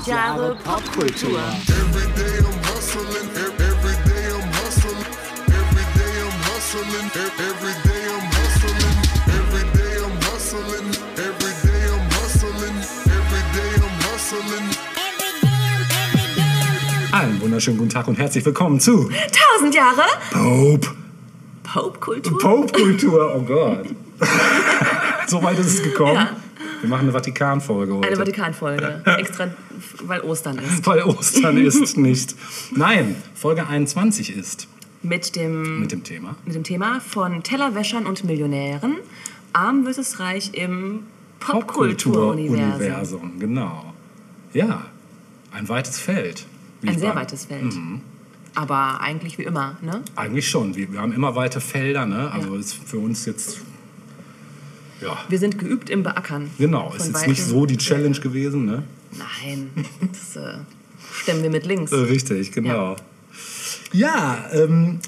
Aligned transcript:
1000 0.00 0.06
Jahre 0.06 0.56
Popkultur. 0.64 1.40
Einen 17.12 17.40
wunderschönen 17.42 17.76
guten 17.76 17.90
Tag 17.90 18.08
und 18.08 18.18
herzlich 18.18 18.44
willkommen 18.46 18.80
zu 18.80 19.10
1000 19.58 19.74
Jahre 19.74 20.02
Pope. 20.30 20.88
Popkultur? 21.62 22.38
Pope-Kultur, 22.38 23.34
oh 23.36 23.42
Gott. 23.42 23.86
so 25.26 25.42
weit 25.42 25.58
ist 25.58 25.74
es 25.74 25.82
gekommen. 25.82 26.14
Ja. 26.14 26.36
Wir 26.80 26.88
machen 26.88 27.02
eine 27.02 27.12
Vatikan-Folge 27.12 27.94
heute. 27.94 28.06
Eine 28.06 28.16
Vatikanfolge. 28.16 29.02
Extra, 29.18 29.48
weil 30.04 30.20
Ostern 30.22 30.58
ist. 30.58 30.86
Weil 30.86 31.02
Ostern 31.02 31.56
ist 31.58 31.96
nicht. 31.96 32.34
Nein, 32.72 33.16
Folge 33.34 33.66
21 33.66 34.36
ist 34.36 34.68
Mit 35.02 35.36
dem, 35.36 35.80
mit 35.80 35.92
dem 35.92 36.02
Thema. 36.04 36.36
mit 36.44 36.54
dem 36.54 36.64
Thema 36.64 37.00
von 37.00 37.42
Tellerwäschern 37.42 38.06
und 38.06 38.24
Millionären. 38.24 38.96
Arm 39.52 39.84
versus 39.84 40.20
Reich 40.20 40.50
im 40.54 41.00
Popkulturuniversum. 41.40 42.70
Popkulturuniversum, 42.70 43.38
genau. 43.38 43.94
Ja, 44.52 44.86
ein 45.52 45.68
weites 45.68 45.98
Feld. 45.98 46.46
Ein 46.86 46.98
sehr 46.98 47.10
bei- 47.10 47.20
weites 47.22 47.46
Feld. 47.46 47.74
Aber 48.54 49.00
eigentlich 49.00 49.38
wie 49.38 49.44
immer, 49.44 49.76
ne? 49.80 50.02
Eigentlich 50.16 50.48
schon. 50.48 50.74
Wir, 50.74 50.92
wir 50.92 51.00
haben 51.00 51.12
immer 51.12 51.36
weite 51.36 51.60
Felder, 51.60 52.04
ne? 52.06 52.30
Also 52.32 52.56
ist 52.56 52.74
für 52.74 52.98
uns 52.98 53.24
jetzt. 53.26 53.60
Ja, 55.00 55.16
Wir 55.28 55.38
sind 55.38 55.58
geübt 55.58 55.88
im 55.88 56.02
Beackern. 56.02 56.50
genau. 56.58 56.92
Ist 56.94 57.06
jetzt 57.06 57.26
nicht 57.26 57.42
so 57.42 57.64
die 57.64 57.76
Challenge 57.78 58.18
gewesen, 58.20 58.66
ne? 58.66 58.82
Nein, 59.16 59.70
das 60.00 60.36
äh, 60.36 60.58
stemmen 61.12 61.42
wir 61.42 61.50
mit 61.50 61.66
links. 61.66 61.92
Äh, 61.92 61.96
Richtig, 61.96 62.52
genau. 62.52 62.96
Ja, 63.92 64.44
ähm, 64.52 65.00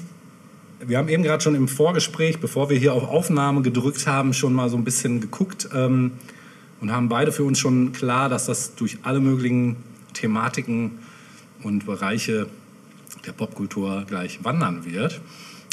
wir 0.85 0.97
haben 0.97 1.07
eben 1.07 1.23
gerade 1.23 1.41
schon 1.41 1.55
im 1.55 1.67
Vorgespräch, 1.67 2.39
bevor 2.39 2.69
wir 2.69 2.77
hier 2.77 2.93
auf 2.93 3.03
Aufnahme 3.07 3.61
gedrückt 3.61 4.05
haben, 4.07 4.33
schon 4.33 4.53
mal 4.53 4.69
so 4.69 4.77
ein 4.77 4.83
bisschen 4.83 5.21
geguckt 5.21 5.69
ähm, 5.73 6.11
und 6.81 6.91
haben 6.91 7.09
beide 7.09 7.31
für 7.31 7.43
uns 7.43 7.59
schon 7.59 7.93
klar, 7.93 8.29
dass 8.29 8.45
das 8.45 8.75
durch 8.75 8.97
alle 9.03 9.19
möglichen 9.19 9.77
Thematiken 10.13 10.99
und 11.63 11.85
Bereiche 11.85 12.47
der 13.25 13.31
Popkultur 13.31 14.03
gleich 14.07 14.43
wandern 14.43 14.85
wird. 14.85 15.21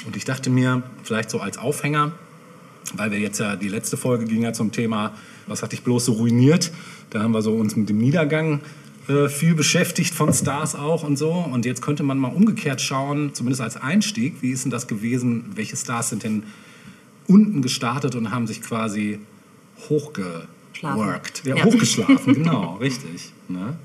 Und 0.06 0.17
ich 0.17 0.25
dachte 0.25 0.51
mir, 0.51 0.83
vielleicht 1.03 1.31
so 1.31 1.41
als 1.41 1.58
Aufhänger, 1.58 2.12
weil 2.95 3.11
wir 3.11 3.19
jetzt 3.19 3.41
ja, 3.41 3.56
die 3.56 3.69
letzte 3.69 3.97
Folge 3.97 4.25
ging 4.25 4.42
ja 4.42 4.53
zum 4.53 4.73
Thema, 4.73 5.14
was 5.47 5.62
hat 5.62 5.73
dich 5.73 5.83
bloß 5.83 6.06
so 6.06 6.12
ruiniert? 6.12 6.70
Da 7.11 7.22
haben 7.22 7.33
wir 7.33 7.42
so 7.42 7.55
uns 7.55 7.77
mit 7.77 7.89
dem 7.89 7.98
Niedergang 7.98 8.61
äh, 9.08 9.28
viel 9.28 9.55
beschäftigt, 9.55 10.14
von 10.14 10.33
Stars 10.33 10.75
auch 10.75 11.03
und 11.03 11.17
so. 11.17 11.30
Und 11.33 11.64
jetzt 11.67 11.83
könnte 11.83 12.02
man 12.02 12.19
mal 12.19 12.28
umgekehrt 12.33 12.80
schauen, 12.80 13.34
zumindest 13.34 13.61
als 13.62 13.77
Einstieg, 13.77 14.36
wie 14.41 14.50
ist 14.50 14.64
denn 14.64 14.70
das 14.70 14.86
gewesen? 14.86 15.47
Welche 15.55 15.77
Stars 15.77 16.11
sind 16.11 16.22
denn 16.22 16.44
unten 17.27 17.62
gestartet 17.62 18.14
und 18.14 18.30
haben 18.30 18.47
sich 18.47 18.62
quasi 18.62 19.19
hochgeworkt? 19.89 21.42
Ja, 21.44 21.56
Ja. 21.56 21.64
hochgeschlafen, 21.64 22.34
genau, 22.34 22.77
richtig. 22.77 23.33
Ne? 23.48 23.77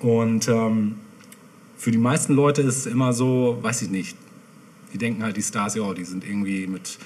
Und 0.00 0.48
ähm, 0.48 0.94
für 1.76 1.90
die 1.90 1.98
meisten 1.98 2.34
Leute 2.34 2.62
ist 2.62 2.76
es 2.78 2.86
immer 2.86 3.12
so, 3.12 3.58
weiß 3.62 3.82
ich 3.82 3.90
nicht, 3.90 4.16
die 4.92 4.98
denken 4.98 5.22
halt, 5.22 5.36
die 5.36 5.42
Stars, 5.42 5.74
ja, 5.74 5.92
die 5.92 6.04
sind 6.04 6.24
irgendwie 6.24 6.66
mit 6.66 6.98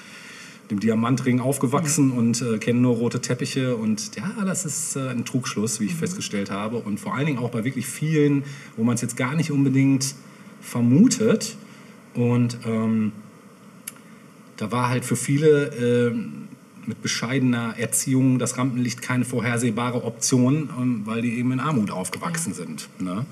dem 0.71 0.81
Diamantring 0.81 1.41
aufgewachsen 1.41 2.09
Mhm. 2.09 2.17
und 2.19 2.43
äh, 2.43 2.59
kennen 2.59 2.81
nur 2.83 2.97
rote 2.97 3.21
Teppiche. 3.21 3.77
Und 3.77 4.17
ja, 4.17 4.31
das 4.45 4.65
ist 4.65 4.97
äh, 4.97 5.09
ein 5.09 5.25
Trugschluss, 5.25 5.78
Mhm. 5.78 5.84
wie 5.84 5.87
ich 5.89 5.95
festgestellt 5.95 6.50
habe. 6.50 6.77
Und 6.78 6.99
vor 7.00 7.15
allen 7.15 7.27
Dingen 7.27 7.39
auch 7.39 7.50
bei 7.50 7.65
wirklich 7.65 7.87
vielen, 7.87 8.45
wo 8.77 8.84
man 8.84 8.95
es 8.95 9.01
jetzt 9.03 9.17
gar 9.17 9.34
nicht 9.34 9.51
unbedingt 9.51 10.15
vermutet. 10.61 11.56
Und 12.15 12.59
ähm, 12.67 13.12
da 14.56 14.71
war 14.71 14.89
halt 14.89 15.05
für 15.05 15.17
viele 15.17 15.67
ähm, 16.11 16.49
mit 16.87 17.01
bescheidener 17.03 17.75
Erziehung 17.78 18.39
das 18.39 18.59
Rampenlicht 18.59 19.03
keine 19.03 19.25
vorhersehbare 19.25 20.05
Option, 20.05 20.71
ähm, 20.78 21.03
weil 21.05 21.22
die 21.22 21.39
eben 21.39 21.53
in 21.53 21.61
Armut 21.61 21.91
aufgewachsen 21.91 22.55
sind. 22.55 22.89
Ne? 22.99 23.25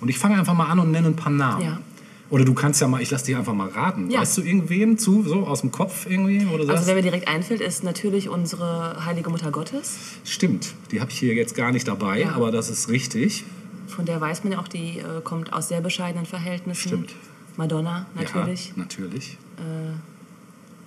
Und 0.00 0.08
ich 0.08 0.18
fange 0.18 0.38
einfach 0.38 0.54
mal 0.54 0.66
an 0.66 0.78
und 0.78 0.90
nenne 0.90 1.08
ein 1.08 1.16
paar 1.16 1.32
Namen. 1.32 1.62
Ja. 1.64 1.80
Oder 2.28 2.44
du 2.44 2.54
kannst 2.54 2.80
ja 2.80 2.88
mal, 2.88 3.00
ich 3.00 3.10
lass 3.10 3.22
dich 3.22 3.36
einfach 3.36 3.52
mal 3.54 3.68
raten. 3.68 4.10
Ja. 4.10 4.20
Weißt 4.20 4.36
du 4.38 4.42
irgendwen 4.42 4.98
zu, 4.98 5.22
so 5.22 5.46
aus 5.46 5.60
dem 5.60 5.70
Kopf 5.70 6.06
irgendwie? 6.10 6.40
Du 6.40 6.50
Also 6.54 6.66
sagst, 6.66 6.86
wer 6.88 6.94
mir 6.96 7.02
direkt 7.02 7.28
einfällt, 7.28 7.60
ist 7.60 7.84
natürlich 7.84 8.28
unsere 8.28 9.04
Heilige 9.06 9.30
Mutter 9.30 9.52
Gottes. 9.52 9.96
stimmt, 10.24 10.74
die 10.90 11.00
habe 11.00 11.10
ich 11.12 11.18
hier 11.20 11.34
jetzt 11.34 11.54
gar 11.54 11.70
nicht 11.70 11.86
dabei, 11.86 12.20
Ja. 12.22 12.32
aber 12.32 12.50
das 12.50 12.68
ist 12.68 12.88
richtig. 12.88 13.44
Von 13.86 14.04
der 14.06 14.20
weiß 14.20 14.42
man 14.42 14.52
ja 14.54 14.58
auch, 14.58 14.66
die 14.68 14.98
äh, 14.98 15.20
kommt 15.22 15.52
aus 15.52 15.68
sehr 15.68 15.80
bescheidenen 15.80 16.26
Verhältnissen. 16.26 16.88
Stimmt. 16.88 17.14
Madonna 17.56 18.06
natürlich. 18.16 18.68
Ja, 18.68 18.82
natürlich. 18.82 19.38
Äh, 19.58 19.94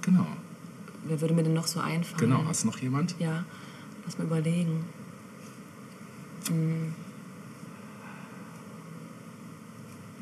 Genau, 0.02 0.26
wer 1.08 1.20
würde 1.22 1.34
mir 1.34 1.44
denn 1.44 1.54
noch 1.54 1.68
so 1.68 1.80
einfallen? 1.80 2.20
genau. 2.32 2.44
Hast 2.48 2.64
du 2.64 2.68
noch 2.68 2.78
jemand? 2.80 3.16
Ja, 3.20 3.44
lass 4.06 4.18
mal 4.18 4.26
überlegen. 4.26 4.86
Hm. 6.48 6.94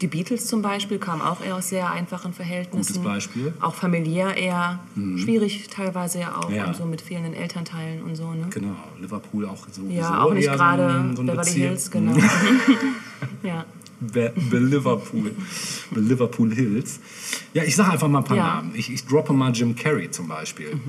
Die 0.01 0.07
Beatles 0.07 0.45
zum 0.45 0.61
Beispiel 0.61 0.99
kamen 0.99 1.21
auch 1.21 1.43
eher 1.43 1.55
aus 1.55 1.69
sehr 1.69 1.89
einfachen 1.91 2.31
Verhältnissen. 2.33 2.93
Gutes 2.93 3.03
Beispiel. 3.03 3.53
Auch 3.59 3.73
familiär 3.73 4.35
eher 4.37 4.79
schwierig 5.15 5.67
teilweise 5.69 6.19
ja 6.19 6.35
auch. 6.37 6.51
Ja. 6.51 6.65
Und 6.67 6.75
so 6.75 6.85
mit 6.85 7.01
fehlenden 7.01 7.33
Elternteilen 7.33 8.03
und 8.03 8.15
so. 8.15 8.31
Ne? 8.31 8.47
Genau, 8.51 8.75
Liverpool 8.99 9.45
auch 9.47 9.67
so. 9.71 9.81
Ja, 9.89 10.23
auch 10.23 10.33
nicht 10.33 10.47
gerade 10.51 11.13
so 11.15 11.23
Beverly 11.23 11.37
Beziehung. 11.37 11.67
Hills, 11.69 11.91
genau. 11.91 12.15
ja. 13.43 13.65
Be 13.99 14.31
Be 14.35 14.59
Liverpool. 14.59 15.31
Be 15.91 15.99
Liverpool 15.99 16.53
Hills. 16.53 16.99
Ja, 17.53 17.63
ich 17.63 17.75
sage 17.75 17.91
einfach 17.93 18.07
mal 18.07 18.19
ein 18.19 18.23
paar 18.23 18.37
Ja. 18.37 18.55
Namen. 18.57 18.71
Ich, 18.75 18.91
ich 18.91 19.03
droppe 19.05 19.33
mal 19.33 19.51
Jim 19.51 19.75
Carrey 19.75 20.11
zum 20.11 20.27
Beispiel. 20.27 20.79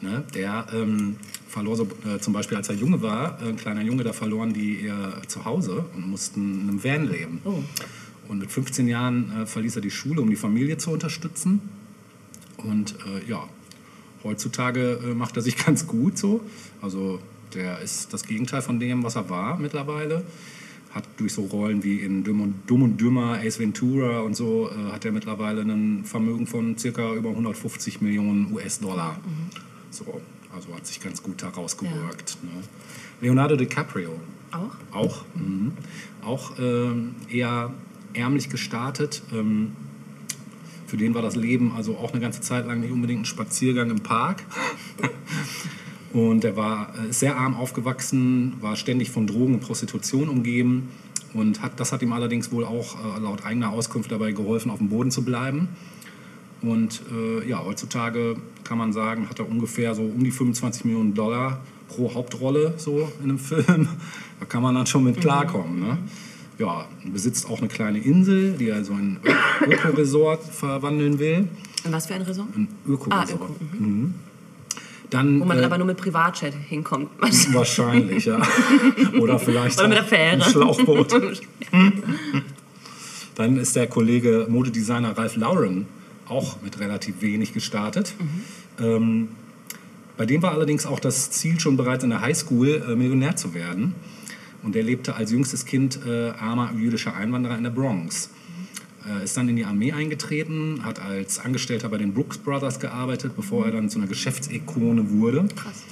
Ne, 0.00 0.24
der 0.34 0.66
ähm, 0.72 1.16
verlor 1.52 1.76
so, 1.76 1.86
äh, 2.06 2.18
zum 2.18 2.32
Beispiel, 2.32 2.56
als 2.56 2.68
er 2.70 2.74
Junge 2.74 3.02
war, 3.02 3.40
äh, 3.42 3.50
ein 3.50 3.56
kleiner 3.56 3.82
Junge, 3.82 4.04
da 4.04 4.12
verloren 4.12 4.54
die 4.54 4.76
ihr 4.76 5.20
Zuhause 5.28 5.84
und 5.94 6.08
mussten 6.08 6.62
in 6.62 6.68
einem 6.68 6.82
Van 6.82 7.06
leben. 7.06 7.40
Oh. 7.44 7.62
Und 8.28 8.38
mit 8.38 8.50
15 8.50 8.88
Jahren 8.88 9.42
äh, 9.42 9.46
verließ 9.46 9.76
er 9.76 9.82
die 9.82 9.90
Schule, 9.90 10.22
um 10.22 10.30
die 10.30 10.36
Familie 10.36 10.78
zu 10.78 10.90
unterstützen. 10.90 11.60
Und 12.56 12.94
äh, 13.06 13.28
ja, 13.28 13.46
heutzutage 14.24 14.98
äh, 15.04 15.14
macht 15.14 15.36
er 15.36 15.42
sich 15.42 15.56
ganz 15.66 15.86
gut 15.86 16.16
so. 16.16 16.40
Also 16.80 17.20
der 17.52 17.80
ist 17.80 18.14
das 18.14 18.24
Gegenteil 18.24 18.62
von 18.62 18.80
dem, 18.80 19.02
was 19.02 19.16
er 19.16 19.28
war 19.28 19.58
mittlerweile. 19.58 20.24
Hat 20.92 21.04
durch 21.18 21.34
so 21.34 21.42
Rollen 21.42 21.84
wie 21.84 21.98
in 21.98 22.24
Dumm 22.24 22.40
und, 22.40 22.54
Dumm 22.66 22.82
und 22.82 23.00
Dümmer, 23.00 23.40
Ace 23.42 23.58
Ventura 23.58 24.20
und 24.20 24.34
so, 24.34 24.70
äh, 24.70 24.92
hat 24.92 25.04
er 25.04 25.12
mittlerweile 25.12 25.60
ein 25.60 26.06
Vermögen 26.06 26.46
von 26.46 26.78
circa 26.78 27.12
über 27.14 27.28
150 27.28 28.00
Millionen 28.00 28.52
US-Dollar. 28.54 29.20
So, 29.90 30.22
also 30.54 30.74
hat 30.74 30.86
sich 30.86 31.00
ganz 31.00 31.22
gut 31.22 31.42
da 31.42 31.48
rausgewirkt. 31.48 32.38
Ne? 32.42 32.50
Leonardo 33.20 33.56
DiCaprio, 33.56 34.18
Auch? 34.50 34.76
auch, 34.92 35.24
mhm. 35.34 35.72
auch 36.22 36.58
ähm, 36.58 37.14
eher 37.28 37.72
ärmlich 38.14 38.50
gestartet. 38.50 39.22
Ähm, 39.32 39.72
für 40.86 40.96
den 40.96 41.14
war 41.14 41.22
das 41.22 41.36
Leben 41.36 41.72
also 41.74 41.96
auch 41.96 42.12
eine 42.12 42.20
ganze 42.20 42.42
Zeit 42.42 42.66
lang 42.66 42.80
nicht 42.80 42.92
unbedingt 42.92 43.22
ein 43.22 43.24
Spaziergang 43.24 43.90
im 43.90 44.00
Park. 44.00 44.44
Und 46.12 46.44
er 46.44 46.56
war 46.56 46.92
äh, 47.02 47.08
ist 47.08 47.20
sehr 47.20 47.36
arm 47.36 47.54
aufgewachsen, 47.56 48.54
war 48.60 48.76
ständig 48.76 49.10
von 49.10 49.26
Drogen 49.26 49.54
und 49.54 49.60
Prostitution 49.60 50.28
umgeben. 50.28 50.90
Und 51.32 51.62
hat, 51.62 51.80
das 51.80 51.92
hat 51.92 52.02
ihm 52.02 52.12
allerdings 52.12 52.52
wohl 52.52 52.64
auch 52.64 52.96
äh, 52.96 53.20
laut 53.20 53.46
eigener 53.46 53.70
Auskunft 53.70 54.12
dabei 54.12 54.32
geholfen, 54.32 54.70
auf 54.70 54.78
dem 54.78 54.90
Boden 54.90 55.10
zu 55.10 55.24
bleiben. 55.24 55.68
Und 56.60 57.02
äh, 57.10 57.48
ja, 57.48 57.64
heutzutage 57.64 58.36
kann 58.64 58.78
man 58.78 58.92
sagen, 58.92 59.28
hat 59.28 59.38
er 59.38 59.48
ungefähr 59.48 59.94
so 59.94 60.02
um 60.02 60.22
die 60.22 60.30
25 60.30 60.84
Millionen 60.84 61.14
Dollar 61.14 61.60
pro 61.88 62.12
Hauptrolle 62.14 62.74
so 62.76 63.10
in 63.22 63.30
einem 63.30 63.38
Film. 63.38 63.88
Da 64.40 64.46
kann 64.46 64.62
man 64.62 64.74
dann 64.74 64.86
schon 64.86 65.04
mit 65.04 65.20
klarkommen. 65.20 65.80
Ne? 65.80 65.98
Ja, 66.58 66.86
besitzt 67.04 67.48
auch 67.50 67.58
eine 67.58 67.68
kleine 67.68 67.98
Insel, 67.98 68.52
die 68.52 68.68
er 68.68 68.84
so 68.84 68.92
in 68.92 69.16
ein 69.16 69.20
Ö- 69.24 69.72
Öko-Resort 69.72 70.42
verwandeln 70.44 71.18
will. 71.18 71.48
Und 71.84 71.92
was 71.92 72.06
für 72.06 72.14
ein 72.14 72.22
Resort? 72.22 72.48
Ein 72.56 72.68
Öko-Resort. 72.86 73.28
Ah, 73.30 73.34
Öko, 73.34 73.56
mhm. 73.78 74.14
Dann, 75.10 75.40
Wo 75.40 75.44
man 75.44 75.58
äh, 75.58 75.64
aber 75.64 75.76
nur 75.78 75.86
mit 75.88 75.96
Privatjet 75.98 76.54
hinkommt. 76.54 77.08
Wahrscheinlich, 77.52 78.24
ja. 78.26 78.40
Oder 79.20 79.38
vielleicht 79.38 79.78
Oder 79.78 79.88
mit 79.88 79.98
der 79.98 80.04
Fähre. 80.04 80.32
ein 80.36 80.42
Schlauchboot. 80.42 81.20
Dann 83.34 83.56
ist 83.56 83.76
der 83.76 83.86
Kollege 83.88 84.46
Modedesigner 84.48 85.16
Ralph 85.16 85.36
Lauren 85.36 85.86
auch 86.28 86.60
mit 86.62 86.80
relativ 86.80 87.20
wenig 87.20 87.52
gestartet. 87.52 88.14
Ähm, 88.80 89.28
bei 90.16 90.26
dem 90.26 90.42
war 90.42 90.52
allerdings 90.52 90.86
auch 90.86 91.00
das 91.00 91.30
Ziel 91.30 91.58
schon 91.58 91.76
bereits 91.76 92.04
in 92.04 92.10
der 92.10 92.20
Highschool, 92.20 92.84
äh, 92.88 92.96
Millionär 92.96 93.36
zu 93.36 93.54
werden. 93.54 93.94
Und 94.62 94.76
er 94.76 94.82
lebte 94.82 95.14
als 95.16 95.32
jüngstes 95.32 95.64
Kind 95.64 95.98
äh, 96.06 96.30
armer 96.30 96.72
jüdischer 96.76 97.16
Einwanderer 97.16 97.56
in 97.56 97.64
der 97.64 97.70
Bronx. 97.70 98.30
Äh, 99.08 99.24
ist 99.24 99.36
dann 99.36 99.48
in 99.48 99.56
die 99.56 99.64
Armee 99.64 99.92
eingetreten, 99.92 100.84
hat 100.84 101.00
als 101.00 101.40
Angestellter 101.40 101.88
bei 101.88 101.98
den 101.98 102.14
Brooks 102.14 102.38
Brothers 102.38 102.78
gearbeitet, 102.78 103.34
bevor 103.34 103.66
er 103.66 103.72
dann 103.72 103.88
zu 103.88 103.98
einer 103.98 104.06
Geschäftsikone 104.06 105.10
wurde. 105.10 105.48
Krass. 105.56 105.82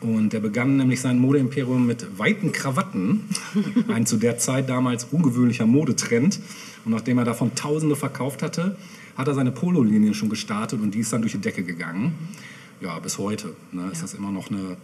Und 0.00 0.32
der 0.32 0.40
begann 0.40 0.76
nämlich 0.76 1.00
sein 1.00 1.18
Modeimperium 1.18 1.86
mit 1.86 2.18
weiten 2.18 2.52
Krawatten. 2.52 3.24
Ein 3.88 4.06
zu 4.06 4.16
der 4.16 4.38
Zeit 4.38 4.68
damals 4.68 5.04
ungewöhnlicher 5.04 5.66
Modetrend. 5.66 6.40
Und 6.84 6.92
nachdem 6.92 7.18
er 7.18 7.24
davon 7.24 7.54
Tausende 7.54 7.96
verkauft 7.96 8.42
hatte, 8.42 8.76
hat 9.20 9.28
er 9.28 9.34
seine 9.34 9.52
Pololinie 9.52 10.14
schon 10.14 10.28
gestartet 10.28 10.80
und 10.80 10.94
die 10.94 11.00
ist 11.00 11.12
dann 11.12 11.20
durch 11.22 11.32
die 11.32 11.40
Decke 11.40 11.62
gegangen. 11.62 12.14
Ja, 12.80 12.98
bis 12.98 13.18
heute 13.18 13.54
ne, 13.72 13.90
ist 13.92 14.02
das 14.02 14.14
immer 14.14 14.32
noch 14.32 14.50
eine 14.50 14.76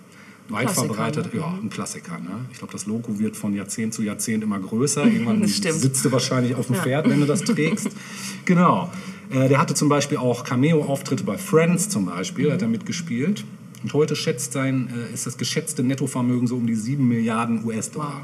weit 0.49 0.67
Klassiker, 0.67 0.87
verbreitete, 0.87 1.37
ne? 1.37 1.43
ja, 1.43 1.59
ein 1.63 1.71
Klassiker. 1.71 2.19
Ne? 2.19 2.47
Ich 2.53 2.59
glaube, 2.59 2.73
das 2.73 2.87
Logo 2.87 3.19
wird 3.19 3.37
von 3.37 3.55
Jahrzehnt 3.55 3.95
zu 3.95 4.03
Jahrzehnt 4.03 4.45
immer 4.45 4.59
größer. 4.59 5.05
Irgendwann 5.07 5.47
sitzt 5.47 6.05
du 6.05 6.13
wahrscheinlich 6.13 6.55
auf 6.55 6.67
dem 6.67 6.77
Pferd, 6.77 7.09
wenn 7.09 7.21
du 7.21 7.27
das 7.27 7.43
trägst. 7.43 7.89
genau. 8.45 8.91
Äh, 9.31 9.49
der 9.49 9.59
hatte 9.59 9.75
zum 9.75 9.89
Beispiel 9.89 10.19
auch 10.19 10.45
Cameo-Auftritte 10.45 11.25
bei 11.25 11.39
Friends 11.39 11.89
zum 11.89 12.07
Beispiel, 12.07 12.53
hat 12.53 12.63
er 12.63 12.69
mitgespielt. 12.69 13.45
Und 13.83 13.93
heute 13.93 14.17
schätzt 14.17 14.53
sein, 14.53 14.91
äh, 15.11 15.13
ist 15.15 15.27
das 15.27 15.37
geschätzte 15.37 15.83
Nettovermögen 15.83 16.47
so 16.47 16.57
um 16.57 16.67
die 16.67 16.75
7 16.75 17.07
Milliarden 17.07 17.65
US-Dollar. 17.65 18.23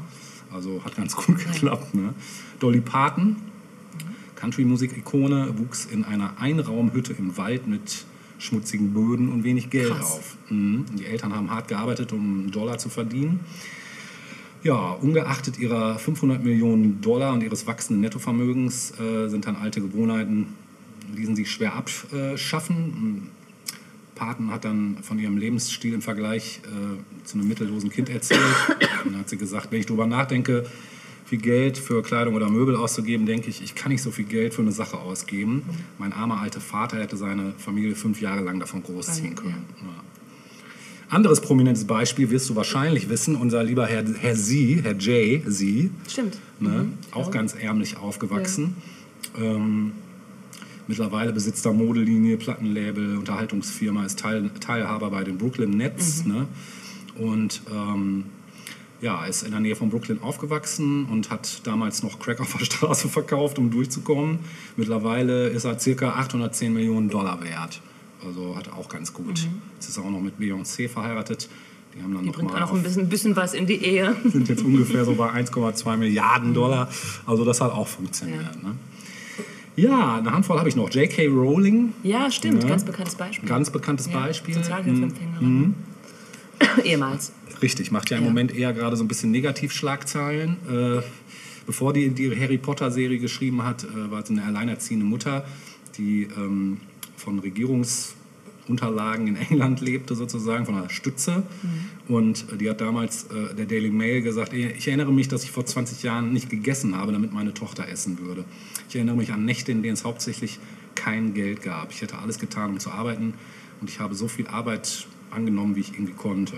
Also 0.53 0.81
hat 0.85 0.95
ganz 0.95 1.15
gut 1.15 1.39
geklappt. 1.39 1.95
Ne? 1.95 2.13
Dolly 2.59 2.81
Parton, 2.81 3.37
Country-Musik-Ikone, 4.43 5.57
wuchs 5.57 5.85
in 5.85 6.03
einer 6.03 6.33
Einraumhütte 6.37 7.13
im 7.13 7.37
Wald 7.37 7.65
mit 7.65 8.03
schmutzigen 8.39 8.93
Böden 8.93 9.31
und 9.31 9.45
wenig 9.45 9.69
Geld 9.69 9.89
Krass. 9.91 10.17
auf. 10.17 10.37
Mhm. 10.49 10.83
Die 10.99 11.05
Eltern 11.05 11.33
haben 11.33 11.49
hart 11.49 11.69
gearbeitet, 11.69 12.11
um 12.11 12.19
einen 12.19 12.51
Dollar 12.51 12.77
zu 12.77 12.89
verdienen. 12.89 13.39
Ja, 14.61 14.91
ungeachtet 14.91 15.57
ihrer 15.59 15.97
500 15.97 16.43
Millionen 16.43 16.99
Dollar 16.99 17.31
und 17.31 17.41
ihres 17.41 17.67
wachsenden 17.67 18.01
Nettovermögens 18.01 18.99
äh, 18.99 19.29
sind 19.29 19.47
dann 19.47 19.55
alte 19.55 19.79
Gewohnheiten, 19.79 20.47
ließen 21.15 21.37
sich 21.37 21.49
schwer 21.49 21.75
abschaffen. 21.75 23.29
Paten 24.15 24.51
hat 24.51 24.65
dann 24.65 24.97
von 25.03 25.19
ihrem 25.19 25.37
Lebensstil 25.37 25.93
im 25.93 26.01
Vergleich 26.01 26.59
äh, 26.65 27.25
zu 27.25 27.37
einem 27.37 27.47
mittellosen 27.47 27.89
Kind 27.89 28.09
erzählt. 28.09 28.41
Und 29.05 29.13
dann 29.13 29.21
hat 29.21 29.29
sie 29.29 29.37
gesagt, 29.37 29.71
wenn 29.71 29.79
ich 29.79 29.85
darüber 29.85 30.05
nachdenke, 30.05 30.65
viel 31.33 31.41
Geld 31.41 31.79
für 31.79 32.03
Kleidung 32.03 32.35
oder 32.35 32.47
Möbel 32.47 32.75
auszugeben, 32.75 33.25
denke 33.25 33.49
ich, 33.49 33.63
ich 33.63 33.73
kann 33.73 33.91
nicht 33.91 34.03
so 34.03 34.11
viel 34.11 34.25
Geld 34.25 34.53
für 34.53 34.61
eine 34.61 34.71
Sache 34.71 34.99
ausgeben. 34.99 35.63
Mein 35.97 36.13
armer 36.13 36.39
alter 36.39 36.61
Vater 36.61 36.99
hätte 36.99 37.17
seine 37.17 37.53
Familie 37.57 37.95
fünf 37.95 38.21
Jahre 38.21 38.43
lang 38.43 38.59
davon 38.59 38.83
großziehen 38.83 39.33
können. 39.33 39.65
Ja. 39.81 41.15
Anderes 41.15 41.41
prominentes 41.41 41.85
Beispiel 41.85 42.29
wirst 42.29 42.51
du 42.51 42.55
wahrscheinlich 42.55 43.09
wissen, 43.09 43.35
unser 43.35 43.63
lieber 43.63 43.87
Herr, 43.87 44.05
Herr 44.19 44.35
Sie, 44.35 44.79
Herr 44.83 44.95
Jay, 44.95 45.41
Sie, 45.47 45.89
Stimmt. 46.07 46.37
ne, 46.59 46.89
auch 47.11 47.31
ganz 47.31 47.55
ärmlich 47.55 47.97
aufgewachsen. 47.97 48.75
Ähm, 49.35 49.93
mittlerweile 50.87 51.33
besitzt 51.33 51.65
er 51.65 51.73
Modelinie, 51.73 52.37
Plattenlabel, 52.37 53.17
Unterhaltungsfirma, 53.17 54.05
ist 54.05 54.19
Teil, 54.19 54.51
Teilhaber 54.59 55.09
bei 55.09 55.23
den 55.23 55.39
Brooklyn 55.39 55.71
Nets. 55.71 56.25
Ne? 56.25 56.47
Und 57.17 57.63
ähm, 57.71 58.25
ja, 59.03 59.25
ist 59.25 59.43
in 59.43 59.51
der 59.51 59.59
Nähe 59.59 59.75
von 59.75 59.89
Brooklyn 59.89 60.21
aufgewachsen 60.21 61.05
und 61.05 61.29
hat 61.29 61.67
damals 61.67 62.03
noch 62.03 62.19
Crack 62.19 62.39
auf 62.39 62.55
der 62.57 62.65
Straße 62.65 63.09
verkauft, 63.09 63.59
um 63.59 63.69
durchzukommen. 63.69 64.39
Mittlerweile 64.77 65.49
ist 65.49 65.65
er 65.65 65.77
circa 65.77 66.11
810 66.11 66.73
Millionen 66.73 67.09
Dollar 67.09 67.43
wert. 67.43 67.81
Also 68.25 68.55
hat 68.55 68.67
er 68.67 68.77
auch 68.77 68.87
ganz 68.87 69.13
gut. 69.13 69.45
Jetzt 69.75 69.89
ist 69.89 69.97
er 69.97 70.05
auch 70.05 70.09
noch 70.09 70.21
mit 70.21 70.39
Beyoncé 70.39 70.87
verheiratet. 70.87 71.49
Die 71.93 72.01
haben 72.01 72.13
dann 72.13 72.23
Die 72.23 72.29
noch 72.29 72.35
bringt 72.35 72.51
mal 72.51 72.63
auch 72.63 72.69
noch 72.69 72.77
ein 72.77 72.81
bisschen, 72.83 73.09
bisschen 73.09 73.35
was 73.35 73.53
in 73.53 73.67
die 73.67 73.83
Ehe. 73.83 74.15
sind 74.23 74.47
jetzt 74.47 74.63
ungefähr 74.63 75.03
so 75.03 75.15
bei 75.15 75.29
1,2 75.29 75.97
Milliarden 75.97 76.53
Dollar. 76.53 76.89
Also 77.25 77.43
das 77.43 77.59
hat 77.59 77.73
auch 77.73 77.87
funktioniert. 77.87 78.63
Ne? 78.63 78.75
Ja, 79.75 80.17
eine 80.17 80.31
Handvoll 80.31 80.57
habe 80.59 80.69
ich 80.69 80.75
noch. 80.75 80.89
J.K. 80.89 81.27
Rowling, 81.27 81.93
Ja, 82.03 82.31
stimmt. 82.31 82.63
Ja. 82.63 82.69
Ganz 82.69 82.85
bekanntes 82.85 83.15
Beispiel. 83.15 83.49
ganz 83.49 83.69
bekanntes 83.69 84.07
ja, 84.07 84.13
Beispiel. 84.13 84.55
Mhm. 84.55 84.59
Sozialhilfeempfängerin. 84.59 85.75
Ehemals. 86.83 87.33
Richtig, 87.61 87.91
macht 87.91 88.09
ja 88.09 88.17
im 88.17 88.23
Ja. 88.23 88.29
Moment 88.29 88.55
eher 88.55 88.73
gerade 88.73 88.95
so 88.97 89.03
ein 89.03 89.07
bisschen 89.07 89.31
Negativschlagzeilen. 89.31 90.57
Äh, 90.69 91.01
bevor 91.65 91.93
die 91.93 92.09
die 92.09 92.37
Harry 92.37 92.57
Potter-Serie 92.57 93.19
geschrieben 93.19 93.63
hat, 93.63 93.83
äh, 93.83 94.11
war 94.11 94.25
sie 94.25 94.33
eine 94.33 94.43
alleinerziehende 94.45 95.05
Mutter, 95.05 95.45
die 95.97 96.27
ähm, 96.37 96.77
von 97.15 97.39
Regierungsunterlagen 97.39 99.27
in 99.27 99.35
England 99.49 99.81
lebte, 99.81 100.15
sozusagen, 100.15 100.65
von 100.65 100.75
einer 100.75 100.89
Stütze. 100.89 101.43
Und 102.07 102.51
äh, 102.51 102.57
die 102.57 102.69
hat 102.69 102.81
damals 102.81 103.25
äh, 103.25 103.55
der 103.55 103.65
Daily 103.65 103.89
Mail 103.91 104.21
gesagt, 104.21 104.53
ich 104.53 104.87
erinnere 104.87 105.13
mich, 105.13 105.27
dass 105.27 105.43
ich 105.43 105.51
vor 105.51 105.65
20 105.65 106.03
Jahren 106.03 106.33
nicht 106.33 106.49
gegessen 106.49 106.97
habe, 106.97 107.11
damit 107.13 107.31
meine 107.33 107.53
Tochter 107.53 107.87
essen 107.87 108.19
würde. 108.19 108.43
Ich 108.89 108.95
erinnere 108.95 109.15
mich 109.15 109.31
an 109.31 109.45
Nächte, 109.45 109.71
in 109.71 109.81
denen 109.83 109.93
es 109.93 110.03
hauptsächlich 110.03 110.59
kein 110.95 111.33
Geld 111.33 111.61
gab. 111.63 111.91
Ich 111.91 112.01
hätte 112.01 112.17
alles 112.17 112.39
getan, 112.39 112.71
um 112.71 112.79
zu 112.79 112.91
arbeiten 112.91 113.33
und 113.81 113.89
ich 113.89 113.99
habe 113.99 114.15
so 114.15 114.27
viel 114.27 114.47
Arbeit 114.47 115.07
angenommen, 115.31 115.75
wie 115.75 115.81
ich 115.81 115.93
irgendwie 115.93 116.13
konnte. 116.13 116.57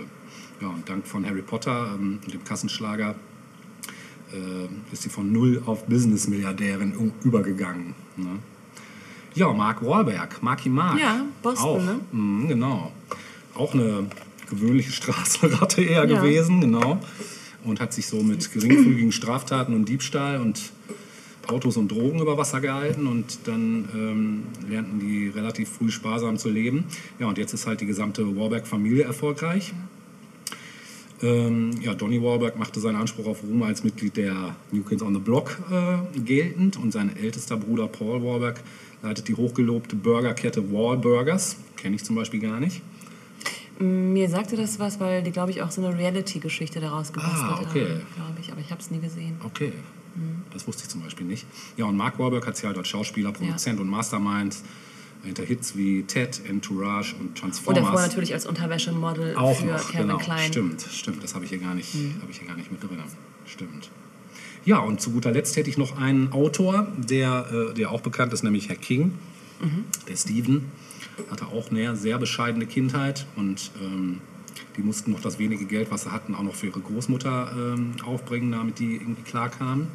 Ja, 0.61 0.67
und 0.69 0.87
dank 0.87 1.05
von 1.05 1.25
Harry 1.25 1.41
Potter 1.41 1.95
ähm, 1.95 2.19
und 2.23 2.33
dem 2.33 2.43
Kassenschlager 2.43 3.15
äh, 4.33 4.93
ist 4.93 5.03
sie 5.03 5.09
von 5.09 5.31
null 5.31 5.61
auf 5.65 5.85
Business-Milliardärin 5.85 6.93
übergegangen. 7.23 7.93
Ne? 8.17 8.39
Ja, 9.33 9.51
Mark 9.51 9.85
Wahlberg, 9.85 10.41
Marky 10.41 10.69
Mark. 10.69 10.99
Ja, 10.99 11.25
Boston, 11.41 11.65
auch. 11.67 11.83
ne? 11.83 11.99
Mhm, 12.11 12.47
genau. 12.47 12.91
Auch 13.53 13.73
eine 13.73 14.05
gewöhnliche 14.49 14.91
Straßenratte 14.93 15.81
eher 15.81 16.05
Ja. 16.07 16.21
gewesen, 16.21 16.61
genau. 16.61 16.99
Und 17.65 17.79
hat 17.81 17.93
sich 17.93 18.07
so 18.07 18.21
mit 18.23 18.51
geringfügigen 18.53 19.11
Straftaten 19.11 19.73
und 19.73 19.89
Diebstahl 19.89 20.39
und 20.39 20.71
Autos 21.47 21.77
und 21.77 21.89
Drogen 21.91 22.21
über 22.21 22.37
Wasser 22.37 22.61
gehalten 22.61 23.05
und 23.07 23.39
dann 23.45 23.87
ähm, 23.93 24.43
lernten 24.69 24.99
die 24.99 25.27
relativ 25.29 25.69
früh 25.69 25.91
sparsam 25.91 26.37
zu 26.37 26.49
leben. 26.49 26.85
Ja, 27.19 27.27
und 27.27 27.37
jetzt 27.37 27.53
ist 27.53 27.67
halt 27.67 27.81
die 27.81 27.85
gesamte 27.85 28.35
Warburg-Familie 28.35 29.03
erfolgreich. 29.03 29.73
Ähm, 31.21 31.71
ja, 31.81 31.93
Donny 31.93 32.21
Warburg 32.21 32.57
machte 32.57 32.79
seinen 32.79 32.97
Anspruch 32.97 33.25
auf 33.27 33.43
Ruhm 33.43 33.63
als 33.63 33.83
Mitglied 33.83 34.17
der 34.17 34.55
New 34.71 34.83
Kids 34.83 35.01
on 35.01 35.13
the 35.13 35.19
Block 35.19 35.57
äh, 35.71 36.19
geltend 36.19 36.77
und 36.77 36.91
sein 36.91 37.15
ältester 37.15 37.55
Bruder 37.57 37.87
Paul 37.87 38.21
Warburg 38.23 38.59
leitet 39.01 39.27
die 39.27 39.35
hochgelobte 39.35 39.95
Burgerkette 39.95 40.71
Wahlburgers. 40.73 41.57
Kenne 41.77 41.95
ich 41.95 42.03
zum 42.03 42.15
Beispiel 42.15 42.39
gar 42.41 42.59
nicht. 42.59 42.81
Mir 43.79 44.29
sagte 44.29 44.55
das 44.55 44.79
was, 44.79 44.99
weil 44.99 45.21
die, 45.21 45.31
glaube 45.31 45.51
ich, 45.51 45.61
auch 45.61 45.69
so 45.71 45.85
eine 45.85 45.97
Reality-Geschichte 45.97 46.79
daraus 46.79 47.11
gebastelt 47.11 47.41
Ah, 47.43 47.59
okay. 47.61 47.81
haben, 47.81 48.01
glaube 48.15 48.37
ich. 48.41 48.51
Aber 48.51 48.61
ich 48.61 48.71
habe 48.71 48.81
es 48.81 48.89
nie 48.89 48.99
gesehen. 48.99 49.35
Okay, 49.43 49.73
das 50.53 50.65
wusste 50.65 50.83
ich 50.83 50.89
zum 50.89 51.01
Beispiel 51.01 51.27
nicht. 51.27 51.45
Ja, 51.75 51.85
und 51.85 51.97
Mark 51.97 52.17
Wahlberg 52.17 52.47
hat 52.47 52.55
sich 52.55 52.65
halt 52.65 52.77
als 52.77 52.87
Schauspieler, 52.87 53.33
Produzent 53.33 53.79
und 53.81 53.89
Mastermind 53.89 54.55
hinter 55.25 55.43
Hits 55.43 55.75
wie 55.75 56.03
Ted, 56.03 56.41
Entourage 56.47 57.15
und 57.15 57.27
Und 57.27 57.37
Transformers. 57.37 57.83
davor 57.83 58.01
natürlich 58.01 58.33
als 58.33 58.45
Unterwäschemodel 58.45 59.35
auch 59.35 59.57
für 59.57 59.65
noch, 59.65 59.91
Calvin 59.91 60.07
genau. 60.07 60.17
Klein. 60.17 60.51
Stimmt, 60.51 60.81
stimmt. 60.81 61.23
Das 61.23 61.35
habe 61.35 61.45
ich 61.45 61.49
hier 61.49 61.59
gar 61.59 61.75
nicht, 61.75 61.93
habe 62.21 62.31
ich 62.31 62.39
hier 62.39 62.47
gar 62.47 62.57
nicht 62.57 62.71
mit 62.71 62.81
drin. 62.81 62.99
Stimmt. 63.45 63.89
Ja, 64.65 64.79
und 64.79 64.99
zu 64.99 65.11
guter 65.11 65.31
Letzt 65.31 65.55
hätte 65.57 65.69
ich 65.69 65.77
noch 65.77 65.97
einen 65.97 66.31
Autor, 66.31 66.87
der, 66.97 67.69
äh, 67.71 67.73
der 67.75 67.91
auch 67.91 68.01
bekannt 68.01 68.33
ist, 68.33 68.43
nämlich 68.43 68.69
Herr 68.69 68.75
King. 68.75 69.13
Der 70.09 70.15
Steven 70.17 70.65
hatte 71.31 71.47
auch 71.47 71.71
eine 71.71 71.95
sehr 71.95 72.17
bescheidene 72.17 72.65
Kindheit 72.65 73.25
und 73.35 73.71
ähm, 73.81 74.19
die 74.75 74.81
mussten 74.81 75.11
noch 75.11 75.21
das 75.21 75.39
wenige 75.39 75.65
Geld, 75.65 75.91
was 75.91 76.03
sie 76.03 76.11
hatten, 76.11 76.35
auch 76.35 76.43
noch 76.43 76.55
für 76.55 76.67
ihre 76.67 76.81
Großmutter 76.81 77.51
ähm, 77.55 77.95
aufbringen, 78.05 78.51
damit 78.51 78.79
die 78.79 78.95
irgendwie 78.95 79.21
klarkamen. 79.23 79.87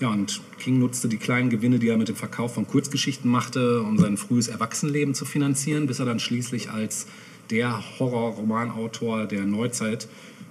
Ja, 0.00 0.10
und 0.10 0.40
King 0.58 0.78
nutzte 0.78 1.08
die 1.08 1.16
kleinen 1.16 1.50
Gewinne, 1.50 1.78
die 1.80 1.88
er 1.88 1.96
mit 1.96 2.08
dem 2.08 2.14
Verkauf 2.16 2.54
von 2.54 2.66
Kurzgeschichten 2.66 3.28
machte, 3.30 3.82
um 3.82 3.98
sein 3.98 4.16
frühes 4.16 4.46
Erwachsenenleben 4.48 5.12
zu 5.14 5.24
finanzieren, 5.24 5.86
bis 5.88 5.98
er 5.98 6.06
dann 6.06 6.20
schließlich 6.20 6.70
als 6.70 7.06
der 7.50 7.82
Horror-Romanautor 7.98 9.26
der 9.26 9.44
Neuzeit 9.44 10.06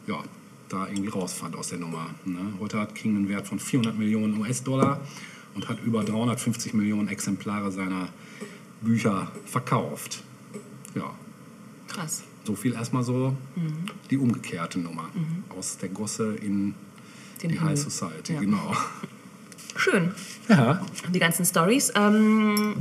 ja, 0.08 0.22
da 0.68 0.88
irgendwie 0.88 1.10
rausfand 1.10 1.56
aus 1.56 1.70
der 1.70 1.80
Nummer. 1.80 2.10
Ne? 2.25 2.39
Heute 2.60 2.80
hat 2.80 2.94
King 2.96 3.16
einen 3.16 3.30
Wert 3.30 3.48
von 3.48 3.60
400 3.60 3.98
Millionen 3.98 4.38
US-Dollar 4.42 5.00
und 5.56 5.70
hat 5.70 5.77
über 5.86 6.04
350 6.04 6.74
Millionen 6.74 7.08
Exemplare 7.08 7.72
seiner 7.72 8.10
Bücher 8.82 9.32
verkauft. 9.46 10.24
Ja, 10.94 11.13
Krass. 11.88 12.24
so 12.44 12.56
viel 12.56 12.74
erstmal 12.74 13.04
so 13.04 13.34
die 14.10 14.18
umgekehrte 14.18 14.80
Nummer. 14.80 15.10
Aus 15.58 15.77
der 15.77 15.89
Gosse 15.89 16.36
in 16.36 16.74
Den 17.42 17.50
die 17.50 17.56
Himmel. 17.60 17.70
High 17.72 17.80
Society, 17.80 18.34
Ja. 18.34 18.39
genau. 18.42 18.75
Schön. 19.78 20.12
Ja, 20.50 20.82
Die 21.14 21.20
ganzen 21.20 21.46
Stories. 21.46 21.92
Ähm, 21.96 22.76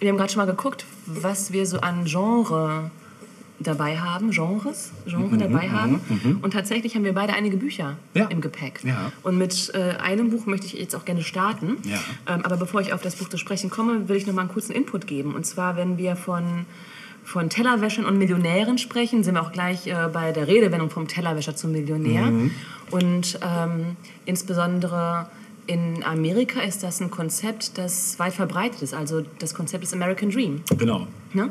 wir 0.00 0.08
haben 0.10 0.16
gerade 0.16 0.32
schon 0.32 0.40
mal 0.44 0.50
geguckt, 0.50 0.84
was 1.06 1.52
wir 1.52 1.66
so 1.66 1.80
an 1.80 2.04
Genre 2.04 2.90
dabei 3.58 3.98
haben, 3.98 4.30
Genres, 4.32 4.92
Genre 5.06 5.34
Mhm, 5.34 5.38
dabei 5.38 5.70
haben. 5.70 6.38
Und 6.42 6.52
tatsächlich 6.52 6.94
haben 6.94 7.04
wir 7.04 7.14
beide 7.14 7.32
einige 7.32 7.56
Bücher 7.56 7.96
Ja. 8.14 8.26
im 8.26 8.42
Gepäck. 8.42 8.80
Ja. 8.84 9.10
Und 9.22 9.38
mit 9.38 9.72
äh, 9.74 9.96
einem 9.96 10.30
Buch 10.30 10.44
möchte 10.46 10.66
ich 10.66 10.74
jetzt 10.74 10.94
auch 10.94 11.06
gerne 11.06 11.22
starten. 11.22 11.78
Ja. 11.84 11.98
Ähm, 12.34 12.44
aber 12.44 12.58
bevor 12.58 12.82
ich 12.82 12.92
auf 12.92 13.00
das 13.00 13.16
Buch 13.16 13.28
zu 13.30 13.38
sprechen 13.38 13.70
komme, 13.70 14.08
will 14.10 14.16
ich 14.16 14.26
noch 14.26 14.34
mal 14.34 14.42
einen 14.42 14.50
kurzen 14.50 14.72
Input 14.72 15.06
geben. 15.06 15.34
Und 15.34 15.46
zwar, 15.46 15.76
wenn 15.76 15.96
wir 15.98 16.16
von 16.16 16.66
von 17.24 17.50
Tellerwäschern 17.50 18.04
und 18.04 18.18
Millionären 18.18 18.78
sprechen, 18.78 19.24
sind 19.24 19.34
wir 19.34 19.42
auch 19.42 19.50
gleich 19.50 19.88
äh, 19.88 19.94
bei 20.12 20.30
der 20.30 20.46
Redewendung 20.46 20.90
vom 20.90 21.08
Tellerwäscher 21.08 21.56
zum 21.56 21.72
Millionär. 21.72 22.26
Mhm. 22.26 22.52
Und 22.92 23.40
ähm, 23.42 23.96
insbesondere 24.26 25.26
in 25.66 26.02
Amerika 26.04 26.60
ist 26.60 26.82
das 26.82 27.00
ein 27.00 27.10
Konzept, 27.10 27.78
das 27.78 28.18
weit 28.18 28.34
verbreitet 28.34 28.82
ist. 28.82 28.94
Also 28.94 29.22
das 29.38 29.54
Konzept 29.54 29.84
des 29.84 29.92
American 29.92 30.30
Dream. 30.30 30.62
genau. 30.78 31.06
Ne? 31.32 31.50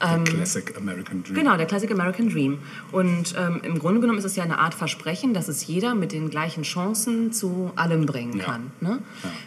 Der 0.00 0.24
Classic 0.24 0.76
American 0.76 1.22
Dream. 1.22 1.34
Genau, 1.34 1.56
der 1.56 1.66
Classic 1.66 1.90
American 1.90 2.28
Dream. 2.28 2.58
Und 2.92 3.34
ähm, 3.38 3.60
im 3.62 3.78
Grunde 3.78 4.00
genommen 4.00 4.18
ist 4.18 4.24
es 4.24 4.36
ja 4.36 4.44
eine 4.44 4.58
Art 4.58 4.74
Versprechen, 4.74 5.34
dass 5.34 5.48
es 5.48 5.66
jeder 5.66 5.94
mit 5.94 6.12
den 6.12 6.30
gleichen 6.30 6.62
Chancen 6.64 7.32
zu 7.32 7.70
allem 7.76 8.06
bringen 8.06 8.38
Ja. 8.38 8.44
kann. 8.44 8.70
Ne? 8.80 8.98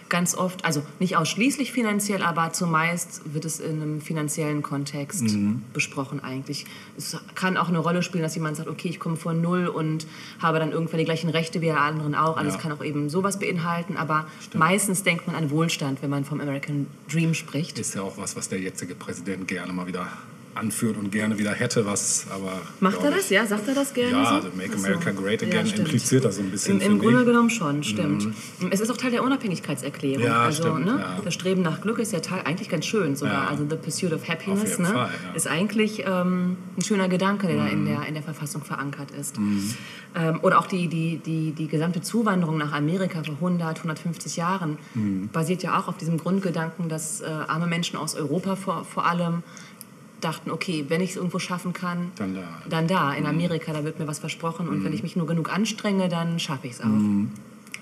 Ganz 0.10 0.36
oft, 0.36 0.66
also 0.66 0.84
nicht 1.00 1.18
ausschließlich 1.18 1.72
finanziell, 1.72 2.24
aber 2.24 2.52
zumeist 2.54 3.22
wird 3.34 3.46
es 3.46 3.60
in 3.60 3.82
einem 3.82 4.02
finanziellen 4.02 4.64
Kontext 4.64 5.22
Mhm. 5.24 5.62
besprochen 5.74 6.20
eigentlich. 6.24 6.66
Es 6.98 7.16
kann 7.36 7.58
auch 7.58 7.70
eine 7.70 7.80
Rolle 7.80 8.02
spielen, 8.02 8.24
dass 8.24 8.36
jemand 8.36 8.58
sagt, 8.58 8.70
okay, 8.70 8.90
ich 8.90 9.00
komme 9.00 9.18
von 9.18 9.42
Null 9.42 9.68
und 9.68 10.08
habe 10.40 10.60
dann 10.60 10.72
irgendwann 10.72 11.00
die 11.00 11.06
gleichen 11.06 11.30
Rechte 11.30 11.62
wie 11.62 11.70
alle 11.72 11.80
anderen 11.82 12.16
auch. 12.16 12.38
Alles 12.38 12.56
Ja. 12.56 12.60
kann 12.62 12.72
auch 12.72 12.84
eben 12.84 13.10
sowas 13.10 13.40
beinhalten, 13.40 13.98
aber 13.98 14.26
meistens 14.56 15.04
denkt 15.04 15.28
man 15.28 15.36
an 15.36 15.50
Wohlstand, 15.52 16.02
wenn 16.02 16.10
man 16.10 16.26
vom 16.26 16.42
American 16.42 16.88
Dream 17.12 17.34
spricht. 17.34 17.78
Ist 17.80 17.96
ja 17.96 18.02
auch 18.02 18.18
was, 18.18 18.36
was 18.36 18.50
der 18.50 18.60
jetzige 18.60 18.96
Präsident 18.96 19.48
gerne 19.48 19.74
mal 19.74 19.86
wieder 19.88 20.08
anführt 20.56 20.98
und 20.98 21.12
gerne 21.12 21.38
wieder 21.38 21.52
hätte, 21.52 21.86
was 21.86 22.26
aber. 22.34 22.62
Macht 22.80 23.04
er 23.04 23.12
das? 23.12 23.30
Ja, 23.30 23.46
sagt 23.46 23.68
er 23.68 23.76
das 23.76 23.94
gerne? 23.94 24.12
Ja, 24.12 24.26
so? 24.26 24.36
also 24.36 24.48
Make 24.56 24.78
so. 24.78 24.86
America 24.86 25.12
Great 25.12 25.44
Again 25.44 25.66
stimmt. 25.68 25.88
impliziert 25.88 26.26
das 26.26 26.36
so 26.38 26.42
ein 26.42 26.52
bisschen, 26.52 26.82
Im, 26.82 26.94
Im 26.94 27.00
Grunde 27.00 27.20
ich. 27.20 27.24
Mhm. 27.26 27.30
genommen 27.30 27.50
schon, 27.50 27.84
stimmt. 27.84 28.28
Es 28.72 28.80
ist 28.82 28.90
auch 28.92 28.98
Teil 28.98 29.12
der 29.12 29.24
Unabhängigkeitserklärung. 29.24 30.26
Ja, 30.26 30.42
also, 30.44 30.64
stimmt, 30.64 30.86
ne, 30.86 30.98
ja. 31.00 31.18
Das 31.24 31.34
Streben 31.34 31.62
nach 31.62 31.82
Glück 31.82 32.00
ist 32.00 32.12
ja 32.14 32.20
Teil, 32.20 32.42
eigentlich 32.46 32.70
ganz 32.70 32.86
schön 32.86 33.16
sogar. 33.16 33.44
Ja. 33.46 33.48
Also 33.50 33.66
The 33.70 33.76
Pursuit 33.76 34.14
of 34.14 34.28
Happiness 34.28 34.80
ne, 34.80 34.86
Fall, 34.88 34.96
ja. 35.28 35.34
ist 35.36 35.48
eigentlich 35.48 36.04
ähm, 36.06 36.58
ein 36.78 36.82
schöner 36.82 37.08
Gedanke, 37.10 37.48
der 37.48 37.58
da 37.58 37.64
Mhm. 37.64 37.70
in 37.72 37.86
der, 37.86 38.06
in 38.08 38.14
der 38.16 38.24
Verfassung 38.24 38.64
verankert 38.64 39.12
ist. 39.12 39.38
Ähm, 40.16 40.40
oder 40.42 40.60
auch 40.60 40.68
die, 40.68 40.88
die, 40.88 41.18
die, 41.18 41.52
die 41.52 41.68
gesamte 41.68 42.02
Zuwanderung 42.02 42.58
nach 42.58 42.74
Amerika 42.74 43.24
vor 43.24 43.36
100, 43.36 43.78
150 43.78 44.38
Jahren 44.38 44.78
Mhm. 44.96 45.30
basiert 45.32 45.62
ja 45.64 45.80
auch 45.80 45.88
auf 45.88 45.98
diesem 45.98 46.18
Grundgedanken, 46.18 46.90
dass 46.90 47.22
äh, 47.22 47.26
arme 47.26 47.68
Menschen 47.68 47.98
aus 47.98 48.16
Europa 48.16 48.56
vor, 48.56 48.86
vor 48.86 49.06
allem 49.06 49.44
dachten, 50.22 50.52
okay, 50.52 50.86
wenn 50.90 51.02
ich 51.02 51.12
es 51.12 51.16
irgendwo 51.16 51.40
schaffen 51.40 51.74
kann, 51.74 52.12
Dann 52.16 52.36
da. 52.36 52.42
dann 52.70 52.88
da. 52.88 53.14
In 53.14 53.26
Amerika, 53.26 53.72
da 53.74 53.84
wird 53.84 54.00
mir 54.00 54.08
was 54.08 54.20
versprochen 54.20 54.68
und 54.68 54.84
wenn 54.84 54.94
ich 54.94 55.04
mich 55.04 55.16
nur 55.16 55.28
genug 55.28 55.52
anstrenge, 55.54 56.10
dann 56.10 56.40
schaffe 56.40 56.68
ich 56.68 56.74
es 56.74 56.82
auch. 56.82 56.86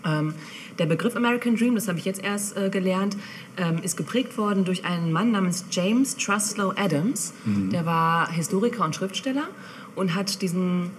Ähm, 0.06 0.34
der 0.78 0.86
Begriff 0.86 1.16
American 1.16 1.56
Dream, 1.56 1.76
das 1.76 1.88
habe 1.88 1.98
ich 1.98 2.06
jetzt 2.06 2.24
erst 2.24 2.56
äh, 2.56 2.70
gelernt, 2.70 3.18
ähm, 3.58 3.80
ist 3.82 3.98
geprägt 3.98 4.38
worden 4.38 4.64
durch 4.64 4.86
einen 4.86 5.12
Mann 5.12 5.32
namens 5.32 5.66
James 5.72 6.16
Truslow 6.16 6.74
Adams. 6.78 7.34
Der 7.46 7.86
war 7.86 8.32
Historiker 8.32 8.86
und 8.86 8.96
Schriftsteller 8.96 9.48
und 9.96 10.14
hat 10.14 10.42
diesen 10.44 10.92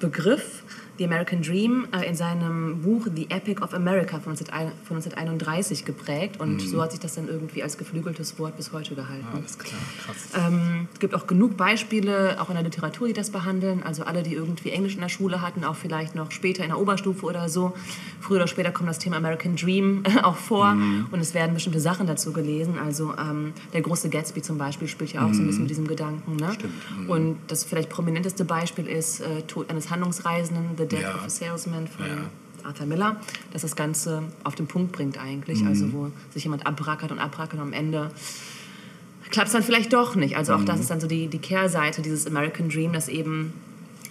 Begriff, 0.00 0.62
The 0.98 1.04
American 1.04 1.42
Dream, 1.42 1.88
äh, 1.92 2.08
in 2.08 2.14
seinem 2.14 2.82
Buch 2.82 3.06
The 3.14 3.26
Epic 3.30 3.62
of 3.62 3.74
America 3.74 4.20
von 4.20 4.32
1931 4.32 4.86
von 4.86 4.96
1931 4.96 5.84
geprägt 5.84 6.40
und 6.40 6.60
so 6.60 6.80
hat 6.82 6.92
sich 6.92 7.00
das 7.00 7.14
dann 7.14 7.28
irgendwie 7.28 7.62
als 7.62 7.76
geflügeltes 7.76 8.38
Wort 8.38 8.56
bis 8.56 8.72
heute 8.72 8.94
gehalten. 8.94 9.26
Alles 9.34 9.58
klar, 9.58 9.80
krass. 10.04 10.16
Ähm, 10.36 10.88
es 10.92 11.00
gibt 11.00 11.14
auch 11.14 11.26
genug 11.26 11.56
Beispiele, 11.56 12.40
auch 12.40 12.48
in 12.48 12.54
der 12.54 12.64
Literatur, 12.64 13.08
die 13.08 13.12
das 13.12 13.30
behandeln. 13.30 13.82
Also 13.82 14.04
alle, 14.04 14.22
die 14.22 14.34
irgendwie 14.34 14.70
Englisch 14.70 14.94
in 14.94 15.00
der 15.00 15.08
Schule 15.08 15.42
hatten, 15.42 15.64
auch 15.64 15.76
vielleicht 15.76 16.14
noch 16.14 16.30
später 16.30 16.62
in 16.62 16.70
der 16.70 16.78
Oberstufe 16.78 17.24
oder 17.26 17.48
so. 17.48 17.74
Früher 18.20 18.36
oder 18.38 18.46
später 18.46 18.70
kommt 18.72 18.88
das 18.88 18.98
Thema 18.98 19.16
American 19.16 19.56
Dream 19.56 20.02
auch 20.22 20.36
vor 20.36 20.76
und 21.10 21.20
es 21.20 21.34
werden 21.34 21.54
bestimmte 21.54 21.80
Sachen 21.80 22.06
dazu 22.06 22.32
gelesen. 22.32 22.74
Also 22.78 23.14
ähm, 23.18 23.52
der 23.72 23.82
große 23.82 24.08
Gatsby 24.08 24.42
zum 24.42 24.58
Beispiel 24.58 24.88
spielt 24.88 25.12
ja 25.12 25.26
auch 25.26 25.32
so 25.32 25.42
ein 25.42 25.46
bisschen 25.46 25.62
mit 25.62 25.70
diesem 25.70 25.86
Gedanken. 25.86 26.36
Ne? 26.36 26.52
Stimmt. 26.52 26.74
Und 27.08 27.38
das 27.48 27.64
vielleicht 27.64 27.90
prominenteste 27.90 28.44
Beispiel 28.44 28.86
ist 28.86 29.20
äh, 29.20 29.42
Tod 29.42 29.70
eines 29.70 29.90
Handlungsreisenden, 29.90 30.76
The 30.76 30.85
Death 30.86 31.02
Ja. 31.02 31.14
of 31.14 31.24
a 31.24 31.28
Salesman 31.30 31.86
von 31.88 32.06
Ja. 32.06 32.12
Arthur 32.64 32.86
Miller, 32.86 33.16
das 33.52 33.62
das 33.62 33.76
Ganze 33.76 34.24
auf 34.42 34.54
den 34.54 34.66
Punkt 34.66 34.92
bringt 34.92 35.18
eigentlich. 35.18 35.64
Also 35.64 35.92
wo 35.92 36.10
sich 36.32 36.44
jemand 36.44 36.66
abrackert 36.66 37.12
und 37.12 37.18
abrackert 37.18 37.54
und 37.60 37.66
am 37.66 37.72
Ende 37.72 38.10
klappt 39.30 39.48
es 39.48 39.52
dann 39.52 39.62
vielleicht 39.62 39.92
doch 39.92 40.16
nicht. 40.16 40.36
Also 40.36 40.54
auch 40.54 40.64
das 40.64 40.80
ist 40.80 40.90
dann 40.90 41.00
so 41.00 41.06
die, 41.06 41.28
die 41.28 41.38
Kehrseite 41.38 42.02
dieses 42.02 42.26
American 42.26 42.68
Dream, 42.68 42.92
dass 42.92 43.08
eben 43.08 43.52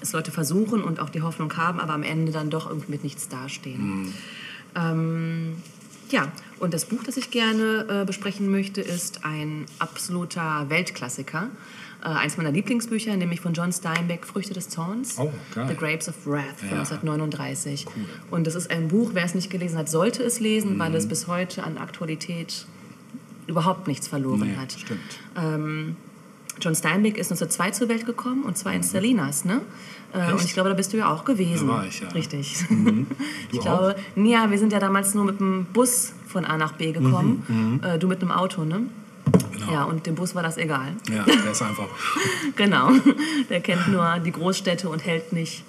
es 0.02 0.14
Leute 0.14 0.32
versuchen 0.32 0.84
und 0.84 1.00
auch 1.00 1.10
die 1.10 1.22
Hoffnung 1.22 1.56
haben, 1.58 1.80
aber 1.80 1.94
am 1.94 2.04
Ende 2.04 2.32
dann 2.32 2.50
doch 2.50 2.70
irgendwie 2.70 2.92
mit 2.92 3.04
nichts 3.04 3.28
dastehen. 3.28 4.14
Ähm, 4.76 5.56
ja, 6.12 6.32
und 6.60 6.74
das 6.74 6.86
Buch, 6.86 7.04
das 7.04 7.18
ich 7.18 7.32
gerne 7.32 7.86
äh, 7.90 8.06
besprechen 8.06 8.50
möchte, 8.52 8.82
ist 8.82 9.26
ein 9.26 9.66
absoluter 9.80 10.66
Weltklassiker. 10.70 11.50
Äh, 12.06 12.10
eins 12.10 12.38
meiner 12.38 12.52
Lieblingsbücher, 12.52 13.18
nämlich 13.18 13.42
von 13.42 13.54
John 13.54 13.72
Steinbeck, 13.74 14.26
Früchte 14.28 14.54
des 14.54 14.70
Zorns. 14.70 15.16
Oh, 15.18 15.34
geil. 15.56 15.66
The 15.70 15.76
Grapes 15.76 16.08
of 16.08 16.16
Wrath 16.28 16.60
von 16.60 16.70
Ja. 16.70 16.76
1939. 16.84 17.88
Und 18.30 18.46
das 18.46 18.54
ist 18.54 18.70
ein 18.70 18.88
Buch, 18.90 19.10
wer 19.14 19.26
es 19.26 19.34
nicht 19.34 19.50
gelesen 19.50 19.78
hat, 19.80 19.90
sollte 19.90 20.22
es 20.24 20.40
lesen, 20.40 20.78
weil 20.78 20.92
Mhm. 20.92 20.96
es 20.98 21.08
bis 21.08 21.26
heute 21.28 21.64
an 21.64 21.78
Aktualität 21.80 22.68
überhaupt 23.48 23.88
nichts 23.88 24.08
verloren 24.08 24.42
Nee, 24.42 24.56
hat. 24.56 24.72
stimmt. 24.74 25.00
Ähm, 25.36 25.96
John 26.62 26.76
Steinbeck 26.76 27.18
ist 27.18 27.32
1902 27.32 27.72
zur 27.72 27.90
Welt 27.90 28.06
gekommen 28.06 28.44
und 28.44 28.58
zwar 28.58 28.74
in 28.74 28.82
Salinas, 28.84 29.44
ne? 29.44 29.62
Äh, 30.14 30.32
und 30.32 30.44
ich 30.46 30.54
glaube, 30.54 30.70
da 30.70 30.76
bist 30.76 30.94
du 30.94 30.98
ja 30.98 31.12
auch 31.12 31.26
gewesen. 31.26 31.68
Da 31.68 31.74
war 31.74 31.86
ich, 31.88 32.00
ja. 32.02 32.08
Richtig. 32.10 32.56
Du 32.70 33.06
ich 33.52 33.60
glaube, 33.60 33.96
ja, 34.16 34.50
wir 34.52 34.58
sind 34.58 34.72
ja 34.72 34.80
damals 34.80 35.14
nur 35.16 35.26
mit 35.26 35.40
dem 35.40 35.66
Bus 35.74 36.14
von 36.28 36.46
A 36.46 36.58
nach 36.58 36.74
B 36.74 36.92
gekommen. 36.92 37.80
Äh, 37.84 37.98
du 38.00 38.08
mit 38.08 38.22
einem 38.22 38.32
Auto, 38.32 38.64
ne? 38.64 38.82
Genau. 39.52 39.72
Ja, 39.72 39.84
und 39.84 40.06
dem 40.06 40.16
Bus 40.16 40.36
war 40.36 40.44
das 40.44 40.58
egal. 40.58 40.96
Ja, 41.10 41.24
der 41.24 41.52
ist 41.52 41.62
einfach. 41.62 41.88
Genau. 42.56 42.92
Der 43.50 43.62
kennt 43.62 43.88
nur 43.88 44.20
die 44.20 44.32
Großstädte 44.32 44.90
und 44.90 45.06
hält 45.06 45.34
nicht 45.34 45.64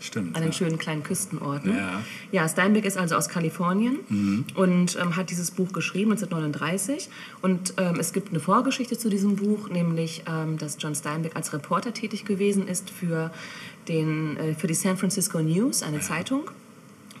Stimmt. 0.00 0.36
an 0.36 0.42
den 0.42 0.52
ja. 0.52 0.56
schönen 0.56 0.78
kleinen 0.78 1.02
Küstenorten. 1.02 1.74
Ja. 1.74 2.02
ja, 2.30 2.48
Steinbeck 2.48 2.84
ist 2.84 2.96
also 2.96 3.16
aus 3.16 3.28
Kalifornien 3.28 4.44
und 4.54 4.96
ähm, 5.00 5.16
hat 5.16 5.30
dieses 5.30 5.50
Buch 5.50 5.72
geschrieben 5.72 6.12
1939. 6.12 7.08
Und 7.42 7.74
ähm, 7.78 7.96
es 7.98 8.12
gibt 8.12 8.30
eine 8.30 8.40
Vorgeschichte 8.40 8.96
zu 8.96 9.08
diesem 9.08 9.36
Buch, 9.36 9.68
nämlich, 9.68 10.22
ähm, 10.28 10.58
dass 10.58 10.76
John 10.78 10.94
Steinbeck 10.94 11.34
als 11.34 11.52
Reporter 11.52 11.92
tätig 11.92 12.24
gewesen 12.24 12.68
ist 12.68 12.90
für, 12.90 13.32
den, 13.88 14.36
äh, 14.36 14.54
für 14.54 14.66
die 14.66 14.74
San 14.74 14.96
Francisco 14.96 15.40
News, 15.40 15.82
eine 15.82 16.00
Zeitung. 16.00 16.42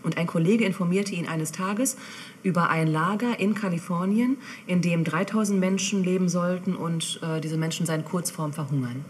Und 0.08 0.16
ein 0.16 0.26
Kollege 0.26 0.64
informierte 0.64 1.14
ihn 1.14 1.28
eines 1.28 1.52
Tages 1.52 1.98
über 2.42 2.70
ein 2.70 2.86
Lager 2.86 3.38
in 3.38 3.54
Kalifornien, 3.54 4.38
in 4.66 4.80
dem 4.80 5.04
3000 5.04 5.60
Menschen 5.60 6.02
leben 6.02 6.30
sollten 6.30 6.74
und 6.74 7.20
äh, 7.22 7.42
diese 7.42 7.58
Menschen 7.58 7.84
seien 7.84 8.06
kurz 8.06 8.30
vorm 8.30 8.54
Verhungern. 8.54 9.04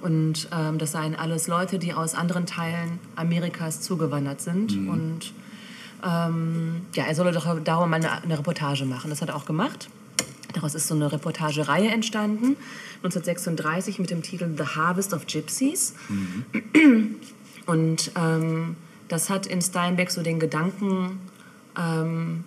Und 0.00 0.48
ähm, 0.52 0.78
das 0.78 0.90
seien 0.90 1.14
alles 1.14 1.46
Leute, 1.46 1.78
die 1.78 1.94
aus 1.94 2.16
anderen 2.16 2.44
Teilen 2.44 2.98
Amerikas 3.14 3.82
zugewandert 3.82 4.40
sind. 4.40 4.72
Und 4.88 5.32
ähm, 6.04 6.80
ja, 6.94 7.04
er 7.04 7.14
solle 7.14 7.30
doch 7.30 7.46
darum 7.62 7.90
mal 7.90 7.98
eine, 7.98 8.20
eine 8.24 8.36
Reportage 8.36 8.84
machen. 8.84 9.10
Das 9.10 9.22
hat 9.22 9.28
er 9.28 9.36
auch 9.36 9.44
gemacht. 9.44 9.88
Daraus 10.54 10.74
ist 10.74 10.88
so 10.88 10.96
eine 10.96 11.12
Reportagereihe 11.12 11.88
entstanden, 11.88 12.56
1936 13.04 14.00
mit 14.00 14.10
dem 14.10 14.22
Titel 14.22 14.52
The 14.58 14.64
Harvest 14.74 15.14
of 15.14 15.24
Gypsies. 15.28 15.94
Und 17.66 18.10
ähm, 18.16 18.74
das 19.12 19.28
hat 19.28 19.46
in 19.46 19.60
Steinbeck 19.60 20.10
so 20.10 20.22
den 20.22 20.40
Gedanken 20.40 21.20
ähm, 21.78 22.44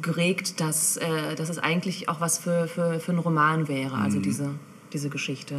geregt, 0.00 0.60
dass, 0.60 0.96
äh, 0.96 1.36
dass 1.36 1.48
es 1.48 1.58
eigentlich 1.58 2.08
auch 2.08 2.20
was 2.20 2.38
für, 2.38 2.66
für, 2.66 2.98
für 2.98 3.12
einen 3.12 3.20
Roman 3.20 3.68
wäre, 3.68 3.94
also 3.94 4.18
diese, 4.18 4.50
diese 4.92 5.10
Geschichte. 5.10 5.54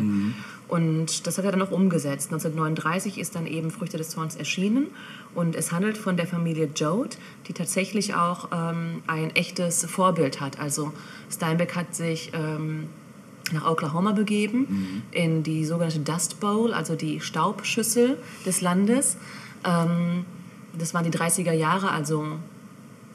Und 0.67 1.27
das 1.27 1.37
hat 1.37 1.45
er 1.45 1.51
dann 1.51 1.61
auch 1.61 1.71
umgesetzt. 1.71 2.31
1939 2.33 3.19
ist 3.19 3.35
dann 3.35 3.47
eben 3.47 3.71
Früchte 3.71 3.97
des 3.97 4.09
Zorns 4.09 4.35
erschienen 4.35 4.87
und 5.33 5.55
es 5.55 5.71
handelt 5.71 5.97
von 5.97 6.17
der 6.17 6.27
Familie 6.27 6.69
Joad, 6.75 7.17
die 7.47 7.53
tatsächlich 7.53 8.15
auch 8.15 8.49
ähm, 8.51 9.01
ein 9.07 9.33
echtes 9.35 9.85
Vorbild 9.85 10.41
hat. 10.41 10.59
Also 10.59 10.91
Steinbeck 11.31 11.75
hat 11.75 11.95
sich 11.95 12.31
ähm, 12.33 12.89
nach 13.51 13.69
Oklahoma 13.69 14.13
begeben, 14.13 15.03
in 15.11 15.43
die 15.43 15.65
sogenannte 15.65 15.99
Dust 15.99 16.39
Bowl, 16.39 16.73
also 16.73 16.95
die 16.95 17.19
Staubschüssel 17.21 18.17
des 18.45 18.61
Landes. 18.61 19.17
Ähm, 19.63 20.25
das 20.77 20.93
waren 20.93 21.03
die 21.03 21.15
30er 21.15 21.53
Jahre, 21.53 21.91
also 21.91 22.25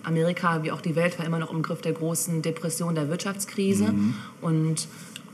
Amerika 0.05 0.63
wie 0.63 0.73
auch 0.73 0.81
die 0.81 0.97
Welt 0.97 1.19
war 1.19 1.27
immer 1.27 1.39
noch 1.39 1.53
im 1.53 1.63
Griff 1.63 1.81
der 1.81 1.93
großen 1.93 2.41
Depression, 2.43 2.95
der 2.95 3.09
Wirtschaftskrise. 3.09 3.93
Und 4.41 4.89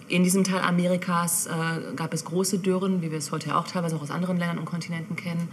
in 0.09 0.25
diesem 0.25 0.44
Teil 0.44 0.61
Amerikas 0.61 1.47
äh, 1.47 1.94
gab 1.97 2.12
es 2.12 2.25
große 2.25 2.59
Dürren, 2.59 3.02
wie 3.02 3.11
wir 3.11 3.18
es 3.18 3.30
heute 3.30 3.50
ja 3.50 3.59
auch 3.59 3.66
teilweise 3.66 3.97
auch 3.97 4.02
aus 4.02 4.11
anderen 4.11 4.37
Ländern 4.37 4.59
und 4.59 4.64
Kontinenten 4.64 5.16
kennen. 5.16 5.49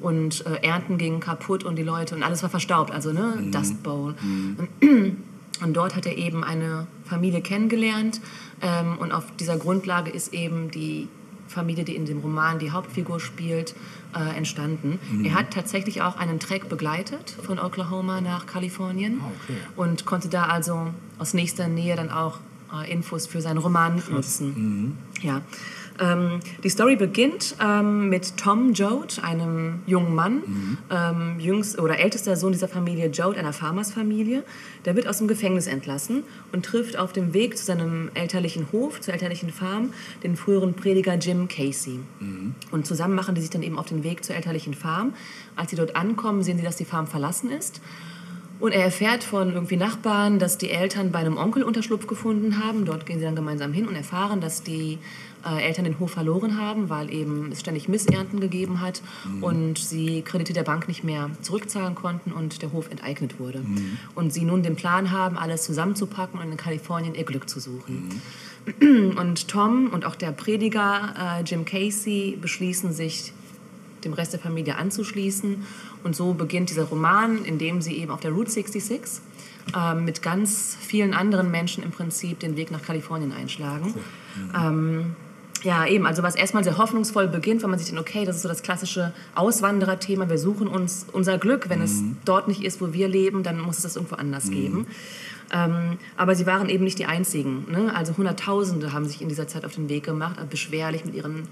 Und 0.00 0.44
äh, 0.46 0.66
Ernten 0.66 0.98
gingen 0.98 1.20
kaputt 1.20 1.64
und 1.64 1.76
die 1.76 1.82
Leute, 1.82 2.14
und 2.14 2.22
alles 2.22 2.42
war 2.42 2.50
verstaubt, 2.50 2.90
also 2.90 3.12
ne, 3.12 3.34
Dust 3.50 3.82
Bowl. 3.82 4.14
Und 5.62 5.74
dort 5.74 5.94
hat 5.94 6.06
er 6.06 6.16
eben 6.16 6.42
eine 6.42 6.86
Familie 7.04 7.40
kennengelernt. 7.40 8.20
Ähm, 8.60 8.98
und 8.98 9.12
auf 9.12 9.24
dieser 9.38 9.56
Grundlage 9.56 10.10
ist 10.10 10.32
eben 10.34 10.70
die 10.70 11.08
Familie, 11.46 11.84
die 11.84 11.94
in 11.94 12.04
dem 12.04 12.18
Roman 12.18 12.58
die 12.58 12.72
Hauptfigur 12.72 13.20
spielt, 13.20 13.74
äh, 14.14 14.36
entstanden. 14.36 14.98
Er 15.24 15.34
hat 15.34 15.52
tatsächlich 15.52 16.02
auch 16.02 16.16
einen 16.16 16.38
Trek 16.40 16.68
begleitet 16.68 17.30
von 17.42 17.58
Oklahoma 17.58 18.20
nach 18.20 18.46
Kalifornien 18.46 19.20
Ah, 19.22 19.30
okay. 19.44 19.56
und 19.76 20.04
konnte 20.04 20.28
da 20.28 20.44
also 20.44 20.88
aus 21.18 21.34
nächster 21.34 21.68
Nähe 21.68 21.96
dann 21.96 22.10
auch 22.10 22.38
äh, 22.72 22.90
Infos 22.92 23.26
für 23.26 23.40
seinen 23.40 23.58
Roman 23.58 24.02
nutzen. 24.10 24.96
Ja. 25.22 25.42
Ähm, 26.00 26.40
die 26.62 26.68
Story 26.68 26.96
beginnt 26.96 27.56
ähm, 27.62 28.08
mit 28.08 28.36
Tom 28.36 28.72
Joad, 28.72 29.20
einem 29.22 29.80
jungen 29.86 30.14
Mann, 30.14 30.78
ähm, 30.90 31.38
jüngst, 31.38 31.78
oder 31.78 31.98
ältester 31.98 32.36
Sohn 32.36 32.52
dieser 32.52 32.68
Familie 32.68 33.08
Joad, 33.08 33.36
einer 33.36 33.52
Farmersfamilie. 33.52 34.44
Der 34.84 34.96
wird 34.96 35.06
aus 35.06 35.18
dem 35.18 35.28
Gefängnis 35.28 35.66
entlassen 35.66 36.24
und 36.52 36.64
trifft 36.64 36.96
auf 36.96 37.12
dem 37.12 37.34
Weg 37.34 37.56
zu 37.56 37.64
seinem 37.64 38.10
elterlichen 38.14 38.66
Hof, 38.72 39.00
zur 39.00 39.14
elterlichen 39.14 39.50
Farm, 39.50 39.92
den 40.22 40.36
früheren 40.36 40.74
Prediger 40.74 41.14
Jim 41.14 41.48
Casey. 41.48 42.00
Und 42.70 42.86
zusammen 42.86 43.14
machen 43.14 43.34
die 43.34 43.40
sich 43.40 43.50
dann 43.50 43.62
eben 43.62 43.78
auf 43.78 43.86
den 43.86 44.02
Weg 44.04 44.24
zur 44.24 44.34
elterlichen 44.34 44.74
Farm. 44.74 45.14
Als 45.56 45.70
sie 45.70 45.76
dort 45.76 45.96
ankommen, 45.96 46.42
sehen 46.42 46.58
sie, 46.58 46.64
dass 46.64 46.76
die 46.76 46.84
Farm 46.84 47.06
verlassen 47.06 47.50
ist. 47.50 47.80
Und 48.62 48.70
er 48.70 48.84
erfährt 48.84 49.24
von 49.24 49.54
irgendwie 49.54 49.76
Nachbarn, 49.76 50.38
dass 50.38 50.56
die 50.56 50.70
Eltern 50.70 51.10
bei 51.10 51.18
einem 51.18 51.36
Onkel 51.36 51.64
Unterschlupf 51.64 52.06
gefunden 52.06 52.62
haben. 52.64 52.84
Dort 52.84 53.06
gehen 53.06 53.18
sie 53.18 53.24
dann 53.24 53.34
gemeinsam 53.34 53.72
hin 53.72 53.88
und 53.88 53.96
erfahren, 53.96 54.40
dass 54.40 54.62
die 54.62 54.98
äh, 55.44 55.62
Eltern 55.62 55.84
den 55.84 55.98
Hof 55.98 56.12
verloren 56.12 56.58
haben, 56.58 56.88
weil 56.88 57.12
eben 57.12 57.50
es 57.52 57.60
ständig 57.60 57.88
Missernten 57.88 58.40
gegeben 58.40 58.80
hat 58.80 59.02
und 59.40 59.78
sie 59.78 60.22
Kredite 60.22 60.52
der 60.52 60.62
Bank 60.62 60.88
nicht 60.88 61.04
mehr 61.04 61.30
zurückzahlen 61.42 61.94
konnten 61.94 62.32
und 62.32 62.62
der 62.62 62.72
Hof 62.72 62.90
enteignet 62.90 63.38
wurde. 63.38 63.64
Und 64.14 64.32
sie 64.32 64.44
nun 64.44 64.62
den 64.62 64.76
Plan 64.76 65.10
haben, 65.10 65.36
alles 65.36 65.64
zusammenzupacken 65.64 66.40
und 66.40 66.50
in 66.50 66.56
Kalifornien 66.56 67.14
ihr 67.14 67.24
Glück 67.24 67.48
zu 67.48 67.60
suchen. 67.60 68.20
Und 69.16 69.48
Tom 69.48 69.88
und 69.92 70.04
auch 70.04 70.14
der 70.14 70.30
Prediger 70.30 71.14
äh, 71.18 71.42
Jim 71.42 71.64
Casey 71.64 72.38
beschließen 72.40 72.92
sich, 72.92 73.32
dem 74.04 74.12
Rest 74.12 74.32
der 74.32 74.40
Familie 74.40 74.76
anzuschließen. 74.76 75.64
Und 76.04 76.16
so 76.16 76.34
beginnt 76.34 76.70
dieser 76.70 76.84
Roman, 76.84 77.44
in 77.44 77.58
dem 77.58 77.80
sie 77.80 77.96
eben 77.98 78.10
auf 78.10 78.20
der 78.20 78.32
Route 78.32 78.50
66 78.50 79.22
ähm, 79.76 80.04
mit 80.04 80.22
ganz 80.22 80.76
vielen 80.80 81.14
anderen 81.14 81.50
Menschen 81.50 81.82
im 81.84 81.90
Prinzip 81.90 82.40
den 82.40 82.56
Weg 82.56 82.70
nach 82.70 82.82
Kalifornien 82.82 83.32
einschlagen. 83.32 83.94
Ähm, 84.54 85.16
ja, 85.62 85.86
eben, 85.86 86.06
also 86.06 86.22
was 86.22 86.34
erstmal 86.34 86.64
sehr 86.64 86.78
hoffnungsvoll 86.78 87.28
beginnt, 87.28 87.62
wenn 87.62 87.70
man 87.70 87.78
sich 87.78 87.88
denkt, 87.88 88.00
okay, 88.00 88.24
das 88.24 88.36
ist 88.36 88.42
so 88.42 88.48
das 88.48 88.62
klassische 88.62 89.12
Auswandererthema, 89.34 90.28
wir 90.28 90.38
suchen 90.38 90.66
uns 90.66 91.06
unser 91.12 91.38
Glück, 91.38 91.68
wenn 91.68 91.80
es 91.80 92.02
dort 92.24 92.48
nicht 92.48 92.64
ist, 92.64 92.80
wo 92.80 92.92
wir 92.92 93.08
leben, 93.08 93.42
dann 93.42 93.60
muss 93.60 93.76
es 93.76 93.82
das 93.82 93.96
irgendwo 93.96 94.16
anders 94.16 94.50
geben. 94.50 94.86
Ähm, 95.52 95.98
aber 96.16 96.34
sie 96.34 96.46
waren 96.46 96.68
eben 96.68 96.84
nicht 96.84 96.98
die 96.98 97.04
Einzigen. 97.04 97.66
Ne? 97.70 97.94
Also 97.94 98.16
Hunderttausende 98.16 98.92
haben 98.92 99.04
sich 99.04 99.20
in 99.20 99.28
dieser 99.28 99.46
Zeit 99.46 99.64
auf 99.64 99.74
den 99.74 99.88
Weg 99.88 100.04
gemacht, 100.04 100.38
äh, 100.40 100.46
beschwerlich 100.48 101.04
mit 101.04 101.14
ihren 101.14 101.46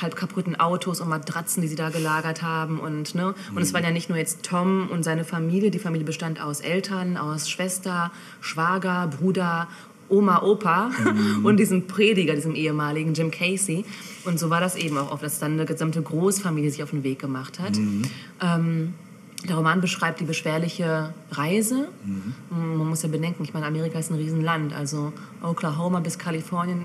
halb 0.00 0.16
kaputten 0.16 0.58
Autos 0.58 1.00
und 1.00 1.08
Matratzen, 1.08 1.62
die 1.62 1.68
sie 1.68 1.74
da 1.74 1.90
gelagert 1.90 2.42
haben. 2.42 2.78
Und, 2.78 3.14
ne? 3.14 3.34
und 3.54 3.62
es 3.62 3.72
waren 3.72 3.84
ja 3.84 3.90
nicht 3.90 4.08
nur 4.08 4.18
jetzt 4.18 4.42
Tom 4.42 4.88
und 4.90 5.02
seine 5.02 5.24
Familie. 5.24 5.70
Die 5.70 5.78
Familie 5.78 6.06
bestand 6.06 6.40
aus 6.40 6.60
Eltern, 6.60 7.16
aus 7.16 7.48
Schwester, 7.48 8.10
Schwager, 8.40 9.08
Bruder, 9.08 9.68
Oma, 10.10 10.42
Opa 10.42 10.90
und 11.42 11.58
diesem 11.58 11.86
Prediger, 11.86 12.34
diesem 12.34 12.54
ehemaligen 12.54 13.14
Jim 13.14 13.30
Casey. 13.30 13.84
Und 14.24 14.38
so 14.38 14.50
war 14.50 14.60
das 14.60 14.76
eben 14.76 14.98
auch 14.98 15.12
oft, 15.12 15.22
dass 15.22 15.38
dann 15.38 15.52
eine 15.52 15.64
gesamte 15.64 16.02
Großfamilie 16.02 16.70
sich 16.70 16.82
auf 16.82 16.90
den 16.90 17.04
Weg 17.04 17.18
gemacht 17.18 17.58
hat. 17.58 17.78
Ähm, 18.42 18.94
der 19.48 19.56
Roman 19.56 19.80
beschreibt 19.80 20.20
die 20.20 20.24
beschwerliche 20.24 21.14
Reise. 21.30 21.88
Man 22.50 22.88
muss 22.88 23.02
ja 23.02 23.08
bedenken, 23.08 23.42
ich 23.42 23.54
meine, 23.54 23.66
Amerika 23.66 23.98
ist 23.98 24.10
ein 24.10 24.16
Riesenland. 24.16 24.74
Also 24.74 25.12
Oklahoma 25.42 26.00
bis 26.00 26.18
Kalifornien, 26.18 26.84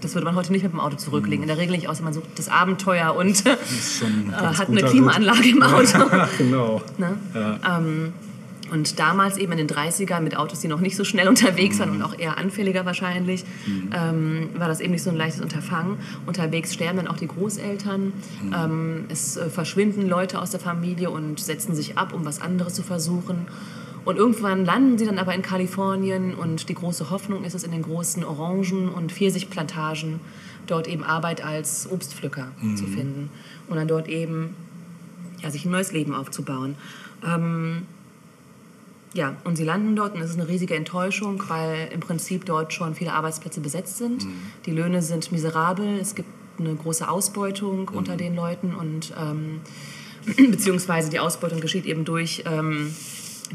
das 0.00 0.14
würde 0.14 0.24
man 0.24 0.34
heute 0.34 0.52
nicht 0.52 0.62
mit 0.62 0.72
dem 0.72 0.80
Auto 0.80 0.96
zurücklegen. 0.96 1.42
In 1.42 1.48
der 1.48 1.58
Regel 1.58 1.76
nicht, 1.76 1.88
außer 1.88 2.02
man 2.02 2.14
sucht 2.14 2.26
das 2.36 2.48
Abenteuer 2.48 3.14
und 3.14 3.44
ein 3.46 4.32
äh, 4.32 4.34
hat 4.34 4.68
eine 4.68 4.82
Klimaanlage 4.82 5.48
im 5.50 5.62
Auto. 5.62 5.98
genau. 6.38 6.80
Ne? 6.96 7.18
Ja. 7.34 7.78
Ähm, 7.78 8.12
und 8.72 8.98
damals 8.98 9.36
eben 9.36 9.52
in 9.52 9.58
den 9.58 9.68
30ern 9.68 10.20
mit 10.20 10.36
Autos, 10.36 10.60
die 10.60 10.68
noch 10.68 10.80
nicht 10.80 10.96
so 10.96 11.04
schnell 11.04 11.28
unterwegs 11.34 11.78
waren 11.78 11.90
und 11.90 12.02
auch 12.02 12.18
eher 12.18 12.38
anfälliger 12.38 12.86
wahrscheinlich, 12.86 13.44
ähm, 13.94 14.48
war 14.54 14.66
das 14.66 14.80
eben 14.80 14.92
nicht 14.92 15.02
so 15.02 15.10
ein 15.10 15.16
leichtes 15.16 15.42
Unterfangen. 15.42 15.98
Unterwegs 16.26 16.72
sterben 16.72 16.96
dann 16.96 17.06
auch 17.06 17.18
die 17.18 17.28
Großeltern. 17.28 18.14
Ähm, 18.54 19.04
es 19.10 19.36
äh, 19.36 19.50
verschwinden 19.50 20.08
Leute 20.08 20.40
aus 20.40 20.50
der 20.50 20.60
Familie 20.60 21.10
und 21.10 21.38
setzen 21.38 21.74
sich 21.74 21.98
ab, 21.98 22.14
um 22.14 22.24
was 22.24 22.40
anderes 22.40 22.72
zu 22.72 22.82
versuchen. 22.82 23.46
Und 24.06 24.16
irgendwann 24.16 24.64
landen 24.64 24.98
sie 24.98 25.04
dann 25.04 25.18
aber 25.18 25.34
in 25.34 25.42
Kalifornien 25.42 26.34
und 26.34 26.68
die 26.68 26.74
große 26.74 27.10
Hoffnung 27.10 27.44
ist 27.44 27.54
es 27.54 27.62
in 27.62 27.70
den 27.70 27.82
großen 27.82 28.24
Orangen- 28.24 28.88
und 28.88 29.12
Pfirsichplantagen 29.12 30.18
dort 30.66 30.88
eben 30.88 31.04
Arbeit 31.04 31.44
als 31.44 31.88
Obstpflücker 31.90 32.48
zu 32.74 32.86
finden 32.86 33.30
und 33.68 33.76
dann 33.76 33.86
dort 33.86 34.08
eben 34.08 34.56
ja, 35.40 35.50
sich 35.50 35.64
ein 35.64 35.70
neues 35.70 35.92
Leben 35.92 36.14
aufzubauen. 36.14 36.76
Ähm, 37.24 37.82
ja, 39.14 39.36
und 39.44 39.56
sie 39.56 39.64
landen 39.64 39.94
dort 39.94 40.14
und 40.14 40.22
es 40.22 40.30
ist 40.30 40.40
eine 40.40 40.48
riesige 40.48 40.74
Enttäuschung, 40.74 41.42
weil 41.48 41.90
im 41.92 42.00
Prinzip 42.00 42.44
dort 42.46 42.72
schon 42.72 42.94
viele 42.94 43.12
Arbeitsplätze 43.12 43.60
besetzt 43.60 43.98
sind. 43.98 44.26
Die 44.66 44.70
Löhne 44.70 45.02
sind 45.02 45.30
miserabel, 45.32 45.98
es 45.98 46.14
gibt 46.14 46.28
eine 46.58 46.74
große 46.74 47.08
Ausbeutung 47.08 47.88
unter 47.88 48.16
den 48.16 48.34
Leuten 48.34 48.74
und 48.74 49.12
ähm, 49.18 49.60
beziehungsweise 50.50 51.10
die 51.10 51.18
Ausbeutung 51.18 51.60
geschieht 51.60 51.86
eben 51.86 52.04
durch 52.04 52.44
ähm, 52.46 52.94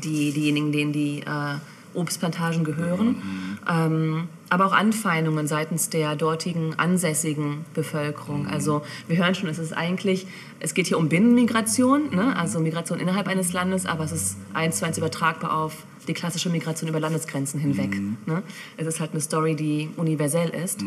die, 0.03 0.31
diejenigen, 0.31 0.71
denen 0.71 0.93
die 0.93 1.21
äh, 1.21 1.55
Obstplantagen 1.97 2.63
gehören. 2.63 3.57
Ähm, 3.69 4.29
aber 4.49 4.65
auch 4.67 4.71
Anfeindungen 4.71 5.47
seitens 5.47 5.89
der 5.89 6.15
dortigen 6.15 6.75
ansässigen 6.77 7.65
Bevölkerung. 7.73 8.47
Also 8.47 8.81
wir 9.07 9.17
hören 9.17 9.35
schon, 9.35 9.49
es 9.49 9.59
ist 9.59 9.73
eigentlich, 9.73 10.25
es 10.59 10.73
geht 10.73 10.87
hier 10.87 10.97
um 10.97 11.09
Binnenmigration, 11.09 12.15
ne? 12.15 12.35
also 12.35 12.59
Migration 12.59 12.99
innerhalb 12.99 13.27
eines 13.27 13.51
Landes, 13.51 13.85
aber 13.85 14.05
es 14.05 14.11
ist 14.13 14.37
eins 14.53 14.77
zu 14.77 14.85
eins 14.85 14.97
übertragbar 14.97 15.57
auf 15.57 15.85
die 16.07 16.13
klassische 16.13 16.49
Migration 16.49 16.89
über 16.89 17.01
Landesgrenzen 17.01 17.59
hinweg. 17.59 17.99
Ne? 18.25 18.41
Es 18.77 18.87
ist 18.87 19.01
halt 19.01 19.11
eine 19.11 19.19
Story, 19.19 19.55
die 19.55 19.89
universell 19.97 20.49
ist. 20.49 20.81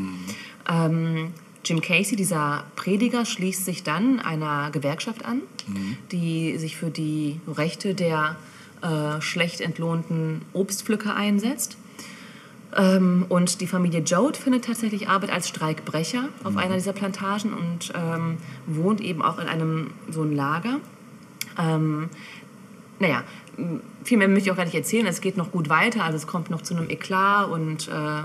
Ähm, 0.68 1.32
Jim 1.64 1.82
Casey, 1.82 2.16
dieser 2.16 2.64
Prediger, 2.76 3.26
schließt 3.26 3.66
sich 3.66 3.82
dann 3.82 4.18
einer 4.20 4.70
Gewerkschaft 4.70 5.26
an, 5.26 5.42
die 6.10 6.56
sich 6.56 6.76
für 6.78 6.90
die 6.90 7.38
Rechte 7.46 7.94
der 7.94 8.36
äh, 8.82 9.20
schlecht 9.20 9.60
entlohnten 9.60 10.42
Obstpflücker 10.52 11.14
einsetzt. 11.14 11.76
Ähm, 12.76 13.26
und 13.28 13.60
die 13.60 13.66
Familie 13.66 14.00
Joad 14.00 14.36
findet 14.36 14.64
tatsächlich 14.64 15.08
Arbeit 15.08 15.30
als 15.30 15.48
Streikbrecher 15.48 16.28
auf 16.44 16.56
einer 16.56 16.74
dieser 16.74 16.92
Plantagen 16.92 17.52
und 17.52 17.92
ähm, 17.94 18.38
wohnt 18.66 19.00
eben 19.00 19.22
auch 19.22 19.38
in 19.38 19.48
einem 19.48 19.90
so 20.08 20.22
ein 20.22 20.34
Lager. 20.34 20.76
Ähm, 21.58 22.08
naja, 23.00 23.24
viel 24.04 24.18
mehr 24.18 24.28
möchte 24.28 24.48
ich 24.48 24.52
auch 24.52 24.56
gar 24.56 24.64
nicht 24.64 24.74
erzählen. 24.74 25.06
Es 25.06 25.20
geht 25.20 25.36
noch 25.36 25.50
gut 25.50 25.68
weiter, 25.68 26.04
also 26.04 26.16
es 26.16 26.26
kommt 26.26 26.50
noch 26.50 26.62
zu 26.62 26.76
einem 26.76 26.88
Eklat 26.90 27.48
und 27.48 27.88
äh, 27.88 28.22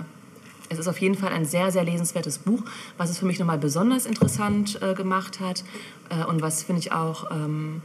es 0.70 0.80
ist 0.80 0.88
auf 0.88 1.00
jeden 1.00 1.16
Fall 1.16 1.32
ein 1.32 1.46
sehr, 1.46 1.72
sehr 1.72 1.84
lesenswertes 1.84 2.40
Buch, 2.40 2.62
was 2.98 3.10
es 3.10 3.18
für 3.18 3.26
mich 3.26 3.40
nochmal 3.40 3.58
besonders 3.58 4.06
interessant 4.06 4.80
äh, 4.82 4.94
gemacht 4.94 5.40
hat 5.40 5.64
äh, 6.10 6.24
und 6.26 6.42
was, 6.42 6.64
finde 6.64 6.80
ich, 6.80 6.92
auch 6.92 7.32
ähm, 7.32 7.82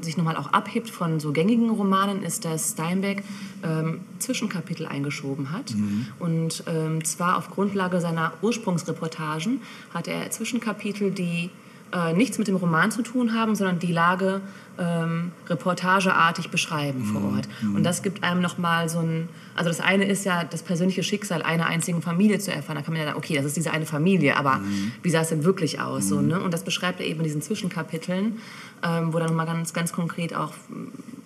sich 0.00 0.16
nochmal 0.16 0.36
auch 0.36 0.52
abhebt 0.52 0.90
von 0.90 1.20
so 1.20 1.32
gängigen 1.32 1.70
Romanen, 1.70 2.22
ist, 2.22 2.44
dass 2.44 2.72
Steinbeck 2.72 3.22
ähm, 3.62 4.00
Zwischenkapitel 4.18 4.86
eingeschoben 4.86 5.52
hat. 5.52 5.74
Und 6.18 6.64
ähm, 6.66 7.04
zwar 7.04 7.36
auf 7.36 7.50
Grundlage 7.50 8.00
seiner 8.00 8.32
Ursprungsreportagen 8.42 9.60
hat 9.92 10.08
er 10.08 10.30
Zwischenkapitel, 10.30 11.10
die 11.10 11.50
äh, 11.92 12.12
nichts 12.12 12.38
mit 12.38 12.48
dem 12.48 12.56
Roman 12.56 12.90
zu 12.90 13.02
tun 13.02 13.34
haben, 13.34 13.54
sondern 13.54 13.78
die 13.78 13.92
Lage 13.92 14.40
ähm, 14.78 15.32
reportageartig 15.48 16.50
beschreiben 16.50 17.04
vor 17.04 17.32
Ort. 17.32 17.48
Und 17.74 17.82
das 17.82 18.02
gibt 18.02 18.22
einem 18.22 18.40
nochmal 18.40 18.88
so 18.88 19.00
ein, 19.00 19.28
also 19.56 19.70
das 19.70 19.80
eine 19.80 20.04
ist 20.04 20.24
ja 20.24 20.44
das 20.44 20.62
persönliche 20.62 21.02
Schicksal 21.02 21.42
einer 21.42 21.66
einzigen 21.66 22.00
Familie 22.00 22.38
zu 22.38 22.52
erfahren. 22.52 22.76
Da 22.76 22.82
kann 22.82 22.92
man 22.92 23.00
ja 23.00 23.08
sagen, 23.08 23.18
okay, 23.18 23.34
das 23.34 23.44
ist 23.44 23.56
diese 23.56 23.72
eine 23.72 23.86
Familie, 23.86 24.36
aber 24.36 24.60
wie 25.02 25.10
sah 25.10 25.22
es 25.22 25.30
denn 25.30 25.44
wirklich 25.44 25.80
aus? 25.80 26.08
So, 26.08 26.20
ne? 26.20 26.40
Und 26.40 26.54
das 26.54 26.62
beschreibt 26.62 27.00
er 27.00 27.06
eben 27.06 27.20
in 27.20 27.24
diesen 27.24 27.42
Zwischenkapiteln, 27.42 28.38
ähm, 28.84 29.12
wo 29.12 29.18
dann 29.18 29.28
nochmal 29.28 29.46
ganz, 29.46 29.72
ganz 29.72 29.92
konkret 29.92 30.34
auch 30.34 30.52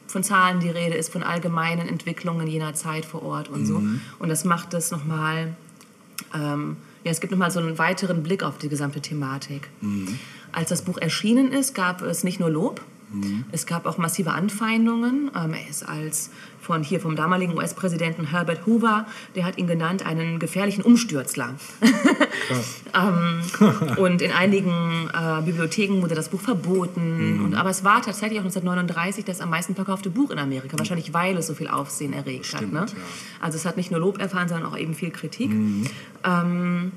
von 0.07 0.22
Zahlen 0.22 0.61
die 0.61 0.70
Rede 0.70 0.94
ist, 0.94 1.12
von 1.12 1.22
allgemeinen 1.22 1.88
Entwicklungen 1.88 2.46
jener 2.46 2.75
Zeit 2.75 3.05
vor 3.05 3.22
Ort 3.22 3.48
und 3.48 3.66
so. 3.66 3.83
Und 4.18 4.29
das 4.29 4.44
macht 4.44 4.72
es 4.75 4.90
nochmal 4.90 5.55
ähm, 6.35 6.77
ja, 7.05 7.11
es 7.11 7.20
gibt 7.20 7.33
nochmal 7.33 7.51
so 7.51 7.61
einen 7.61 7.79
weiteren 7.79 8.22
Blick 8.22 8.42
auf 8.42 8.59
die 8.59 8.68
gesamte 8.68 9.01
Thematik. 9.01 9.68
Als 10.52 10.68
das 10.68 10.82
Buch 10.82 10.98
erschienen 10.98 11.52
ist, 11.52 11.74
gab 11.74 12.02
es 12.02 12.24
nicht 12.24 12.40
nur 12.40 12.50
Lob, 12.50 12.82
es 13.50 13.66
gab 13.66 13.86
auch 13.86 13.98
massive 13.98 14.32
Anfeindungen. 14.32 15.30
Ähm, 15.36 15.52
er 15.52 15.68
ist 15.68 15.86
als 15.86 16.30
von 16.60 16.82
hier 16.82 17.00
vom 17.00 17.16
damaligen 17.16 17.56
US-Präsidenten 17.56 18.30
Herbert 18.30 18.66
Hoover, 18.66 19.06
der 19.34 19.44
hat 19.44 19.58
ihn 19.58 19.66
genannt, 19.66 20.06
einen 20.06 20.38
gefährlichen 20.38 20.82
Umstürzler. 20.82 21.54
ähm, 22.94 23.96
und 23.98 24.22
in 24.22 24.30
einigen 24.30 25.10
äh, 25.12 25.42
Bibliotheken 25.42 26.00
wurde 26.00 26.14
das 26.14 26.28
Buch 26.28 26.40
verboten. 26.40 27.42
Und, 27.44 27.54
aber 27.54 27.70
es 27.70 27.84
war 27.84 28.00
tatsächlich 28.00 28.38
auch 28.38 28.44
1939 28.44 29.24
das 29.24 29.40
am 29.40 29.50
meisten 29.50 29.74
verkaufte 29.74 30.08
Buch 30.08 30.30
in 30.30 30.38
Amerika, 30.38 30.78
wahrscheinlich 30.78 31.12
weil 31.12 31.36
es 31.36 31.48
so 31.48 31.54
viel 31.54 31.68
Aufsehen 31.68 32.12
erregt 32.12 32.54
hat. 32.54 32.62
Ne? 32.62 32.86
Stimmt, 32.86 32.90
ja. 32.92 32.96
Also 33.40 33.56
es 33.58 33.66
hat 33.66 33.76
nicht 33.76 33.90
nur 33.90 34.00
Lob 34.00 34.20
erfahren, 34.20 34.48
sondern 34.48 34.70
auch 34.70 34.78
eben 34.78 34.94
viel 34.94 35.10
Kritik. 35.10 35.50
Ähm, 36.24 36.92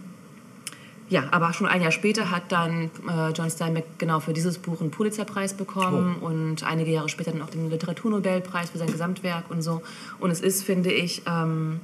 ja, 1.09 1.23
aber 1.31 1.53
schon 1.53 1.67
ein 1.67 1.81
Jahr 1.81 1.91
später 1.91 2.31
hat 2.31 2.51
dann 2.51 2.89
äh, 3.07 3.29
John 3.31 3.49
Steinbeck 3.49 3.85
genau 3.99 4.19
für 4.19 4.33
dieses 4.33 4.57
Buch 4.57 4.81
einen 4.81 4.89
Pulitzerpreis 4.91 5.53
bekommen 5.53 6.15
und 6.19 6.63
einige 6.63 6.91
Jahre 6.91 7.09
später 7.09 7.31
dann 7.31 7.41
auch 7.43 7.49
den 7.51 7.69
Literaturnobelpreis 7.69 8.71
für 8.71 8.77
sein 8.79 8.91
Gesamtwerk 8.91 9.45
und 9.49 9.61
so. 9.61 9.81
Und 10.19 10.31
es 10.31 10.41
ist, 10.41 10.63
finde 10.63 10.91
ich, 10.91 11.21
ähm, 11.27 11.79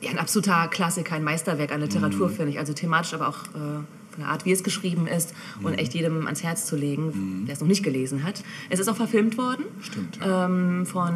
Ja, 0.00 0.10
ein 0.10 0.18
absoluter 0.20 0.68
Klassiker, 0.68 1.16
ein 1.16 1.24
Meisterwerk 1.24 1.72
an 1.72 1.78
Mhm. 1.80 1.86
Literatur, 1.86 2.28
finde 2.28 2.52
ich. 2.52 2.58
Also 2.60 2.72
thematisch, 2.72 3.14
aber 3.14 3.26
auch 3.28 3.38
äh, 3.46 3.48
von 3.56 4.18
der 4.20 4.28
Art, 4.28 4.44
wie 4.44 4.52
es 4.52 4.62
geschrieben 4.62 5.08
ist 5.08 5.34
und 5.60 5.72
Mhm. 5.72 5.78
echt 5.78 5.92
jedem 5.92 6.24
ans 6.26 6.44
Herz 6.44 6.66
zu 6.66 6.76
legen, 6.76 7.44
der 7.48 7.54
es 7.54 7.60
noch 7.60 7.66
nicht 7.66 7.82
gelesen 7.82 8.22
hat. 8.22 8.44
Es 8.70 8.78
ist 8.78 8.86
auch 8.88 8.94
verfilmt 8.94 9.36
worden 9.36 9.64
Stimmt, 9.80 10.18
ja. 10.18 10.44
ähm, 10.46 10.86
von 10.86 11.12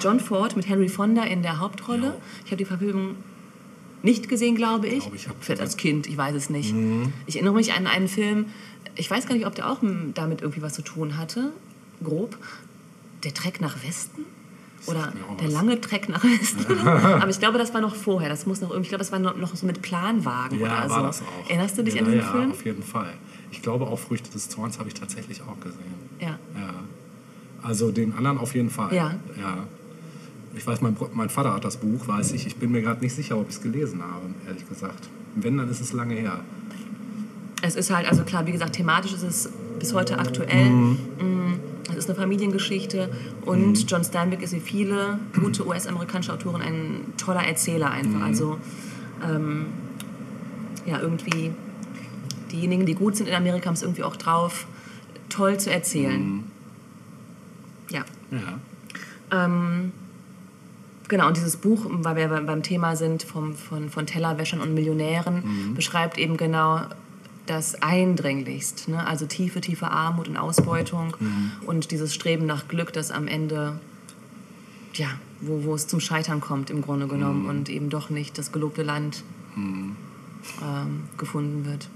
John 0.00 0.20
Ford 0.20 0.56
mit 0.56 0.66
Henry 0.66 0.88
Fonda 0.88 1.22
in 1.24 1.42
der 1.42 1.60
Hauptrolle. 1.60 2.06
Ja. 2.06 2.14
Ich 2.46 2.50
habe 2.50 2.56
die 2.56 2.64
Verfilmung 2.64 3.16
nicht 4.02 4.28
gesehen, 4.28 4.54
glaube 4.54 4.86
ich. 4.86 5.08
Ich 5.14 5.28
hab- 5.28 5.36
Vielleicht 5.40 5.60
als 5.60 5.76
Kind, 5.76 6.06
ich 6.06 6.16
weiß 6.16 6.34
es 6.34 6.50
nicht. 6.50 6.74
Mhm. 6.74 7.12
Ich 7.26 7.36
erinnere 7.36 7.54
mich 7.54 7.72
an 7.72 7.86
einen 7.86 8.08
Film, 8.08 8.46
ich 8.96 9.10
weiß 9.10 9.26
gar 9.26 9.34
nicht, 9.34 9.46
ob 9.46 9.54
der 9.54 9.70
auch 9.70 9.78
damit 10.14 10.42
irgendwie 10.42 10.62
was 10.62 10.74
zu 10.74 10.82
tun 10.82 11.16
hatte, 11.16 11.52
grob. 12.02 12.36
Der 13.24 13.34
Trek 13.34 13.60
nach 13.60 13.82
Westen? 13.84 14.24
Oder 14.86 15.12
der 15.40 15.48
lange 15.48 15.80
Trek 15.80 16.08
nach 16.08 16.22
Westen. 16.22 16.78
Aber 16.88 17.28
ich 17.28 17.40
glaube, 17.40 17.58
das 17.58 17.74
war 17.74 17.80
noch 17.80 17.96
vorher. 17.96 18.28
Das 18.28 18.46
muss 18.46 18.60
noch 18.60 18.70
irgendwie, 18.70 18.84
ich 18.84 18.88
glaube, 18.90 19.00
das 19.00 19.10
war 19.12 19.18
noch, 19.18 19.36
noch 19.36 19.54
so 19.56 19.66
mit 19.66 19.82
Planwagen 19.82 20.60
Ja, 20.60 20.66
oder 20.66 20.90
war 20.90 21.00
so. 21.00 21.06
das 21.06 21.22
auch. 21.22 21.48
Erinnerst 21.50 21.76
du 21.78 21.82
dich 21.82 21.94
ja, 21.94 22.02
an 22.02 22.10
den 22.10 22.20
ja, 22.20 22.30
Film? 22.30 22.50
auf 22.52 22.64
jeden 22.64 22.82
Fall. 22.82 23.12
Ich 23.50 23.60
glaube 23.60 23.86
auch 23.86 23.98
Früchte 23.98 24.30
des 24.30 24.48
Zorns 24.48 24.78
habe 24.78 24.88
ich 24.88 24.94
tatsächlich 24.94 25.42
auch 25.42 25.58
gesehen. 25.60 25.80
Ja. 26.20 26.38
Ja. 26.54 26.74
Also 27.62 27.90
den 27.90 28.14
anderen 28.14 28.38
auf 28.38 28.54
jeden 28.54 28.70
Fall. 28.70 28.94
Ja. 28.94 29.14
ja. 29.36 29.66
Ich 30.58 30.66
weiß, 30.66 30.80
mein, 30.80 30.96
mein 31.14 31.30
Vater 31.30 31.54
hat 31.54 31.64
das 31.64 31.76
Buch, 31.76 32.08
weiß 32.08 32.32
ich. 32.32 32.44
Ich 32.44 32.56
bin 32.56 32.72
mir 32.72 32.82
gerade 32.82 33.00
nicht 33.00 33.14
sicher, 33.14 33.38
ob 33.38 33.48
ich 33.48 33.54
es 33.54 33.62
gelesen 33.62 34.02
habe, 34.02 34.26
ehrlich 34.46 34.68
gesagt. 34.68 35.08
Wenn, 35.36 35.56
dann 35.56 35.70
ist 35.70 35.80
es 35.80 35.92
lange 35.92 36.14
her. 36.14 36.40
Es 37.62 37.76
ist 37.76 37.94
halt, 37.94 38.08
also 38.08 38.24
klar, 38.24 38.44
wie 38.46 38.50
gesagt, 38.52 38.74
thematisch 38.74 39.12
ist 39.12 39.22
es 39.22 39.50
bis 39.78 39.94
heute 39.94 40.18
aktuell. 40.18 40.68
Mm, 40.68 40.96
Es 41.90 41.96
ist 41.96 42.10
eine 42.10 42.18
Familiengeschichte 42.18 43.08
und 43.44 43.88
John 43.88 44.02
Steinbeck 44.02 44.42
ist 44.42 44.52
wie 44.52 44.60
viele 44.60 45.20
gute 45.40 45.64
US-amerikanische 45.64 46.32
Autoren 46.32 46.60
ein 46.60 47.00
toller 47.16 47.44
Erzähler 47.44 47.90
einfach. 47.92 48.20
Also 48.22 48.58
ähm, 49.24 49.66
ja, 50.86 51.00
irgendwie 51.00 51.52
diejenigen, 52.50 52.84
die 52.84 52.94
gut 52.94 53.16
sind 53.16 53.28
in 53.28 53.34
Amerika, 53.34 53.66
haben 53.66 53.74
es 53.74 53.82
irgendwie 53.82 54.02
auch 54.02 54.16
drauf, 54.16 54.66
toll 55.28 55.58
zu 55.58 55.70
erzählen. 55.70 56.42
Ja. 57.90 58.04
Ja. 58.32 59.44
Ähm, 59.44 59.92
genau, 61.08 61.28
und 61.28 61.36
dieses 61.36 61.56
Buch, 61.56 61.86
weil 61.88 62.16
wir 62.16 62.28
beim 62.28 62.62
Thema 62.62 62.96
sind, 62.96 63.22
vom, 63.22 63.54
von, 63.54 63.90
von 63.90 64.06
Tellerwäschern 64.06 64.60
und 64.60 64.74
Millionären, 64.74 65.74
beschreibt 65.74 66.18
eben 66.18 66.36
genau 66.36 66.82
das 67.46 67.82
eindringlichst. 67.82 68.88
Ne? 68.88 69.06
Also 69.06 69.26
tiefe, 69.26 69.60
tiefe 69.60 69.90
Armut 69.90 70.28
und 70.28 70.36
Ausbeutung 70.36 71.16
und 71.66 71.90
dieses 71.90 72.14
Streben 72.14 72.46
nach 72.46 72.68
Glück, 72.68 72.92
das 72.92 73.10
am 73.10 73.26
Ende, 73.26 73.80
ja, 74.94 75.08
wo, 75.40 75.64
wo 75.64 75.74
es 75.74 75.86
zum 75.86 76.00
Scheitern 76.00 76.40
kommt 76.40 76.70
im 76.70 76.82
Grunde 76.82 77.08
genommen 77.08 77.48
und 77.48 77.68
eben 77.68 77.90
doch 77.90 78.10
nicht 78.10 78.38
das 78.38 78.52
gelobte 78.52 78.82
Land 78.82 79.22
ähm, 79.56 79.96
gefunden 81.16 81.64
wird. 81.64 81.88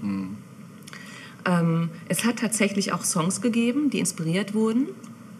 Ähm, 1.45 1.89
es 2.07 2.25
hat 2.25 2.39
tatsächlich 2.39 2.93
auch 2.93 3.03
Songs 3.03 3.41
gegeben, 3.41 3.89
die 3.89 3.99
inspiriert 3.99 4.53
wurden 4.53 4.87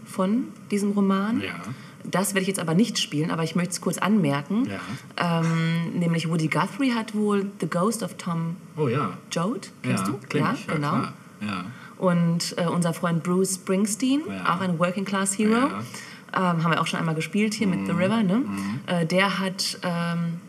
von 0.06 0.46
diesem 0.72 0.92
Roman. 0.92 1.42
Ja. 1.42 1.56
Das 2.04 2.34
werde 2.34 2.42
ich 2.42 2.48
jetzt 2.48 2.60
aber 2.60 2.74
nicht 2.74 3.00
spielen, 3.00 3.32
aber 3.32 3.44
ich 3.44 3.56
möchte 3.56 3.72
es 3.72 3.82
kurz 3.82 3.98
anmerken. 3.98 4.68
Ja. 5.18 5.40
Ähm, 5.42 5.98
nämlich 6.00 6.30
Woody 6.30 6.48
Guthrie 6.48 6.94
hat 6.94 7.16
wohl 7.16 7.46
The 7.62 7.68
Ghost 7.68 8.04
of 8.04 8.16
Tom 8.18 8.58
Oh 8.78 8.88
ja. 8.88 9.18
Joad, 9.32 9.70
kennst 9.82 10.06
ja, 10.06 10.12
du? 10.12 10.20
kenn 10.30 10.42
ja, 10.42 10.54
ich, 10.54 10.68
ja, 10.68 10.74
genau. 10.74 10.94
Ja. 11.42 11.66
Und 11.98 12.56
äh, 12.58 12.66
unser 12.68 12.94
Freund 12.94 13.24
Bruce 13.24 13.56
Springsteen, 13.56 14.22
Ja. 14.28 14.56
auch 14.56 14.62
ein 14.62 14.78
Working 14.80 15.06
Class 15.06 15.38
Hero. 15.38 15.68
Mhm. 15.70 15.74
ähm, 16.36 16.42
haben 16.64 16.72
wir 16.72 16.82
auch 16.82 16.88
schon 16.88 17.00
einmal 17.00 17.16
gespielt 17.16 17.54
hier 17.54 17.68
mit 17.68 17.86
The 17.86 17.92
River, 17.94 18.24
ne? 18.24 18.42
Äh, 18.88 19.06
der 19.06 19.40
hat, 19.40 19.80
ähm, 19.84 20.40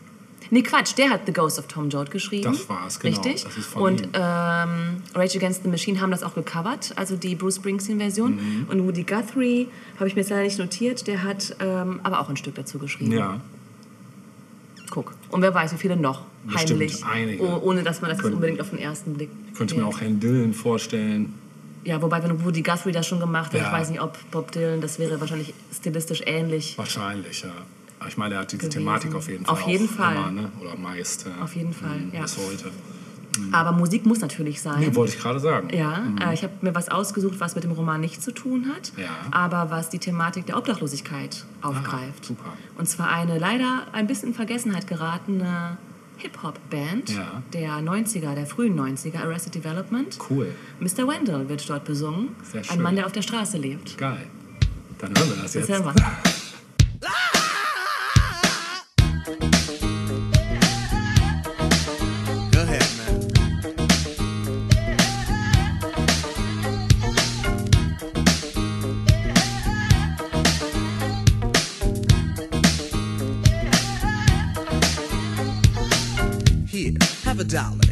nee 0.51 0.61
Quatsch, 0.61 0.93
der 0.97 1.09
hat 1.09 1.21
The 1.25 1.33
Ghost 1.33 1.59
of 1.59 1.67
Tom 1.67 1.89
Joad 1.89 2.11
geschrieben. 2.11 2.43
Das 2.51 2.67
war's, 2.69 2.99
genau. 2.99 3.21
Richtig. 3.21 3.45
Und 3.75 4.01
ihm. 4.01 4.09
ähm, 4.13 4.97
Rage 5.13 5.37
Against 5.37 5.63
the 5.63 5.69
Machine 5.69 5.99
haben 6.01 6.11
das 6.11 6.23
auch 6.23 6.35
gecovert, 6.35 6.93
also 6.95 7.15
die 7.15 7.35
Bruce 7.35 7.55
Springsteen-Version. 7.57 8.35
Mhm. 8.35 8.65
Und 8.69 8.85
Woody 8.85 9.03
Guthrie, 9.03 9.67
habe 9.97 10.07
ich 10.07 10.15
mir 10.15 10.21
jetzt 10.21 10.29
leider 10.29 10.43
nicht 10.43 10.59
notiert, 10.59 11.07
der 11.07 11.23
hat 11.23 11.55
ähm, 11.59 11.99
aber 12.03 12.19
auch 12.19 12.29
ein 12.29 12.37
Stück 12.37 12.55
dazu 12.55 12.77
geschrieben. 12.79 13.11
Ja. 13.13 13.39
Guck. 14.89 15.13
Und 15.29 15.41
wer 15.41 15.53
weiß, 15.53 15.73
wie 15.73 15.77
viele 15.77 15.97
noch 15.97 16.21
Bestimmt 16.45 16.69
heimlich, 16.81 17.05
einige. 17.05 17.43
oh, 17.43 17.59
ohne 17.63 17.83
dass 17.83 18.01
man 18.01 18.11
das 18.11 18.19
Können- 18.19 18.35
unbedingt 18.35 18.61
auf 18.61 18.69
den 18.69 18.79
ersten 18.79 19.13
Blick. 19.15 19.29
Ich 19.51 19.57
könnte 19.57 19.75
mir 19.75 19.85
auch 19.85 19.99
Herrn 19.99 20.19
Dillon 20.19 20.53
vorstellen. 20.53 21.33
Ja, 21.83 22.01
wobei, 22.01 22.23
wenn 22.23 22.43
Woody 22.43 22.61
Guthrie 22.61 22.91
das 22.91 23.05
schon 23.05 23.19
gemacht 23.19 23.53
hat, 23.53 23.59
Ja. 23.61 23.67
ich 23.67 23.71
weiß 23.73 23.89
nicht, 23.89 24.01
ob 24.01 24.17
Bob 24.31 24.51
Dylan, 24.51 24.81
das 24.81 24.97
wäre 24.99 25.19
wahrscheinlich 25.19 25.53
stilistisch 25.73 26.21
ähnlich. 26.25 26.77
Wahrscheinlich, 26.77 27.41
ja. 27.43 27.49
Ich 28.07 28.17
meine, 28.17 28.35
er 28.35 28.41
hat 28.41 28.51
diese 28.51 28.61
Gewesen. 28.63 28.79
Thematik 28.79 29.15
auf 29.15 29.27
jeden 29.29 29.45
Fall. 29.45 29.53
Auf 29.53 29.61
jeden 29.67 29.89
Fall. 29.89 30.15
Immer, 30.15 30.31
ne? 30.31 30.51
Oder 30.61 30.75
meist. 30.77 31.25
Ja. 31.25 31.43
Auf 31.43 31.55
jeden 31.55 31.73
Fall, 31.73 31.97
Mhm, 31.97 32.11
ja. 32.13 32.21
Bis 32.21 32.37
heute. 32.37 32.71
Aber 33.51 33.73
Musik 33.73 34.05
muss 34.05 34.19
natürlich 34.21 34.61
sein. 34.61 34.79
Nee, 34.79 34.95
wollte 34.95 35.13
ich 35.13 35.19
gerade 35.21 35.41
sagen. 35.41 35.67
ja, 35.75 36.03
äh, 36.21 36.33
ich 36.33 36.43
habe 36.43 36.53
mir 36.61 36.73
was 36.73 36.87
ausgesucht, 36.87 37.39
was 37.39 37.53
mit 37.55 37.65
dem 37.65 37.71
Roman 37.71 37.99
nichts 37.99 38.23
zu 38.23 38.31
tun 38.33 38.67
hat, 38.73 38.93
Ja. 38.95 39.09
aber 39.31 39.69
was 39.69 39.89
die 39.89 39.99
Thematik 39.99 40.45
der 40.45 40.57
Obdachlosigkeit 40.57 41.43
aufgreift. 41.61 42.21
Ah, 42.21 42.27
super. 42.27 42.53
Und 42.77 42.87
zwar 42.87 43.09
eine 43.11 43.37
leider 43.37 43.87
ein 43.91 44.07
bisschen 44.07 44.29
in 44.29 44.35
Vergessenheit 44.35 44.87
geratene 44.87 45.77
Hip-Hop-Band 46.17 47.09
Ja. 47.09 47.43
der 47.51 47.81
90er, 47.81 48.35
der 48.35 48.45
frühen 48.45 48.73
90er, 48.73 49.19
Arrested 49.23 49.53
Development. 49.55 50.17
Cool. 50.29 50.47
Mr. 50.79 51.05
Wendell 51.05 51.49
wird 51.49 51.69
dort 51.69 51.83
besungen. 51.83 52.29
Sehr 52.49 52.61
Ein 52.61 52.65
schön. 52.65 52.81
Mann, 52.81 52.95
der 52.95 53.05
auf 53.05 53.11
der 53.11 53.21
Straße 53.21 53.57
lebt. 53.57 53.97
Geil. 53.97 54.27
Dann 54.99 55.09
hören 55.17 55.27
wir 55.31 55.35
das 55.43 55.51
Das 55.51 55.55
jetzt. 55.55 55.69
hören 55.71 55.83
wir. 55.83 55.93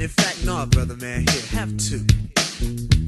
In 0.03 0.09
fact, 0.09 0.43
no, 0.43 0.65
brother 0.65 0.97
man, 0.97 1.25
here, 1.29 1.41
have 1.51 1.77
two. 1.77 2.05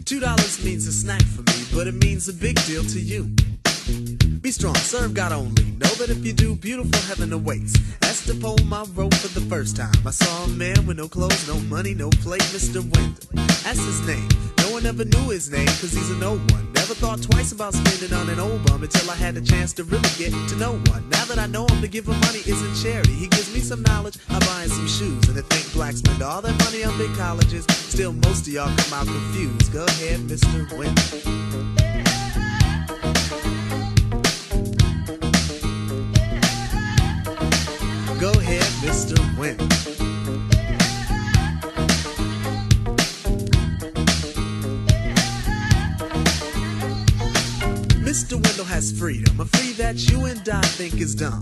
Two 0.06 0.22
dollars 0.22 0.64
means 0.64 0.88
a 0.88 0.94
snack 0.94 1.22
for 1.24 1.42
me, 1.42 1.66
but 1.74 1.88
it 1.88 1.94
means 1.96 2.30
a 2.30 2.34
big 2.34 2.56
deal 2.64 2.86
to 2.86 3.02
you. 3.02 3.36
Be 3.86 4.50
strong, 4.50 4.74
serve 4.76 5.14
God 5.14 5.32
only. 5.32 5.64
Know 5.78 5.94
that 6.02 6.10
if 6.10 6.26
you 6.26 6.34
do, 6.34 6.56
beautiful 6.56 7.00
heaven 7.02 7.32
awaits. 7.32 7.78
That's 8.00 8.26
the 8.26 8.34
poem 8.34 8.74
I 8.74 8.84
wrote 8.96 9.14
for 9.14 9.28
the 9.28 9.46
first 9.46 9.78
time. 9.78 9.94
I 10.06 10.10
saw 10.10 10.46
a 10.46 10.48
man 10.48 10.88
with 10.88 10.98
no 10.98 11.08
clothes, 11.08 11.48
no 11.48 11.60
money, 11.70 11.94
no 11.94 12.10
plate, 12.10 12.42
Mr. 12.50 12.82
Wendell. 12.82 13.46
That's 13.64 13.78
his 13.78 14.02
name. 14.08 14.28
No 14.58 14.72
one 14.72 14.88
ever 14.88 15.06
knew 15.06 15.30
his 15.30 15.52
name, 15.52 15.68
cause 15.68 15.94
he's 15.94 16.10
a 16.10 16.18
no 16.18 16.38
one. 16.38 16.74
Never 16.74 16.96
thought 16.96 17.22
twice 17.22 17.52
about 17.52 17.76
spending 17.76 18.12
on 18.18 18.28
an 18.30 18.40
old 18.40 18.66
bum 18.66 18.82
until 18.82 19.12
I 19.12 19.16
had 19.16 19.36
the 19.36 19.42
chance 19.42 19.72
to 19.74 19.84
really 19.84 20.10
get 20.18 20.32
to 20.32 20.56
know 20.56 20.74
one. 20.90 21.08
Now 21.10 21.26
that 21.26 21.38
I 21.38 21.46
know 21.46 21.68
him, 21.68 21.82
to 21.82 21.88
give 21.88 22.08
him 22.08 22.20
money 22.22 22.40
isn't 22.40 22.76
charity. 22.82 23.14
He 23.14 23.28
gives 23.28 23.54
me 23.54 23.60
some 23.60 23.84
knowledge, 23.84 24.18
I 24.30 24.40
buy 24.40 24.64
him 24.64 24.70
some 24.70 24.88
shoes. 24.88 25.28
And 25.30 25.38
to 25.38 25.44
think 25.44 25.72
blacks 25.74 26.00
spend 26.00 26.24
all 26.24 26.42
their 26.42 26.58
money 26.66 26.84
on 26.84 26.98
big 26.98 27.14
colleges, 27.18 27.66
still 27.70 28.14
most 28.14 28.48
of 28.48 28.54
y'all 28.54 28.76
come 28.78 28.94
out 28.94 29.06
confused. 29.06 29.72
Go 29.72 29.86
ahead, 29.86 30.22
Mr. 30.22 30.76
Wendell. 30.76 31.85
Mr. 38.86 39.18
Wendell. 39.36 39.68
Mr. 48.06 48.34
Wendell 48.34 48.66
has 48.66 48.92
freedom, 48.92 49.40
a 49.40 49.46
free 49.46 49.72
that 49.74 50.08
you 50.08 50.26
and 50.26 50.48
I 50.48 50.62
think 50.62 51.02
is 51.02 51.16
dumb. 51.16 51.42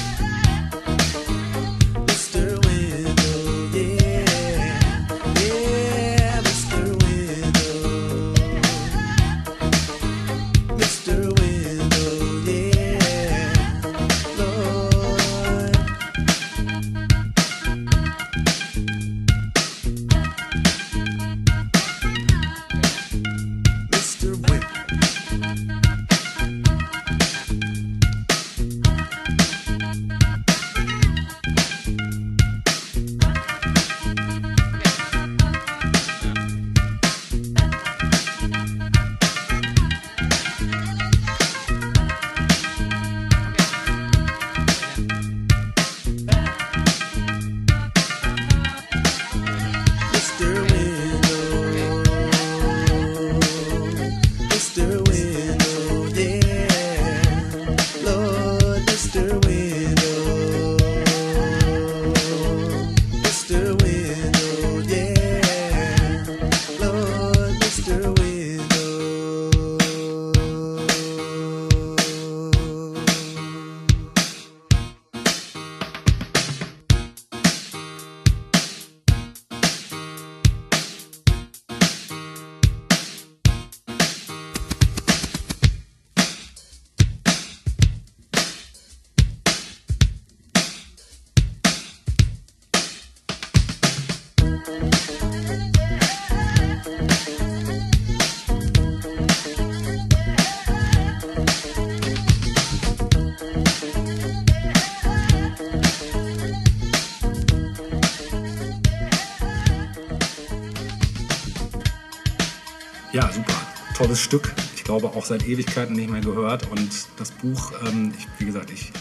Stück. 114.31 114.53
Ich 114.77 114.85
glaube 114.85 115.07
auch 115.07 115.25
seit 115.25 115.45
Ewigkeiten 115.45 115.93
nicht 115.93 116.09
mehr 116.09 116.21
gehört. 116.21 116.71
Und 116.71 116.89
das 117.17 117.31
Buch, 117.31 117.73
ähm, 117.85 118.13
ich, 118.17 118.25
wie 118.39 118.45
gesagt, 118.45 118.71
ich 118.71 118.93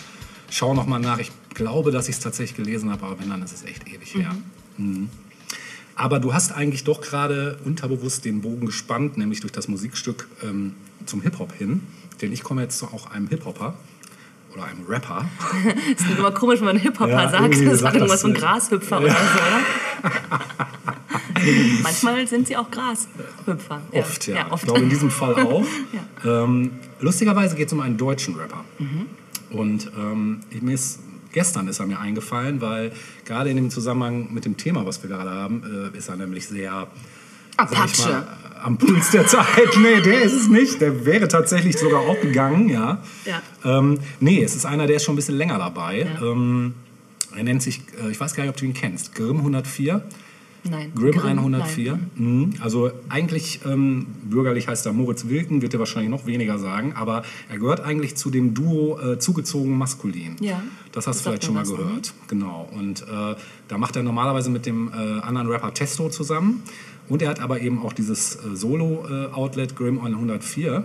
schaue 0.50 0.74
noch 0.74 0.86
mal 0.86 0.98
nach. 0.98 1.20
Ich 1.20 1.30
glaube, 1.54 1.92
dass 1.92 2.08
ich 2.08 2.16
es 2.16 2.20
tatsächlich 2.20 2.56
gelesen 2.56 2.90
habe, 2.90 3.06
aber 3.06 3.20
wenn, 3.20 3.30
dann 3.30 3.40
ist 3.40 3.52
es 3.52 3.62
echt 3.62 3.86
ewig 3.86 4.12
her. 4.12 4.34
Mhm. 4.76 5.08
Aber 5.94 6.18
du 6.18 6.34
hast 6.34 6.50
eigentlich 6.50 6.82
doch 6.82 7.00
gerade 7.00 7.60
unterbewusst 7.64 8.24
den 8.24 8.40
Bogen 8.40 8.66
gespannt, 8.66 9.18
nämlich 9.18 9.38
durch 9.38 9.52
das 9.52 9.68
Musikstück 9.68 10.26
ähm, 10.42 10.74
zum 11.06 11.22
Hip-Hop 11.22 11.52
hin. 11.52 11.86
Denn 12.20 12.32
ich 12.32 12.42
komme 12.42 12.62
jetzt 12.62 12.78
zu 12.78 12.86
auch 12.86 13.08
einem 13.12 13.28
Hip-Hopper 13.28 13.74
oder 14.52 14.64
einem 14.64 14.84
Rapper. 14.88 15.28
Es 15.94 16.04
ist 16.06 16.18
immer 16.18 16.32
komisch, 16.32 16.58
wenn 16.58 16.66
man 16.66 16.76
Hip-Hopper 16.76 17.08
Ja, 17.08 17.30
sagt. 17.30 17.54
Das 17.54 17.84
hat 17.84 17.94
irgendwas 17.94 18.22
von 18.22 18.34
Grashüpfer 18.34 18.98
oder 18.98 19.10
so, 19.10 19.14
oder? 19.14 20.40
Manchmal 21.84 22.26
sind 22.26 22.48
sie 22.48 22.56
auch 22.56 22.68
Grashüpfer. 23.56 23.82
Oft, 23.92 24.26
ja. 24.26 24.50
oft. 24.50 24.62
Ich 24.62 24.66
glaube, 24.66 24.80
in 24.80 24.90
diesem 24.90 25.10
Fall 25.10 25.34
auch. 25.34 25.64
ähm, 26.24 26.72
lustigerweise 27.00 27.56
geht 27.56 27.68
es 27.68 27.72
um 27.72 27.80
einen 27.80 27.96
deutschen 27.96 28.36
Rapper. 28.36 28.64
Mhm. 28.78 29.06
Und 29.50 29.90
ähm, 29.98 30.40
ich, 30.50 30.62
mir 30.62 30.74
ist, 30.74 31.00
gestern 31.32 31.68
ist 31.68 31.80
er 31.80 31.86
mir 31.86 31.98
eingefallen, 31.98 32.60
weil 32.60 32.92
gerade 33.24 33.50
in 33.50 33.56
dem 33.56 33.70
Zusammenhang 33.70 34.32
mit 34.32 34.44
dem 34.44 34.56
Thema, 34.56 34.86
was 34.86 35.02
wir 35.02 35.10
gerade 35.10 35.30
haben, 35.30 35.90
äh, 35.94 35.96
ist 35.98 36.08
er 36.08 36.16
nämlich 36.16 36.46
sehr 36.46 36.86
Apache. 37.56 38.08
mal, 38.08 38.26
am 38.62 38.78
Puls 38.78 39.10
der 39.10 39.26
Zeit. 39.26 39.76
Nee, 39.80 40.00
der 40.02 40.22
ist 40.22 40.34
es 40.34 40.48
nicht. 40.48 40.80
Der 40.80 41.04
wäre 41.04 41.28
tatsächlich 41.28 41.78
sogar 41.78 42.00
auch 42.00 42.20
gegangen, 42.20 42.68
ja. 42.68 43.02
Ja. 43.24 43.42
Ähm, 43.64 43.98
nee, 44.20 44.42
es 44.42 44.54
ist 44.54 44.66
einer, 44.66 44.86
der 44.86 44.96
ist 44.96 45.04
schon 45.04 45.14
ein 45.14 45.16
bisschen 45.16 45.36
länger 45.36 45.58
dabei. 45.58 46.08
Ja. 46.20 46.26
Ähm, 46.26 46.74
er 47.34 47.42
nennt 47.42 47.62
sich, 47.62 47.80
äh, 48.02 48.10
ich 48.10 48.20
weiß 48.20 48.34
gar 48.34 48.44
nicht, 48.44 48.50
ob 48.50 48.56
du 48.56 48.64
ihn 48.66 48.74
kennst, 48.74 49.14
Grimm 49.14 49.38
104. 49.38 50.02
Nein. 50.68 50.92
Grimm 50.94 51.12
Grimm, 51.12 51.38
104. 51.38 51.92
nein. 51.92 52.10
Mhm. 52.16 52.54
Also 52.60 52.90
eigentlich 53.08 53.60
ähm, 53.64 54.06
bürgerlich 54.24 54.68
heißt 54.68 54.84
er 54.86 54.92
Moritz 54.92 55.28
Wilken, 55.28 55.62
wird 55.62 55.72
er 55.74 55.78
wahrscheinlich 55.80 56.10
noch 56.10 56.26
weniger 56.26 56.58
sagen, 56.58 56.92
aber 56.94 57.22
er 57.48 57.58
gehört 57.58 57.80
eigentlich 57.80 58.16
zu 58.16 58.30
dem 58.30 58.52
Duo 58.54 58.98
äh, 59.00 59.18
zugezogen 59.18 59.76
maskulin. 59.78 60.36
Ja, 60.40 60.62
Das 60.92 61.06
hast 61.06 61.16
das 61.16 61.22
du 61.24 61.28
vielleicht 61.30 61.44
schon 61.44 61.54
mal 61.54 61.62
was, 61.62 61.70
mhm. 61.70 61.76
gehört. 61.76 62.12
Genau. 62.28 62.68
Und 62.76 63.02
äh, 63.02 63.34
da 63.68 63.78
macht 63.78 63.96
er 63.96 64.02
normalerweise 64.02 64.50
mit 64.50 64.66
dem 64.66 64.88
äh, 64.88 65.20
anderen 65.20 65.48
Rapper 65.48 65.72
Testo 65.72 66.08
zusammen. 66.10 66.62
Und 67.08 67.22
er 67.22 67.30
hat 67.30 67.40
aber 67.40 67.60
eben 67.60 67.82
auch 67.82 67.92
dieses 67.92 68.36
äh, 68.36 68.54
Solo-Outlet 68.54 69.74
Grimm 69.76 69.98
104 70.00 70.84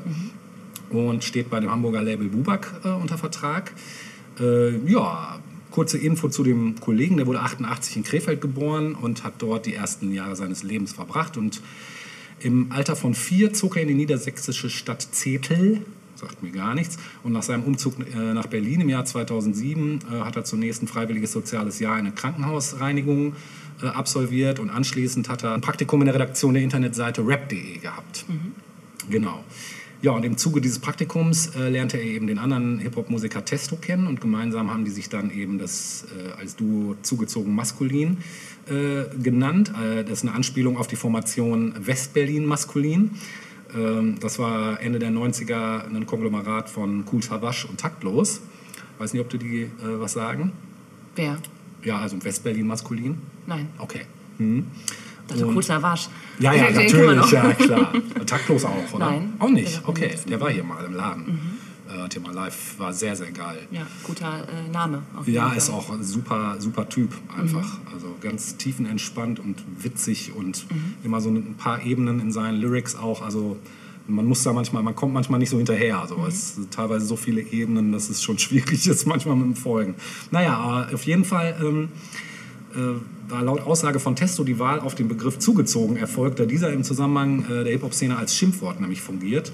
Mhm. 0.92 0.98
und 0.98 1.24
steht 1.24 1.50
bei 1.50 1.60
dem 1.60 1.70
Hamburger 1.72 2.02
Label 2.02 2.28
Bubak 2.30 2.74
äh, 2.84 2.90
unter 2.90 3.18
Vertrag. 3.18 3.74
Äh, 4.40 4.78
ja, 4.92 5.40
kurze 5.76 5.98
Info 5.98 6.30
zu 6.30 6.42
dem 6.42 6.80
Kollegen, 6.80 7.18
der 7.18 7.28
wurde 7.28 7.42
88 7.42 7.98
in 7.98 8.04
Krefeld 8.06 8.40
geboren 8.40 8.96
und 8.96 9.26
hat 9.26 9.34
dort 9.40 9.66
die 9.66 9.74
ersten 9.74 10.14
Jahre 10.14 10.38
seines 10.38 10.64
Lebens 10.64 10.94
verbracht. 10.94 11.36
Und 11.36 11.62
im 12.40 12.72
Alter 12.72 12.96
von 12.96 13.14
vier 13.14 13.52
zog 13.52 13.76
er 13.76 13.82
in 13.82 13.90
die 13.90 13.94
niedersächsische 13.94 14.70
Stadt 14.70 15.02
Zetel, 15.02 15.82
sagt 16.16 16.42
mir 16.42 16.52
gar 16.52 16.76
nichts. 16.76 16.98
Und 17.24 17.34
nach 17.34 17.44
seinem 17.44 17.64
Umzug 17.64 17.96
äh, 18.00 18.34
nach 18.34 18.48
Berlin 18.48 18.80
im 18.80 18.88
Jahr 18.90 19.04
2007 19.04 20.00
äh, 20.00 20.20
hat 20.22 20.38
er 20.38 20.46
zunächst 20.46 20.82
ein 20.82 20.88
freiwilliges 20.88 21.34
soziales 21.34 21.80
Jahr 21.80 22.00
in 22.00 22.06
der 22.06 22.14
Krankenhausreinigung 22.14 23.36
äh, 23.84 23.88
absolviert 23.88 24.60
und 24.60 24.70
anschließend 24.70 25.28
hat 25.28 25.44
er 25.44 25.56
ein 25.56 25.62
Praktikum 25.62 26.00
in 26.00 26.06
der 26.06 26.16
Redaktion 26.16 26.54
der 26.54 26.64
Internetseite 26.64 27.28
rap.de 27.28 27.80
gehabt. 27.80 28.26
Genau. 29.10 29.44
Ja, 30.02 30.12
und 30.12 30.24
im 30.26 30.38
Zuge 30.38 30.62
dieses 30.62 30.80
Praktikums 30.80 31.56
äh, 31.56 31.70
lernte 31.70 31.98
er 31.98 32.04
eben 32.04 32.28
den 32.28 32.38
anderen 32.38 32.80
Hip-Hop-Musiker 32.80 33.44
Testo 33.44 33.76
kennen 33.76 34.08
und 34.08 34.22
gemeinsam 34.22 34.72
haben 34.72 34.86
die 34.86 34.92
sich 34.92 35.10
dann 35.10 35.32
eben 35.32 35.58
das 35.58 36.06
äh, 36.16 36.40
als 36.40 36.56
Duo 36.56 36.96
zugezogen 37.02 37.56
maskulin 37.56 38.18
äh, 38.68 39.06
genannt. 39.22 39.72
Äh, 39.82 40.04
das 40.04 40.20
ist 40.20 40.24
eine 40.24 40.34
Anspielung 40.34 40.78
auf 40.78 40.88
die 40.88 40.96
Formation 40.96 41.74
Westberlin 41.80 42.46
maskulin. 42.46 43.12
Ähm, 43.76 44.18
das 44.20 44.38
war 44.38 44.82
Ende 44.82 45.00
der 45.00 45.12
90er 45.12 45.88
ein 45.88 46.06
Konglomerat 46.06 46.70
von 46.70 47.06
Cool 47.12 47.24
Savage 47.24 47.68
und 47.68 47.80
Taktlos. 47.80 48.42
Weiß 48.98 49.14
nicht, 49.14 49.22
ob 49.22 49.30
du 49.30 49.38
die 49.38 49.64
äh, 49.64 49.70
was 49.82 50.14
sagen? 50.14 50.52
Wer? 51.16 51.38
Ja, 51.84 52.00
also 52.00 52.24
Westberlin 52.24 52.68
maskulin. 52.68 53.18
Nein. 53.48 53.70
Okay. 53.78 54.02
Das 55.28 55.38
ist 55.38 55.44
ein 55.44 55.54
kurzer 55.54 55.82
Wasch. 55.82 56.08
Ja, 56.40 56.54
ja, 56.54 56.66
Den 56.72 56.76
natürlich, 56.76 57.32
ja, 57.32 57.54
klar. 57.54 57.94
Taktlos 58.26 58.66
auch, 58.66 58.94
oder? 58.94 59.12
Nein. 59.12 59.34
Auch 59.40 59.50
nicht, 59.50 59.82
okay. 59.86 60.16
Der 60.30 60.40
war 60.40 60.50
hier 60.52 60.64
mal 60.64 60.84
im 60.86 60.94
Laden. 60.94 61.40
Äh, 61.88 62.02
hat 62.02 62.14
hier 62.14 62.22
mal 62.22 62.34
live, 62.34 62.76
war 62.80 62.92
sehr, 62.94 63.16
sehr 63.16 63.32
geil. 63.32 63.60
Ja, 63.72 63.86
guter 64.04 64.46
äh, 64.48 64.72
Name. 64.72 65.04
Ja, 65.28 65.54
ist 65.54 65.70
auch 65.70 65.90
ein 65.92 66.04
super, 66.04 66.56
super 66.60 66.90
Typ 66.90 67.14
einfach. 67.38 67.80
Mhm. 67.80 67.94
Also 67.94 68.08
ganz 68.22 68.58
tiefenentspannt 68.58 69.40
und 69.40 69.64
witzig 69.82 70.32
und 70.36 70.66
Mhm. 70.72 70.94
immer 71.04 71.22
so 71.22 71.30
ein 71.30 71.56
paar 71.58 71.84
Ebenen 71.84 72.20
in 72.20 72.32
seinen 72.32 72.58
Lyrics 72.60 72.96
auch. 72.96 73.22
Also 73.22 73.58
man 74.08 74.26
muss 74.26 74.44
da 74.44 74.54
manchmal, 74.54 74.84
man 74.84 74.96
kommt 74.96 75.14
manchmal 75.14 75.40
nicht 75.40 75.50
so 75.52 75.58
hinterher. 75.58 76.00
Also 76.02 76.18
Mhm. 76.18 76.26
es 76.26 76.56
sind 76.56 76.72
teilweise 76.74 77.06
so 77.06 77.16
viele 77.16 77.42
Ebenen, 77.42 77.92
dass 77.92 78.10
es 78.10 78.22
schon 78.24 78.38
schwierig 78.46 78.86
ist 78.88 79.06
manchmal 79.08 79.36
mit 79.36 79.46
dem 79.46 79.56
Folgen. 79.56 79.96
Naja, 80.32 80.58
aber 80.58 80.94
auf 80.94 81.04
jeden 81.04 81.24
Fall 81.26 81.56
ähm, 81.62 81.84
äh, 81.86 81.88
war 83.30 83.44
laut 83.44 83.62
Aussage 83.62 84.00
von 84.00 84.16
Testo 84.16 84.44
die 84.44 84.60
Wahl 84.60 84.80
auf 84.80 84.96
den 84.96 85.08
Begriff 85.08 85.40
zugezogen 85.40 85.98
erfolgt, 85.98 86.40
da 86.40 86.46
dieser 86.46 86.72
im 86.72 86.84
Zusammenhang 86.84 87.46
äh, 87.46 87.64
der 87.64 87.74
Hip-Hop-Szene 87.74 88.18
als 88.18 88.36
Schimpfwort 88.36 88.80
nämlich 88.80 89.02
fungiert. 89.02 89.52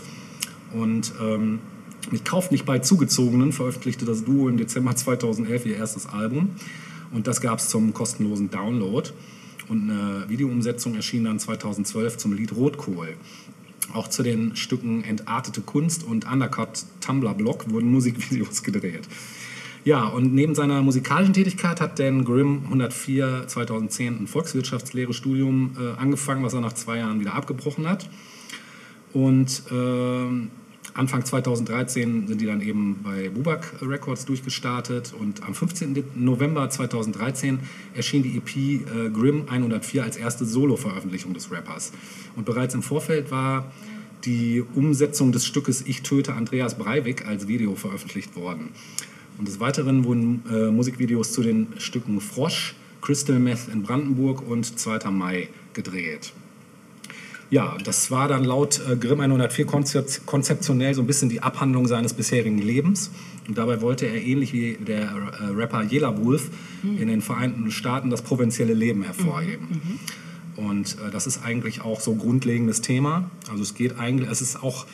Und 0.73 1.13
ähm, 1.21 1.59
mit 2.09 2.25
Kauf 2.25 2.51
nicht 2.51 2.65
bei 2.65 2.79
Zugezogenen 2.79 3.51
veröffentlichte 3.51 4.05
das 4.05 4.23
Duo 4.23 4.49
im 4.49 4.57
Dezember 4.57 4.95
2011 4.95 5.65
ihr 5.65 5.75
erstes 5.77 6.07
Album. 6.07 6.49
Und 7.11 7.27
das 7.27 7.41
gab 7.41 7.59
es 7.59 7.69
zum 7.69 7.93
kostenlosen 7.93 8.49
Download. 8.49 9.09
Und 9.69 9.89
eine 9.89 10.25
Videoumsetzung 10.27 10.95
erschien 10.95 11.23
dann 11.23 11.39
2012 11.39 12.17
zum 12.17 12.33
Lied 12.33 12.55
Rotkohl. 12.55 13.15
Auch 13.93 14.07
zu 14.07 14.23
den 14.23 14.55
Stücken 14.55 15.03
Entartete 15.03 15.61
Kunst 15.61 16.03
und 16.03 16.29
Undercut 16.31 16.85
Tumblr 17.01 17.33
Block 17.33 17.69
wurden 17.69 17.91
Musikvideos 17.91 18.63
gedreht. 18.63 19.07
Ja, 19.83 20.05
und 20.05 20.33
neben 20.35 20.53
seiner 20.53 20.81
musikalischen 20.83 21.33
Tätigkeit 21.33 21.81
hat 21.81 21.97
Dan 21.97 22.23
Grimm 22.23 22.61
104 22.65 23.45
2010 23.47 24.21
ein 24.21 24.27
Volkswirtschaftslehre-Studium 24.27 25.71
äh, 25.79 25.99
angefangen, 25.99 26.43
was 26.43 26.53
er 26.53 26.61
nach 26.61 26.73
zwei 26.73 26.97
Jahren 26.97 27.19
wieder 27.19 27.33
abgebrochen 27.33 27.89
hat. 27.89 28.07
Und 29.11 29.63
ähm, 29.71 30.51
Anfang 30.93 31.25
2013 31.25 32.27
sind 32.27 32.41
die 32.41 32.45
dann 32.45 32.61
eben 32.61 32.99
bei 33.01 33.29
Bubak 33.29 33.73
Records 33.81 34.25
durchgestartet 34.25 35.13
und 35.17 35.41
am 35.43 35.55
15. 35.55 36.03
November 36.15 36.69
2013 36.69 37.59
erschien 37.95 38.23
die 38.23 38.37
EP 38.37 38.55
äh, 38.55 39.09
Grimm 39.09 39.45
104 39.49 40.03
als 40.03 40.17
erste 40.17 40.45
Solo-Veröffentlichung 40.45 41.33
des 41.33 41.51
Rappers. 41.51 41.91
Und 42.35 42.45
bereits 42.45 42.75
im 42.75 42.83
Vorfeld 42.83 43.31
war 43.31 43.71
die 44.25 44.63
Umsetzung 44.75 45.31
des 45.31 45.45
Stückes 45.45 45.81
Ich 45.87 46.03
töte 46.03 46.33
Andreas 46.33 46.77
Breivik 46.77 47.25
als 47.25 47.47
Video 47.47 47.75
veröffentlicht 47.75 48.35
worden. 48.35 48.69
Und 49.41 49.47
des 49.47 49.59
Weiteren 49.59 50.05
wurden 50.05 50.43
äh, 50.51 50.69
Musikvideos 50.69 51.31
zu 51.31 51.41
den 51.41 51.65
Stücken 51.79 52.21
Frosch, 52.21 52.75
Crystal 53.01 53.39
Meth 53.39 53.69
in 53.73 53.81
Brandenburg 53.81 54.47
und 54.47 54.77
2. 54.77 55.09
Mai 55.09 55.49
gedreht. 55.73 56.31
Ja, 57.49 57.75
das 57.83 58.11
war 58.11 58.27
dann 58.27 58.43
laut 58.43 58.79
äh, 58.87 58.95
Grimm 58.95 59.19
104 59.19 59.65
konzep 59.65 60.27
konzeptionell 60.27 60.93
so 60.93 61.01
ein 61.01 61.07
bisschen 61.07 61.29
die 61.29 61.41
Abhandlung 61.41 61.87
seines 61.87 62.13
bisherigen 62.13 62.59
Lebens. 62.59 63.09
Und 63.47 63.57
dabei 63.57 63.81
wollte 63.81 64.05
er 64.05 64.21
ähnlich 64.21 64.53
wie 64.53 64.77
der 64.79 65.05
äh, 65.05 65.45
Rapper 65.55 65.91
Yela 65.91 66.23
Wolf 66.23 66.51
in 66.83 67.07
den 67.07 67.21
Vereinten 67.23 67.71
Staaten 67.71 68.11
das 68.11 68.21
provinzielle 68.21 68.75
Leben 68.75 69.01
hervorheben. 69.01 69.99
Und 70.55 70.97
äh, 70.99 71.09
das 71.09 71.25
ist 71.25 71.43
eigentlich 71.43 71.81
auch 71.81 71.99
so 71.99 72.13
grundlegendes 72.13 72.81
Thema. 72.81 73.31
Also 73.49 73.63
es 73.63 73.73
geht 73.73 73.97
eigentlich, 73.97 74.29
es 74.29 74.43
ist 74.43 74.61
auch 74.61 74.85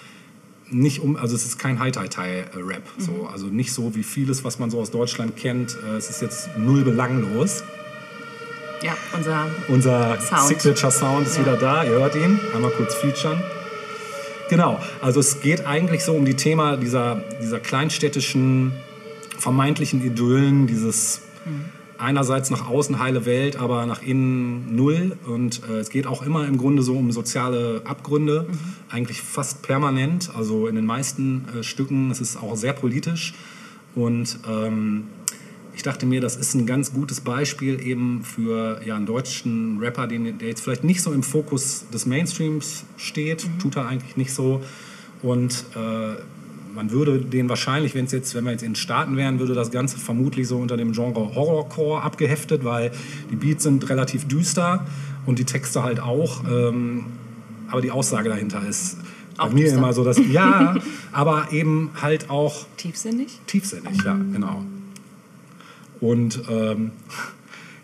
nicht 0.69 0.99
um, 1.01 1.15
also 1.15 1.35
es 1.35 1.45
ist 1.45 1.57
kein 1.59 1.79
High-Tai-Tai-Rap. 1.79 2.83
So. 2.97 3.27
Also 3.31 3.47
nicht 3.47 3.71
so 3.73 3.95
wie 3.95 4.03
vieles, 4.03 4.43
was 4.43 4.59
man 4.59 4.69
so 4.69 4.79
aus 4.79 4.91
Deutschland 4.91 5.35
kennt. 5.37 5.77
Äh, 5.87 5.95
es 5.97 6.09
ist 6.09 6.21
jetzt 6.21 6.49
null 6.57 6.83
belanglos. 6.83 7.63
Ja, 8.83 8.95
unser 9.15 9.47
Unser 9.69 10.19
Sound. 10.21 10.47
Signature 10.49 10.91
Sound 10.91 11.27
ist 11.27 11.35
Ja. 11.37 11.41
wieder 11.43 11.57
da, 11.57 11.83
ihr 11.83 11.91
hört 11.91 12.15
ihn. 12.15 12.39
Einmal 12.53 12.71
kurz 12.71 12.93
featuren. 12.95 13.41
Genau, 14.49 14.79
also 15.01 15.19
es 15.19 15.41
geht 15.41 15.65
eigentlich 15.65 16.03
so 16.05 16.13
um 16.13 16.23
die 16.23 16.35
Thema 16.35 16.77
dieser, 16.77 17.21
dieser 17.41 17.59
kleinstädtischen, 17.59 18.71
vermeintlichen 19.37 20.01
Idyllen, 20.05 20.67
dieses 20.67 21.21
einerseits 21.99 22.49
nach 22.49 22.67
außen 22.67 22.99
heile 22.99 23.25
Welt, 23.25 23.57
aber 23.57 23.85
nach 23.85 24.01
innen 24.01 24.75
null. 24.75 25.17
Und 25.25 25.61
äh, 25.69 25.79
es 25.79 25.89
geht 25.89 26.07
auch 26.07 26.21
immer 26.21 26.47
im 26.47 26.57
Grunde 26.57 26.83
so 26.83 26.95
um 26.95 27.11
soziale 27.11 27.81
Abgründe, 27.85 28.47
eigentlich 28.89 29.21
fast 29.21 29.61
permanent, 29.61 30.31
also 30.35 30.67
in 30.67 30.75
den 30.75 30.85
meisten 30.85 31.45
äh, 31.59 31.63
Stücken. 31.63 32.11
Es 32.11 32.21
ist 32.21 32.37
auch 32.37 32.55
sehr 32.55 32.73
politisch 32.73 33.33
und 33.95 34.39
ähm, 34.47 35.05
ich 35.77 35.83
dachte 35.83 36.07
mir, 36.07 36.21
das 36.21 36.35
ist 36.35 36.55
ein 36.55 36.65
ganz 36.65 36.91
gutes 36.91 37.21
Beispiel 37.21 37.79
eben 37.85 38.23
für 38.23 38.81
ja, 38.83 38.95
einen 38.95 39.05
deutschen 39.05 39.77
Rapper, 39.79 40.07
den, 40.07 40.39
der 40.39 40.47
jetzt 40.47 40.61
vielleicht 40.61 40.83
nicht 40.83 41.03
so 41.03 41.13
im 41.13 41.21
Fokus 41.21 41.85
des 41.93 42.07
Mainstreams 42.07 42.83
steht, 42.97 43.47
tut 43.61 43.75
er 43.75 43.87
eigentlich 43.87 44.17
nicht 44.17 44.33
so. 44.33 44.63
Und 45.21 45.65
äh, 45.75 46.15
man 46.77 46.91
würde 46.91 47.19
den 47.19 47.49
wahrscheinlich, 47.49 47.95
wenn 47.95 48.05
es 48.05 48.11
jetzt, 48.11 48.35
wenn 48.35 48.45
wir 48.45 48.51
jetzt 48.51 48.61
in 48.61 48.69
den 48.69 48.75
Staaten 48.75 49.17
wären, 49.17 49.39
würde 49.39 49.55
das 49.55 49.71
Ganze 49.71 49.97
vermutlich 49.97 50.47
so 50.47 50.57
unter 50.57 50.77
dem 50.77 50.91
Genre 50.93 51.33
Horrorcore 51.35 52.03
abgeheftet, 52.03 52.63
weil 52.63 52.91
die 53.31 53.35
Beats 53.35 53.63
sind 53.63 53.89
relativ 53.89 54.27
düster 54.27 54.85
und 55.25 55.39
die 55.39 55.43
Texte 55.43 55.81
halt 55.81 55.99
auch. 55.99 56.43
Ähm, 56.47 57.05
aber 57.67 57.81
die 57.81 57.89
Aussage 57.89 58.29
dahinter 58.29 58.61
ist 58.65 58.97
bei 59.37 59.43
Auch 59.43 59.51
mir 59.51 59.63
düster. 59.65 59.79
immer 59.79 59.91
so, 59.91 60.03
dass 60.03 60.19
ja, 60.19 60.75
aber 61.11 61.47
eben 61.51 61.89
halt 61.99 62.29
auch 62.29 62.67
Tiefsinnig? 62.77 63.39
tiefsinnig, 63.47 63.97
ja, 64.05 64.13
genau. 64.31 64.63
Und 65.99 66.43
ähm, 66.47 66.91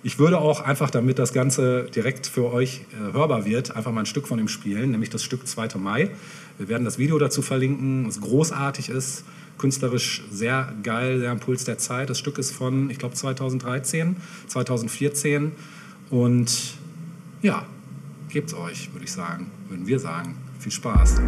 ich 0.04 0.20
würde 0.20 0.38
auch 0.38 0.62
einfach, 0.62 0.92
damit 0.92 1.18
das 1.18 1.34
Ganze 1.34 1.86
direkt 1.96 2.28
für 2.28 2.54
euch 2.54 2.82
äh, 2.92 3.14
hörbar 3.14 3.46
wird, 3.46 3.76
einfach 3.76 3.92
mal 3.92 4.02
ein 4.02 4.06
Stück 4.06 4.28
von 4.28 4.38
ihm 4.38 4.50
spielen, 4.50 4.92
nämlich 4.92 5.10
das 5.10 5.24
Stück 5.24 5.48
2. 5.48 5.80
Mai. 5.80 6.12
Wir 6.58 6.68
werden 6.68 6.86
das 6.86 6.98
Video 6.98 7.18
dazu 7.18 7.42
verlinken, 7.42 8.06
das 8.06 8.22
großartig 8.22 8.90
ist, 8.90 9.24
künstlerisch 9.58 10.24
sehr 10.32 10.74
geil, 10.84 11.20
sehr 11.20 11.32
am 11.32 11.40
Puls 11.40 11.64
der 11.64 11.78
Zeit. 11.78 12.10
Das 12.10 12.20
Stück 12.20 12.38
ist 12.38 12.52
von, 12.52 12.90
ich 12.90 13.00
glaube, 13.00 13.16
2013, 13.16 14.16
2014 14.48 15.52
und 16.10 16.76
ja, 17.42 17.66
gebt's 18.30 18.54
euch, 18.54 18.92
würde 18.94 19.06
ich 19.06 19.12
sagen, 19.12 19.52
würden 19.70 19.88
wir 19.88 20.00
sagen. 20.00 20.36
Viel 20.60 20.72
Spaß. 20.72 21.22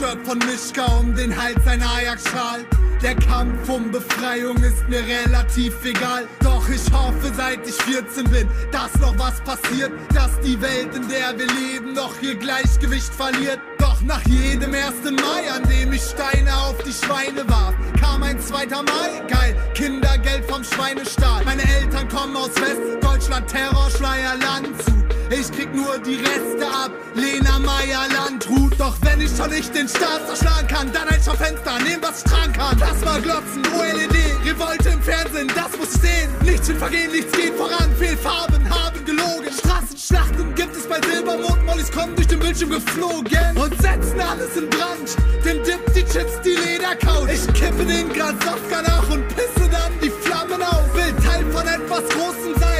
Neues 0.00 0.12
Shirt 0.12 0.26
von 0.26 0.38
Mischka 0.38 0.86
um 0.98 1.14
den 1.14 1.36
Hals, 1.36 1.66
ein 1.66 1.82
Ajax-Schal. 1.82 2.64
Der 3.02 3.14
Kampf 3.16 3.68
um 3.68 3.90
Befreiung 3.90 4.56
ist 4.58 4.88
mir 4.88 5.02
relativ 5.02 5.74
egal. 5.84 6.26
Doch 6.42 6.68
ich 6.68 6.82
hoffe, 6.92 7.32
seit 7.36 7.66
ich 7.66 7.74
14 7.74 8.24
bin, 8.30 8.48
dass 8.72 8.94
noch 9.00 9.18
was 9.18 9.40
passiert. 9.40 9.92
Dass 10.14 10.38
die 10.40 10.60
Welt, 10.60 10.94
in 10.94 11.08
der 11.08 11.38
wir 11.38 11.46
leben, 11.46 11.94
noch 11.94 12.20
ihr 12.22 12.34
Gleichgewicht 12.34 13.12
verliert. 13.12 13.60
Doch 13.78 14.00
nach 14.02 14.22
jedem 14.26 14.72
1. 14.74 15.02
Mai, 15.04 15.50
an 15.50 15.68
dem 15.68 15.92
ich 15.92 16.02
Steine 16.02 16.54
auf 16.56 16.76
die 16.84 16.92
Schweine 16.92 17.48
warf, 17.48 17.74
kam 17.98 18.22
ein 18.22 18.38
2. 18.38 18.66
Mai. 18.66 19.26
Geil, 19.28 19.56
Kindergeld 19.74 20.44
vom 20.50 20.62
Schweinestaat. 20.64 21.44
Meine 21.44 21.62
Eltern 21.62 22.08
kommen 22.08 22.36
aus 22.36 22.54
West, 22.56 23.02
Deutschland, 23.02 23.48
Terrorschleier, 23.48 24.36
Landshut. 24.36 25.00
Ich 25.30 25.50
krieg 25.52 25.74
nur 25.74 25.98
die 25.98 26.16
Reste 26.16 26.66
ab, 26.66 26.90
Lena 27.14 27.58
Meyer 27.58 28.06
Landrut. 28.12 28.59
Doch 28.90 28.96
wenn 29.02 29.20
ich 29.20 29.30
schon 29.36 29.50
nicht 29.50 29.72
den 29.72 29.88
Staat 29.88 30.26
zerschlagen 30.26 30.66
kann, 30.66 30.92
dann 30.92 31.06
ein 31.06 31.22
Schaufenster, 31.22 31.78
nehm 31.84 32.00
was 32.02 32.18
ich 32.18 32.24
tragen 32.24 32.52
kann. 32.52 32.76
Plasma 32.76 33.18
glotzen, 33.18 33.62
OLED, 33.78 34.16
Revolte 34.44 34.88
im 34.88 35.00
Fernsehen, 35.00 35.46
das 35.54 35.78
muss 35.78 35.94
ich 35.94 36.00
sehen. 36.00 36.30
Nichts 36.42 36.66
wird 36.66 36.78
vergehen, 36.78 37.12
nichts 37.12 37.30
geht 37.30 37.54
voran, 37.54 37.88
Fehlfarben 37.96 38.68
haben 38.68 39.04
gelogen. 39.04 39.52
Straßenschlachten 39.56 40.54
gibt 40.56 40.74
es 40.74 40.88
bei 40.88 41.00
Silbermond, 41.02 41.64
Mollys 41.66 41.92
kommen 41.92 42.16
durch 42.16 42.26
den 42.26 42.40
Bildschirm 42.40 42.70
geflogen 42.70 43.56
und 43.62 43.80
setzen 43.80 44.20
alles 44.20 44.56
in 44.56 44.68
Brand. 44.68 45.08
Dem 45.44 45.62
Dip 45.62 45.94
die 45.94 46.04
Chips, 46.10 46.40
die 46.44 46.56
Ledercouch. 46.58 47.28
Ich 47.30 47.46
kippe 47.54 47.84
den 47.84 48.08
Grasowka 48.12 48.82
nach 48.82 49.08
und 49.08 49.22
pisse 49.28 49.70
dann 49.70 49.92
die 50.02 50.10
Flammen 50.10 50.60
auf. 50.62 50.82
Will 50.94 51.14
Teil 51.24 51.44
von 51.52 51.62
etwas 51.62 52.08
Großem 52.10 52.58
sein, 52.58 52.79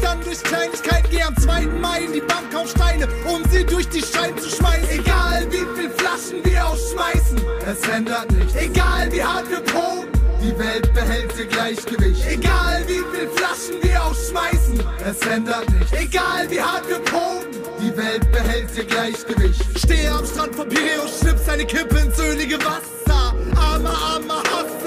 dann 0.00 0.20
durch 0.22 0.42
Kleinigkeiten, 0.42 1.08
geh 1.10 1.22
am 1.22 1.36
2. 1.36 1.66
Mai 1.80 2.00
in 2.04 2.12
die 2.12 2.20
Bank 2.20 2.54
auf 2.54 2.70
Steine, 2.70 3.08
um 3.26 3.42
sie 3.50 3.64
durch 3.64 3.88
die 3.88 4.02
Scheiben 4.02 4.38
zu 4.38 4.48
schmeißen. 4.48 4.88
Egal 4.90 5.46
wie 5.50 5.80
viel 5.80 5.90
Flaschen 5.90 6.44
wir 6.44 6.66
ausschmeißen, 6.66 7.40
es 7.66 7.88
ändert 7.88 8.30
nichts. 8.32 8.54
Egal 8.54 9.12
wie 9.12 9.22
hart 9.22 9.50
wir 9.50 9.60
proben, 9.60 10.08
die 10.42 10.58
Welt 10.58 10.92
behält 10.94 11.38
ihr 11.38 11.46
Gleichgewicht. 11.46 12.26
Egal 12.26 12.84
wie 12.86 13.02
viel 13.12 13.28
Flaschen 13.34 13.82
wir 13.82 14.04
ausschmeißen, 14.04 14.82
es 15.04 15.26
ändert 15.26 15.70
nichts. 15.70 15.92
Egal 15.92 16.50
wie 16.50 16.60
hart 16.60 16.88
wir 16.88 16.98
proben, 17.00 17.46
die 17.80 17.96
Welt 17.96 18.30
behält 18.32 18.68
ihr 18.76 18.84
Gleichgewicht. 18.84 19.78
Stehe 19.78 20.10
am 20.10 20.24
Strand 20.26 20.54
von 20.54 20.68
Piräus, 20.68 21.20
schnipp 21.20 21.38
seine 21.44 21.64
Kippe 21.64 21.98
ins 21.98 22.18
ölige 22.18 22.58
Wasser. 22.58 23.34
Armer, 23.56 23.94
armer 24.14 24.42
Soße 24.70 24.79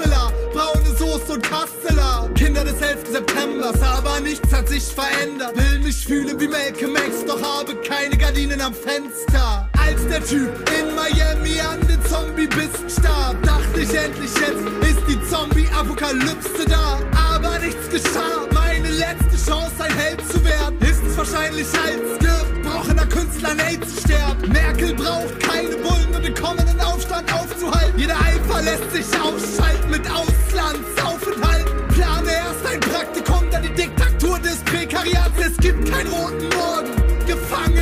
und 1.34 1.42
Kasteler. 1.42 2.30
Kinder 2.36 2.64
des 2.64 2.80
11. 2.80 3.08
Septembers, 3.10 3.82
aber 3.82 4.20
nichts 4.20 4.52
hat 4.52 4.68
sich 4.68 4.84
verändert. 4.84 5.56
Will 5.56 5.80
mich 5.80 6.06
fühlen 6.06 6.38
wie 6.38 6.48
Malcolm 6.48 6.94
X, 6.94 7.24
doch 7.26 7.42
habe 7.42 7.74
keine 7.76 8.16
Gardinen 8.16 8.60
am 8.60 8.72
Fenster. 8.72 9.68
Als 9.76 10.06
der 10.08 10.24
Typ 10.24 10.52
in 10.78 10.94
Miami 10.94 11.60
an 11.60 11.80
den 11.88 12.02
Zombie-Bissen 12.06 12.88
starb, 12.88 13.42
dachte 13.42 13.80
ich 13.80 13.94
endlich 13.94 14.30
jetzt 14.34 14.88
ist 14.88 15.08
die 15.08 15.20
Zombie-Apokalypse 15.28 16.64
da. 16.68 17.00
Aber 17.32 17.58
nichts 17.58 17.88
geschah, 17.90 18.46
meine 18.52 18.90
letzte 18.90 19.50
Chance 19.50 19.74
ein 19.80 19.96
Held 19.96 20.20
zu 20.30 20.44
werden, 20.44 20.83
wahrscheinlich 21.24 21.66
als 21.82 22.18
gebrochener 22.18 23.06
Künstler 23.06 23.50
an 23.50 23.60
AIDS 23.60 24.00
sterben. 24.02 24.52
Merkel 24.52 24.94
braucht 24.94 25.40
keine 25.40 25.76
Bullen, 25.76 26.14
um 26.14 26.22
den 26.22 26.34
kommenden 26.34 26.80
Aufstand 26.80 27.32
aufzuhalten. 27.32 27.98
Jeder 27.98 28.16
Eifer 28.16 28.62
lässt 28.62 28.90
sich 28.90 29.06
ausschalten 29.20 29.90
mit 29.90 30.02
Auslandsaufenthalten. 30.10 31.88
Plane 31.88 32.30
erst 32.30 32.66
ein 32.66 32.80
Praktikum, 32.80 33.50
dann 33.50 33.62
die 33.62 33.74
Diktatur 33.74 34.38
des 34.40 34.56
Prekariats. 34.64 35.38
Es 35.38 35.56
gibt 35.58 35.90
keinen 35.90 36.08
roten 36.08 36.48
Morgen. 36.56 37.03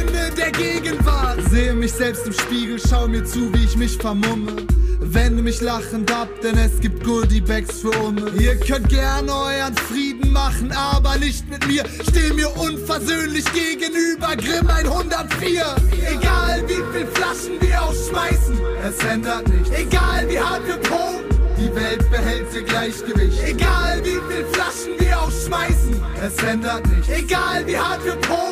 Gefangene 0.02 0.30
der 0.36 0.50
Gegenwart. 0.52 1.38
Sehe 1.50 1.72
mich 1.74 1.92
selbst 1.92 2.26
im 2.26 2.32
Spiegel, 2.32 2.78
schau 2.78 3.06
mir 3.06 3.24
zu, 3.24 3.52
wie 3.54 3.64
ich 3.64 3.76
mich 3.76 3.96
vermumme. 3.96 4.66
Wende 5.00 5.42
mich 5.42 5.60
lachend 5.60 6.10
ab, 6.10 6.28
denn 6.42 6.56
es 6.56 6.80
gibt 6.80 7.04
Goodie-Bags 7.04 7.80
für 7.80 7.90
Umme. 8.02 8.30
Ihr 8.38 8.56
könnt 8.56 8.88
gerne 8.88 9.32
euren 9.32 9.76
Frieden 9.76 10.32
machen, 10.32 10.72
aber 10.72 11.18
nicht 11.18 11.48
mit 11.50 11.66
mir. 11.66 11.84
Steh 12.08 12.32
mir 12.32 12.48
unversöhnlich 12.56 13.44
gegenüber, 13.52 14.36
Grimm 14.36 14.68
104. 14.68 15.76
Egal 16.10 16.62
wie 16.66 16.96
viel 16.96 17.06
Flaschen 17.06 17.60
wir 17.60 17.82
ausschmeißen, 17.82 18.58
es 18.86 19.04
ändert 19.04 19.48
nichts. 19.48 19.70
Egal 19.70 20.28
wie 20.28 20.38
hart 20.38 20.66
wir 20.66 20.76
proben. 20.76 21.32
Die 21.58 21.74
Welt 21.74 22.10
behält 22.10 22.46
ihr 22.54 22.62
Gleichgewicht. 22.62 23.42
Egal 23.44 24.00
wie 24.04 24.18
viel 24.32 24.44
Flaschen 24.52 24.98
wir 24.98 25.20
ausschmeißen, 25.20 26.00
es 26.24 26.42
ändert 26.42 26.86
nichts. 26.88 27.08
Egal 27.08 27.66
wie 27.66 27.76
hart 27.76 28.04
wir 28.04 28.16
proben, 28.16 28.51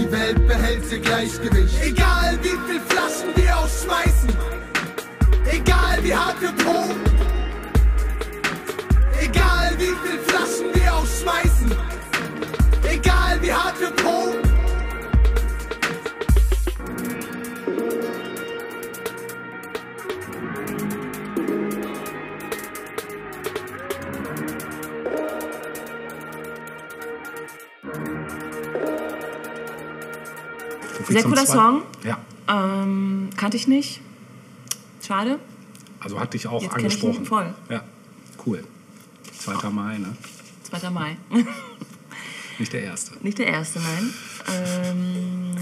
die 0.00 0.12
Welt 0.12 0.46
behält 0.46 0.92
ihr 0.92 0.98
Gleichgewicht. 1.00 1.82
Egal 1.82 2.38
wie 2.42 2.48
viel 2.48 2.80
Flaschen 2.88 3.30
wir 3.34 3.58
ausschmeißen, 3.58 4.30
egal 5.52 6.02
wie 6.02 6.14
hart 6.14 6.40
wir 6.40 6.52
proben. 6.52 7.00
Egal 9.20 9.72
wie 9.76 9.94
viel 10.02 10.18
Flaschen 10.26 10.74
wir 10.74 10.94
ausschmeißen, 10.94 11.72
egal 12.84 13.42
wie 13.42 13.52
hart 13.52 13.80
wir 13.80 13.90
proben. 13.90 14.49
Viel 31.10 31.20
Sehr 31.20 31.28
cooler 31.28 31.46
Song. 31.46 31.82
Ja, 32.04 32.18
Ähm, 32.48 33.30
kannte 33.36 33.56
ich 33.56 33.66
nicht. 33.68 34.00
Schade. 35.06 35.38
also 36.00 36.20
hat 36.20 36.34
dich 36.34 36.46
auch 36.46 36.62
Jetzt 36.62 36.74
kenn 36.76 36.86
ich 36.86 37.02
ihn 37.02 37.10
angesprochen. 37.10 37.26
voll. 37.26 37.54
Ja, 37.68 37.82
cool. 38.46 38.64
2. 39.38 39.70
Mai, 39.70 39.98
ne? 39.98 40.14
2. 40.64 40.90
Mai. 40.90 41.16
Nicht 42.58 42.72
der 42.74 42.82
erste. 42.82 43.12
Nicht 43.22 43.38
der 43.38 43.46
erste, 43.46 43.80
nein. 43.80 44.14
Ähm, 44.52 45.54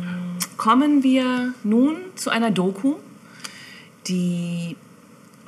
kommen 0.57 1.03
wir 1.05 1.55
nun 1.63 1.97
zu 2.17 2.31
einer 2.31 2.51
Doku, 2.51 2.97
die 4.09 4.77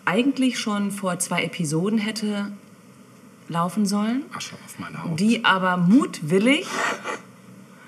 eigentlich 0.04 0.58
schon 0.60 0.92
vor 0.92 1.18
zwei 1.18 1.42
Episoden 1.42 1.98
hätte 1.98 2.52
laufen 3.48 3.84
sollen, 3.86 4.22
Asche 4.32 4.54
auf 4.64 4.78
meine 4.78 5.02
Haut. 5.02 5.18
die 5.18 5.44
aber 5.44 5.76
mutwillig 5.76 6.66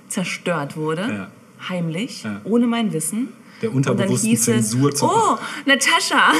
zerstört 0.08 0.76
wurde, 0.76 1.02
Ja. 1.02 1.30
Heimlich, 1.68 2.22
Ja. 2.24 2.40
ohne 2.44 2.66
mein 2.66 2.92
Wissen. 2.92 3.28
Der 3.62 3.72
unterbewussten 3.72 4.32
es, 4.32 4.42
Zensur 4.42 4.92
zu- 4.94 5.06
oh, 5.06 5.38
Natascha, 5.66 6.32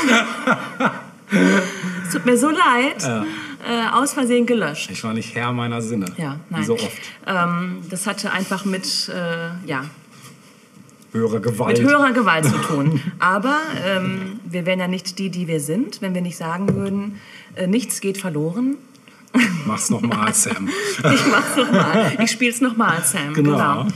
es 2.07 2.11
tut 2.13 2.27
mir 2.27 2.37
so 2.37 2.51
leid, 2.51 3.05
äh, 3.65 3.87
aus 3.93 4.13
Versehen 4.13 4.45
gelöscht. 4.47 4.91
Ich 4.91 5.05
war 5.05 5.13
nicht 5.15 5.35
Herr 5.37 5.53
meiner 5.53 5.81
Sinne. 5.83 6.07
Ja, 6.17 6.41
Wie 6.49 6.55
nein. 6.55 6.65
so 6.65 6.75
oft. 6.75 6.91
Ähm, 7.27 7.79
das 7.91 8.07
hatte 8.09 8.33
einfach 8.33 8.65
mit, 8.65 9.09
äh, 9.09 9.69
ja, 9.69 9.85
Höhere 11.13 11.41
Gewalt. 11.41 11.79
mit 11.79 11.87
höherer 11.87 12.13
Gewalt 12.13 12.47
zu 12.47 12.57
tun. 12.59 13.01
Aber 13.19 13.59
ähm, 13.87 14.41
wir 14.45 14.65
wären 14.67 14.81
ja 14.81 14.89
nicht 14.89 15.19
die, 15.19 15.29
die 15.31 15.47
wir 15.47 15.61
sind, 15.61 16.01
wenn 16.03 16.15
wir 16.15 16.23
nicht 16.23 16.37
sagen 16.39 16.75
würden, 16.75 17.21
äh, 17.55 17.67
nichts 17.67 18.01
geht 18.01 18.17
verloren. 18.19 18.77
Mach's 19.67 19.91
nochmal, 19.91 20.33
Sam. 20.35 20.69
Ich 20.69 21.27
mach's 21.31 21.57
nochmal. 21.57 22.17
Ich 22.23 22.31
spiel's 22.31 22.61
nochmal, 22.61 23.03
Sam. 23.05 23.33
Genau. 23.35 23.53
Genau. 23.53 23.87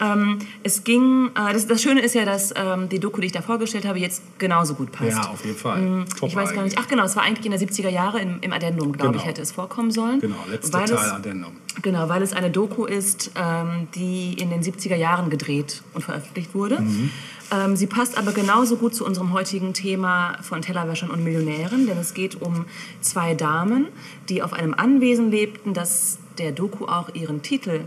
Ähm, 0.00 0.38
es 0.62 0.84
ging, 0.84 1.30
äh, 1.34 1.52
das, 1.52 1.66
das 1.66 1.82
Schöne 1.82 2.00
ist 2.00 2.14
ja, 2.14 2.24
dass 2.24 2.52
ähm, 2.56 2.88
die 2.88 2.98
Doku, 2.98 3.20
die 3.20 3.26
ich 3.26 3.32
da 3.32 3.42
vorgestellt 3.42 3.86
habe, 3.86 3.98
jetzt 3.98 4.22
genauso 4.38 4.74
gut 4.74 4.92
passt. 4.92 5.10
Ja, 5.10 5.30
auf 5.30 5.44
jeden 5.44 5.56
Fall. 5.56 5.80
Mm, 5.80 6.04
ich 6.22 6.34
weiß 6.34 6.52
gar 6.52 6.64
nicht. 6.64 6.76
Ach 6.78 6.88
genau, 6.88 7.04
es 7.04 7.16
war 7.16 7.22
eigentlich 7.22 7.46
in 7.46 7.52
der 7.52 7.60
70er 7.60 7.88
Jahre 7.88 8.20
im, 8.20 8.38
im 8.40 8.52
Addendum, 8.52 8.92
glaube 8.92 9.12
Genau. 9.12 9.22
ich, 9.22 9.28
hätte 9.28 9.42
es 9.42 9.52
vorkommen 9.52 9.90
sollen. 9.90 10.20
Genau, 10.20 10.36
letzter 10.50 10.84
Teil 10.84 10.94
es, 10.94 11.12
Addendum. 11.12 11.52
Genau, 11.82 12.08
weil 12.08 12.22
es 12.22 12.32
eine 12.32 12.50
Doku 12.50 12.84
ist, 12.86 13.30
ähm, 13.36 13.88
die 13.94 14.34
in 14.34 14.50
den 14.50 14.62
70er 14.62 14.96
Jahren 14.96 15.30
gedreht 15.30 15.82
und 15.92 16.02
veröffentlicht 16.02 16.54
wurde. 16.54 16.80
Mhm. 16.80 17.10
Ähm, 17.52 17.76
sie 17.76 17.86
passt 17.86 18.16
aber 18.16 18.32
genauso 18.32 18.76
gut 18.76 18.94
zu 18.94 19.04
unserem 19.04 19.32
heutigen 19.32 19.74
Thema 19.74 20.38
von 20.42 20.62
Tellerwäschern 20.62 21.10
und 21.10 21.22
Millionären, 21.22 21.86
denn 21.86 21.98
es 21.98 22.14
geht 22.14 22.40
um 22.40 22.64
zwei 23.00 23.34
Damen, 23.34 23.88
die 24.28 24.42
auf 24.42 24.52
einem 24.52 24.74
Anwesen 24.74 25.30
lebten, 25.30 25.74
das 25.74 26.18
der 26.38 26.52
Doku 26.52 26.86
auch 26.86 27.14
ihren 27.14 27.42
Titel 27.42 27.82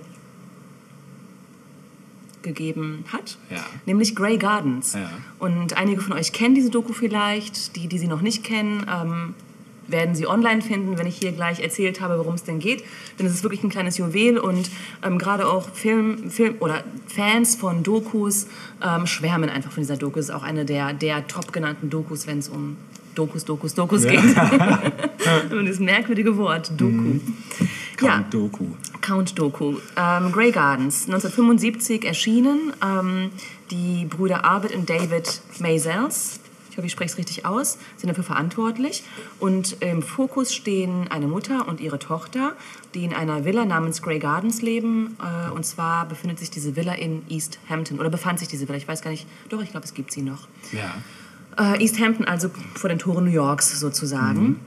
gegeben 2.48 3.04
hat, 3.12 3.38
Ja. 3.50 3.58
nämlich 3.86 4.16
Grey 4.16 4.38
Gardens. 4.38 4.94
Ja. 4.94 5.10
Und 5.40 5.78
einige 5.78 6.02
von 6.02 6.14
euch 6.14 6.32
kennen 6.32 6.56
diese 6.56 6.70
Doku 6.70 6.94
vielleicht, 6.94 7.76
die, 7.76 7.88
die 7.88 7.98
sie 8.00 8.08
noch 8.08 8.22
nicht 8.22 8.44
kennen, 8.44 8.86
ähm, 8.92 9.36
werden 9.90 10.16
sie 10.16 10.28
online 10.28 10.62
finden, 10.62 10.98
wenn 10.98 11.08
ich 11.08 11.18
hier 11.18 11.32
gleich 11.32 11.62
erzählt 11.62 12.02
habe, 12.02 12.18
worum 12.18 12.36
es 12.36 12.44
denn 12.44 12.60
geht. 12.60 12.84
Denn 13.18 13.26
es 13.26 13.34
ist 13.34 13.44
wirklich 13.44 13.64
ein 13.64 13.70
kleines 13.70 13.98
Juwel 13.98 14.38
und 14.38 14.70
ähm, 15.04 15.18
gerade 15.18 15.48
auch 15.48 15.70
Film, 15.70 16.30
Film 16.30 16.56
oder 16.60 16.84
Fans 17.08 17.56
von 17.56 17.84
Dokus 17.84 18.48
ähm, 18.84 19.08
schwärmen 19.08 19.50
einfach 19.50 19.72
von 19.72 19.82
dieser 19.84 19.96
Doku. 19.98 20.20
Es 20.20 20.26
ist 20.26 20.36
auch 20.36 20.44
eine 20.44 20.66
der, 20.66 20.92
der 20.94 21.26
top 21.28 21.54
genannten 21.54 21.90
Dokus, 21.90 22.28
wenn 22.28 22.40
es 22.40 22.50
um 22.50 22.76
Dokus, 23.16 23.46
Dokus, 23.46 23.74
Dokus 23.74 24.04
geht. 24.04 24.20
und 25.52 25.66
das 25.66 25.80
merkwürdige 25.80 26.36
Wort, 26.38 26.72
Doku. 26.76 27.20
Ja, 28.02 28.18
Count 28.18 28.34
Doku. 28.34 28.66
Count 29.08 29.40
Doku. 29.40 29.78
Ähm, 29.96 30.34
Grey 30.34 30.52
Gardens, 30.52 31.06
1975 31.06 32.04
erschienen. 32.04 32.74
Ähm, 32.84 33.32
die 33.72 34.04
Brüder 34.04 34.44
Arvid 34.44 34.76
und 34.76 34.90
David 34.90 35.42
Maysels, 35.60 36.42
ich 36.70 36.78
hoffe, 36.78 36.88
ich 36.88 36.92
spreche 36.92 37.12
es 37.12 37.18
richtig 37.18 37.46
aus, 37.46 37.78
sind 37.96 38.10
dafür 38.10 38.26
verantwortlich. 38.26 39.04
Und 39.40 39.78
im 39.82 40.02
Fokus 40.02 40.54
stehen 40.54 41.08
eine 41.10 41.28
Mutter 41.28 41.70
und 41.70 41.80
ihre 41.80 42.00
Tochter, 42.00 42.52
die 42.96 43.06
in 43.06 43.14
einer 43.14 43.46
Villa 43.46 43.64
namens 43.64 44.02
Grey 44.02 44.20
Gardens 44.20 44.62
leben. 44.62 45.16
Äh, 45.22 45.52
und 45.52 45.66
zwar 45.66 46.06
befindet 46.06 46.38
sich 46.40 46.52
diese 46.52 46.76
Villa 46.76 46.94
in 46.94 47.24
East 47.30 47.60
Hampton. 47.70 48.00
Oder 48.00 48.10
befand 48.10 48.40
sich 48.40 48.50
diese 48.50 48.68
Villa, 48.68 48.78
ich 48.78 48.90
weiß 48.90 49.02
gar 49.02 49.12
nicht. 49.12 49.26
Doch, 49.48 49.64
ich 49.64 49.72
glaube, 49.72 49.86
es 49.86 49.94
gibt 49.94 50.12
sie 50.12 50.22
noch. 50.22 50.50
Ja. 50.74 51.74
Äh, 51.74 51.82
East 51.82 51.98
Hampton, 52.02 52.26
also 52.26 52.50
vor 52.76 52.90
den 52.90 53.00
Toren 53.00 53.24
New 53.24 53.32
Yorks 53.32 53.80
sozusagen. 53.80 54.60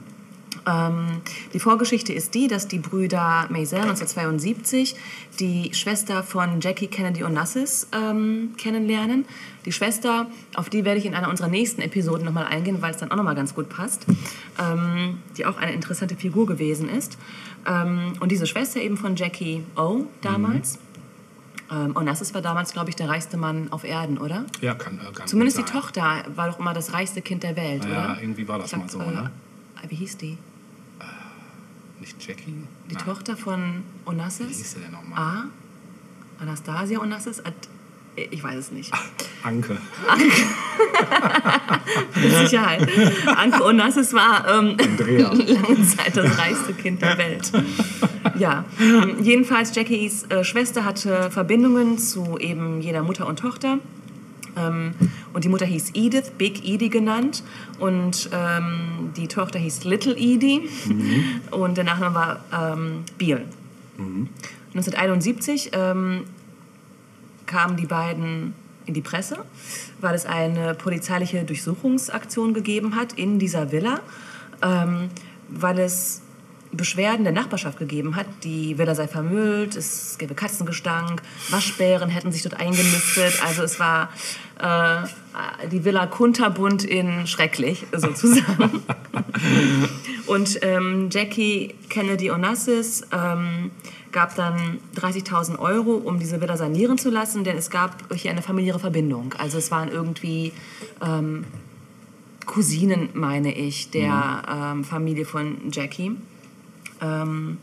Ähm, 0.67 1.21
die 1.53 1.59
Vorgeschichte 1.59 2.13
ist 2.13 2.35
die, 2.35 2.47
dass 2.47 2.67
die 2.67 2.79
Brüder 2.79 3.47
Maisel 3.49 3.79
1972 3.79 4.95
die 5.39 5.73
Schwester 5.73 6.23
von 6.23 6.61
Jackie 6.61 6.87
Kennedy 6.87 7.23
Onassis 7.23 7.87
ähm, 7.93 8.51
kennenlernen. 8.57 9.25
Die 9.65 9.71
Schwester, 9.71 10.27
auf 10.55 10.69
die 10.69 10.85
werde 10.85 10.99
ich 10.99 11.05
in 11.05 11.15
einer 11.15 11.29
unserer 11.29 11.47
nächsten 11.47 11.81
Episoden 11.81 12.25
nochmal 12.25 12.45
eingehen, 12.45 12.81
weil 12.81 12.91
es 12.91 12.97
dann 12.97 13.11
auch 13.11 13.15
nochmal 13.15 13.35
ganz 13.35 13.55
gut 13.55 13.69
passt, 13.69 14.05
ähm, 14.59 15.19
die 15.37 15.45
auch 15.45 15.57
eine 15.57 15.73
interessante 15.73 16.15
Figur 16.15 16.45
gewesen 16.45 16.89
ist. 16.89 17.17
Ähm, 17.67 18.13
und 18.19 18.31
diese 18.31 18.45
Schwester 18.47 18.79
eben 18.81 18.97
von 18.97 19.15
Jackie 19.15 19.63
O 19.75 20.05
damals. 20.21 20.77
Ähm, 21.71 21.95
Onassis 21.95 22.33
war 22.33 22.41
damals, 22.41 22.73
glaube 22.73 22.89
ich, 22.89 22.95
der 22.97 23.07
reichste 23.07 23.37
Mann 23.37 23.67
auf 23.71 23.83
Erden, 23.85 24.17
oder? 24.17 24.45
Ja, 24.59 24.73
kann, 24.75 24.99
äh, 24.99 25.11
kann 25.13 25.25
Zumindest 25.27 25.57
die. 25.57 25.63
Tochter 25.63 26.23
war 26.35 26.49
doch 26.49 26.59
immer 26.59 26.73
das 26.73 26.93
reichste 26.93 27.21
Kind 27.21 27.43
der 27.43 27.55
Welt, 27.55 27.85
Ja, 27.85 27.89
oder? 28.13 28.17
irgendwie 28.21 28.47
war 28.47 28.59
das 28.59 28.71
glaub, 28.71 28.81
mal 28.81 28.89
so, 28.89 28.99
äh, 28.99 29.05
ne? 29.11 29.31
Wie 29.87 29.95
hieß 29.95 30.17
die? 30.17 30.37
Nicht 32.01 32.27
Jackie? 32.27 32.55
Die 32.89 32.95
Nein. 32.95 33.05
Tochter 33.05 33.37
von 33.37 33.83
Wie 34.05 34.09
Onassis? 34.09 34.47
hieß 34.57 34.71
sie 34.73 34.79
denn 34.79 34.91
nochmal? 34.91 35.19
A? 35.19 35.43
Anastasia 36.41 36.99
Onassis? 36.99 37.39
Ad 37.39 37.55
ich 38.15 38.43
weiß 38.43 38.55
es 38.57 38.71
nicht. 38.71 38.91
Anke. 39.41 39.77
Mit 42.15 42.31
Sicherheit. 42.31 42.89
Anke 43.25 43.63
Onassis 43.63 44.13
war 44.13 44.45
ähm, 44.49 44.75
lange 44.97 45.81
Zeit 45.87 46.17
das 46.17 46.37
reichste 46.37 46.73
Kind 46.73 47.01
der 47.01 47.17
Welt. 47.17 47.51
Ja, 48.37 48.65
ähm, 48.81 49.17
jedenfalls 49.21 49.73
Jackies 49.73 50.23
äh, 50.23 50.43
Schwester 50.43 50.83
hatte 50.83 51.31
Verbindungen 51.31 51.99
zu 51.99 52.37
eben 52.37 52.81
jeder 52.81 53.01
Mutter 53.03 53.27
und 53.27 53.39
Tochter. 53.39 53.77
Ähm, 54.57 54.93
und 55.33 55.43
die 55.43 55.49
Mutter 55.49 55.65
hieß 55.65 55.91
Edith, 55.93 56.31
Big 56.37 56.67
Edie 56.67 56.89
genannt. 56.89 57.43
Und 57.79 58.29
ähm, 58.33 59.11
die 59.15 59.27
Tochter 59.27 59.59
hieß 59.59 59.83
Little 59.83 60.15
Edie. 60.15 60.69
Und 61.51 61.77
der 61.77 61.83
Nachname 61.83 62.15
war 62.15 62.73
ähm, 62.73 63.03
Beale. 63.17 63.45
1971 64.73 65.71
ähm, 65.73 66.23
kamen 67.45 67.77
die 67.77 67.85
beiden 67.85 68.53
in 68.85 68.93
die 68.93 69.01
Presse, 69.01 69.37
weil 69.99 70.15
es 70.15 70.25
eine 70.25 70.73
polizeiliche 70.73 71.43
Durchsuchungsaktion 71.43 72.53
gegeben 72.53 72.95
hat 72.95 73.13
in 73.13 73.37
dieser 73.37 73.71
Villa, 73.71 73.99
ähm, 74.61 75.09
weil 75.49 75.79
es 75.79 76.21
Beschwerden 76.71 77.23
der 77.23 77.33
Nachbarschaft 77.33 77.77
gegeben 77.77 78.15
hat, 78.15 78.25
die 78.43 78.77
Villa 78.77 78.95
sei 78.95 79.07
vermüllt, 79.07 79.75
es 79.75 80.17
gäbe 80.17 80.35
Katzengestank, 80.35 81.21
Waschbären 81.49 82.09
hätten 82.09 82.31
sich 82.31 82.43
dort 82.43 82.59
eingenistet. 82.59 83.41
Also 83.45 83.63
es 83.63 83.79
war 83.79 84.09
äh, 84.59 85.67
die 85.67 85.83
Villa 85.83 86.07
kunterbunt 86.07 86.83
in 86.83 87.27
schrecklich 87.27 87.85
sozusagen. 87.95 88.83
Und 90.27 90.59
ähm, 90.61 91.09
Jackie 91.11 91.75
Kennedy 91.89 92.31
Onassis 92.31 93.03
ähm, 93.11 93.71
gab 94.11 94.35
dann 94.35 94.79
30.000 94.95 95.59
Euro, 95.59 95.95
um 95.95 96.19
diese 96.19 96.41
Villa 96.41 96.57
sanieren 96.57 96.97
zu 96.97 97.09
lassen, 97.09 97.43
denn 97.43 97.57
es 97.57 97.69
gab 97.69 98.13
hier 98.13 98.31
eine 98.31 98.41
familiäre 98.41 98.79
Verbindung. 98.79 99.33
Also 99.37 99.57
es 99.57 99.71
waren 99.71 99.89
irgendwie 99.89 100.53
ähm, 101.01 101.45
Cousinen, 102.45 103.09
meine 103.13 103.53
ich, 103.55 103.91
der 103.91 104.43
ähm, 104.49 104.83
Familie 104.83 105.25
von 105.25 105.71
Jackie. 105.71 106.15
Ähm, 107.01 107.57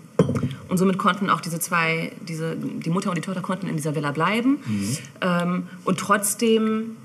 und 0.68 0.76
somit 0.76 0.98
konnten 0.98 1.30
auch 1.30 1.40
diese 1.40 1.60
zwei, 1.60 2.12
diese, 2.28 2.56
die 2.56 2.90
Mutter 2.90 3.08
und 3.08 3.16
die 3.16 3.22
Tochter 3.22 3.40
konnten 3.40 3.68
in 3.68 3.76
dieser 3.76 3.94
Villa 3.94 4.10
bleiben. 4.10 4.58
Ähm, 5.20 5.68
und 5.84 5.98
trotzdem, 5.98 6.96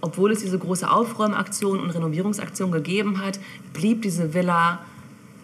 obwohl 0.00 0.32
es 0.32 0.40
diese 0.40 0.58
große 0.58 0.90
Aufräumaktion 0.90 1.80
und 1.80 1.90
Renovierungsaktion 1.90 2.72
gegeben 2.72 3.20
hat, 3.20 3.38
blieb 3.72 4.02
diese 4.02 4.32
Villa 4.32 4.80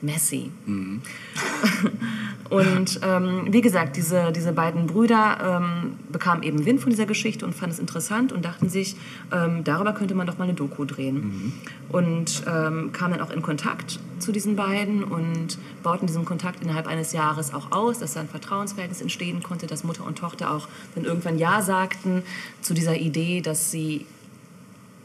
messy. 0.03 0.51
Und 2.51 3.01
ähm, 3.03 3.47
wie 3.51 3.61
gesagt, 3.61 3.97
diese, 3.97 4.33
diese 4.33 4.53
beiden 4.53 4.87
Brüder 4.87 5.61
ähm, 5.61 5.95
bekamen 6.11 6.43
eben 6.43 6.65
Wind 6.65 6.81
von 6.81 6.89
dieser 6.89 7.05
Geschichte 7.05 7.45
und 7.45 7.55
fanden 7.55 7.75
es 7.75 7.79
interessant 7.79 8.33
und 8.33 8.43
dachten 8.43 8.71
sich, 8.71 8.97
ähm, 9.31 9.65
darüber 9.65 9.93
könnte 9.93 10.15
man 10.15 10.27
doch 10.27 10.39
mal 10.39 10.45
eine 10.45 10.55
Doku 10.55 10.87
drehen. 10.87 11.53
Und 11.91 12.45
ähm, 12.47 12.91
kamen 12.93 13.19
dann 13.19 13.21
auch 13.21 13.31
in 13.31 13.43
Kontakt 13.43 14.01
zu 14.19 14.33
diesen 14.33 14.57
beiden 14.57 15.05
und 15.05 15.59
bauten 15.83 16.07
diesen 16.07 16.25
Kontakt 16.25 16.63
innerhalb 16.63 16.87
eines 16.87 17.13
Jahres 17.13 17.53
auch 17.53 17.71
aus, 17.71 17.99
dass 17.99 18.15
da 18.15 18.21
ein 18.21 18.29
Vertrauensverhältnis 18.29 19.03
entstehen 19.03 19.43
konnte, 19.43 19.67
dass 19.67 19.85
Mutter 19.85 20.07
und 20.07 20.17
Tochter 20.17 20.51
auch 20.51 20.69
dann 20.95 21.05
irgendwann 21.05 21.39
Ja 21.39 21.61
sagten 21.61 22.23
zu 22.63 22.73
dieser 22.73 22.97
Idee, 22.97 23.43
dass 23.43 23.71
sie 23.71 24.07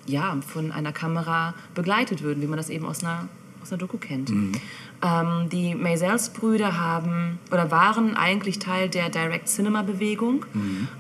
ja, 0.06 0.38
von 0.46 0.72
einer 0.72 0.92
Kamera 0.92 1.54
begleitet 1.76 2.24
würden, 2.24 2.42
wie 2.42 2.48
man 2.48 2.58
das 2.58 2.70
eben 2.70 2.86
aus 2.86 3.04
einer, 3.04 3.28
aus 3.64 3.72
einer 3.72 3.80
Doku 3.80 3.98
kennt. 3.98 4.30
Ähm, 4.30 5.50
die 5.52 5.74
Maisels-Brüder 5.74 6.80
haben 6.80 7.40
oder 7.52 7.72
waren 7.72 8.16
eigentlich 8.16 8.60
Teil 8.60 8.90
der 8.90 9.10
Direct-Cinema-Bewegung, 9.10 10.46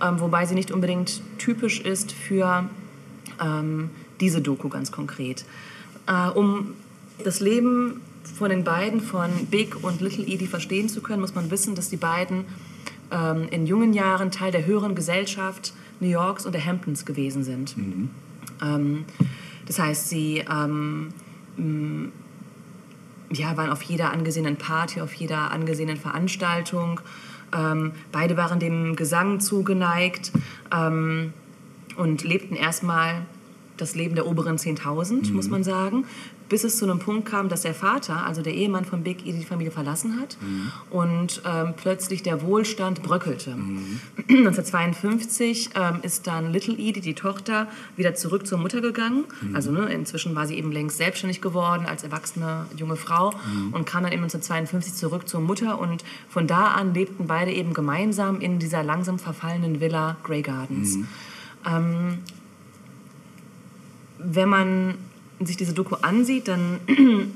ähm, 0.01 0.19
wobei 0.19 0.45
sie 0.45 0.55
nicht 0.55 0.71
unbedingt 0.71 1.21
typisch 1.37 1.81
ist 1.81 2.11
für 2.11 2.67
ähm, 3.41 3.89
diese 4.19 4.41
Doku 4.41 4.69
ganz 4.69 4.91
konkret. 4.91 5.45
Äh, 6.07 6.29
um 6.31 6.73
das 7.23 7.39
Leben 7.39 8.01
von 8.23 8.49
den 8.49 8.63
beiden, 8.63 9.01
von 9.01 9.29
Big 9.51 9.83
und 9.83 10.01
Little 10.01 10.25
Edie 10.25 10.47
verstehen 10.47 10.89
zu 10.89 11.01
können, 11.01 11.21
muss 11.21 11.35
man 11.35 11.51
wissen, 11.51 11.75
dass 11.75 11.89
die 11.89 11.97
beiden 11.97 12.45
ähm, 13.11 13.47
in 13.51 13.67
jungen 13.67 13.93
Jahren 13.93 14.31
Teil 14.31 14.51
der 14.51 14.65
höheren 14.65 14.95
Gesellschaft 14.95 15.73
New 15.99 16.07
Yorks 16.09 16.45
und 16.45 16.53
der 16.53 16.65
Hamptons 16.65 17.05
gewesen 17.05 17.43
sind. 17.43 17.75
Ähm, 18.61 19.05
das 19.65 19.79
heißt, 19.79 20.09
sie 20.09 20.43
ähm, 20.49 21.09
ja, 23.33 23.57
waren 23.57 23.69
auf 23.69 23.81
jeder 23.83 24.11
angesehenen 24.11 24.57
Party, 24.57 25.01
auf 25.01 25.13
jeder 25.13 25.51
angesehenen 25.51 25.97
Veranstaltung. 25.97 27.01
Ähm, 27.55 27.91
beide 28.11 28.37
waren 28.37 28.59
dem 28.59 28.95
Gesang 28.95 29.39
zugeneigt 29.39 30.31
ähm, 30.75 31.33
und 31.97 32.23
lebten 32.23 32.55
erstmal 32.55 33.25
das 33.77 33.95
Leben 33.95 34.15
der 34.15 34.27
oberen 34.27 34.57
10.000, 34.57 35.31
muss 35.33 35.49
man 35.49 35.63
sagen, 35.63 36.05
bis 36.53 36.63
es 36.63 36.77
zu 36.77 36.85
einem 36.85 36.99
Punkt 36.99 37.27
kam, 37.27 37.49
dass 37.49 37.63
der 37.63 37.73
Vater, 37.73 38.27
also 38.27 38.43
der 38.43 38.53
Ehemann 38.53 38.85
von 38.85 39.01
Big 39.01 39.21
Edie, 39.25 39.39
die 39.39 39.43
Familie 39.43 39.71
verlassen 39.71 40.21
hat 40.21 40.37
und 40.91 41.41
ähm, 41.47 41.73
plötzlich 41.75 42.21
der 42.21 42.43
Wohlstand 42.43 43.01
bröckelte. 43.01 43.53
1952 44.29 45.71
ähm, 45.73 46.01
ist 46.03 46.27
dann 46.27 46.53
Little 46.53 46.75
Edie, 46.75 47.01
die 47.01 47.15
Tochter, 47.15 47.67
wieder 47.97 48.13
zurück 48.13 48.45
zur 48.45 48.59
Mutter 48.59 48.81
gegangen. 48.81 49.23
Also 49.55 49.71
ne, 49.71 49.91
inzwischen 49.91 50.35
war 50.35 50.45
sie 50.45 50.55
eben 50.55 50.71
längst 50.71 50.97
selbstständig 50.97 51.41
geworden 51.41 51.87
als 51.87 52.03
erwachsene 52.03 52.67
junge 52.77 52.97
Frau 52.97 53.33
und 53.71 53.87
kam 53.87 54.03
dann 54.03 54.11
eben 54.11 54.21
1952 54.21 54.93
zurück 54.93 55.27
zur 55.27 55.41
Mutter 55.41 55.79
und 55.79 56.03
von 56.29 56.45
da 56.45 56.67
an 56.67 56.93
lebten 56.93 57.25
beide 57.25 57.51
eben 57.51 57.73
gemeinsam 57.73 58.39
in 58.39 58.59
dieser 58.59 58.83
langsam 58.83 59.17
verfallenen 59.17 59.81
Villa 59.81 60.17
Grey 60.21 60.43
Gardens. 60.43 60.99
Ähm, 61.65 62.19
wenn 64.19 64.49
man 64.49 64.95
sich 65.45 65.57
diese 65.57 65.73
Doku 65.73 65.95
ansieht, 65.95 66.47
dann 66.47 66.79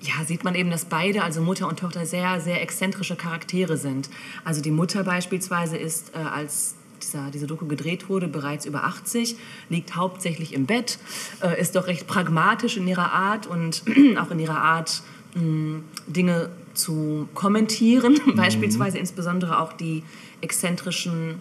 ja, 0.00 0.24
sieht 0.24 0.44
man 0.44 0.54
eben, 0.54 0.70
dass 0.70 0.84
beide, 0.84 1.22
also 1.22 1.40
Mutter 1.40 1.68
und 1.68 1.78
Tochter, 1.78 2.06
sehr, 2.06 2.40
sehr 2.40 2.62
exzentrische 2.62 3.16
Charaktere 3.16 3.76
sind. 3.76 4.08
Also 4.44 4.60
die 4.60 4.70
Mutter 4.70 5.04
beispielsweise 5.04 5.76
ist 5.76 6.12
äh, 6.14 6.18
als 6.18 6.74
dieser, 7.02 7.30
diese 7.30 7.46
Doku 7.46 7.66
gedreht 7.66 8.08
wurde, 8.08 8.28
bereits 8.28 8.66
über 8.66 8.84
80, 8.84 9.36
liegt 9.68 9.96
hauptsächlich 9.96 10.54
im 10.54 10.66
Bett, 10.66 10.98
äh, 11.42 11.60
ist 11.60 11.76
doch 11.76 11.86
recht 11.86 12.06
pragmatisch 12.06 12.76
in 12.76 12.86
ihrer 12.86 13.12
Art 13.12 13.46
und 13.46 13.82
auch 14.20 14.30
in 14.30 14.38
ihrer 14.38 14.58
Art, 14.58 15.02
mh, 15.34 15.80
Dinge 16.06 16.50
zu 16.74 17.28
kommentieren, 17.34 18.18
beispielsweise 18.36 18.98
insbesondere 18.98 19.60
auch 19.60 19.72
die 19.72 20.02
exzentrischen 20.40 21.40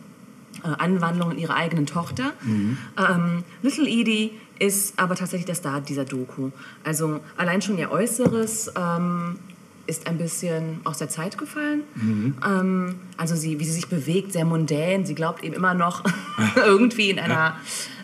äh, 0.63 0.67
Anwandlungen 0.67 1.37
ihrer 1.37 1.55
eigenen 1.55 1.85
Tochter. 1.85 2.33
Ähm, 2.97 3.43
Little 3.61 3.87
Edie 3.87 4.31
ist 4.59 4.97
aber 4.97 5.15
tatsächlich 5.15 5.45
der 5.45 5.55
Star 5.55 5.81
dieser 5.81 6.05
Doku. 6.05 6.51
Also 6.83 7.19
allein 7.37 7.61
schon 7.61 7.77
ihr 7.77 7.91
Äußeres 7.91 8.71
ähm, 8.75 9.37
ist 9.87 10.07
ein 10.07 10.17
bisschen 10.17 10.79
aus 10.83 10.97
der 10.97 11.09
Zeit 11.09 11.37
gefallen. 11.37 11.83
Ähm, 12.45 12.95
also 13.17 13.35
sie, 13.35 13.59
wie 13.59 13.65
sie 13.65 13.71
sich 13.71 13.87
bewegt, 13.87 14.33
sehr 14.33 14.45
mundän. 14.45 15.05
Sie 15.05 15.15
glaubt 15.15 15.43
eben 15.43 15.53
immer 15.53 15.73
noch 15.73 16.03
irgendwie 16.55 17.09
in 17.09 17.19
einer 17.19 17.55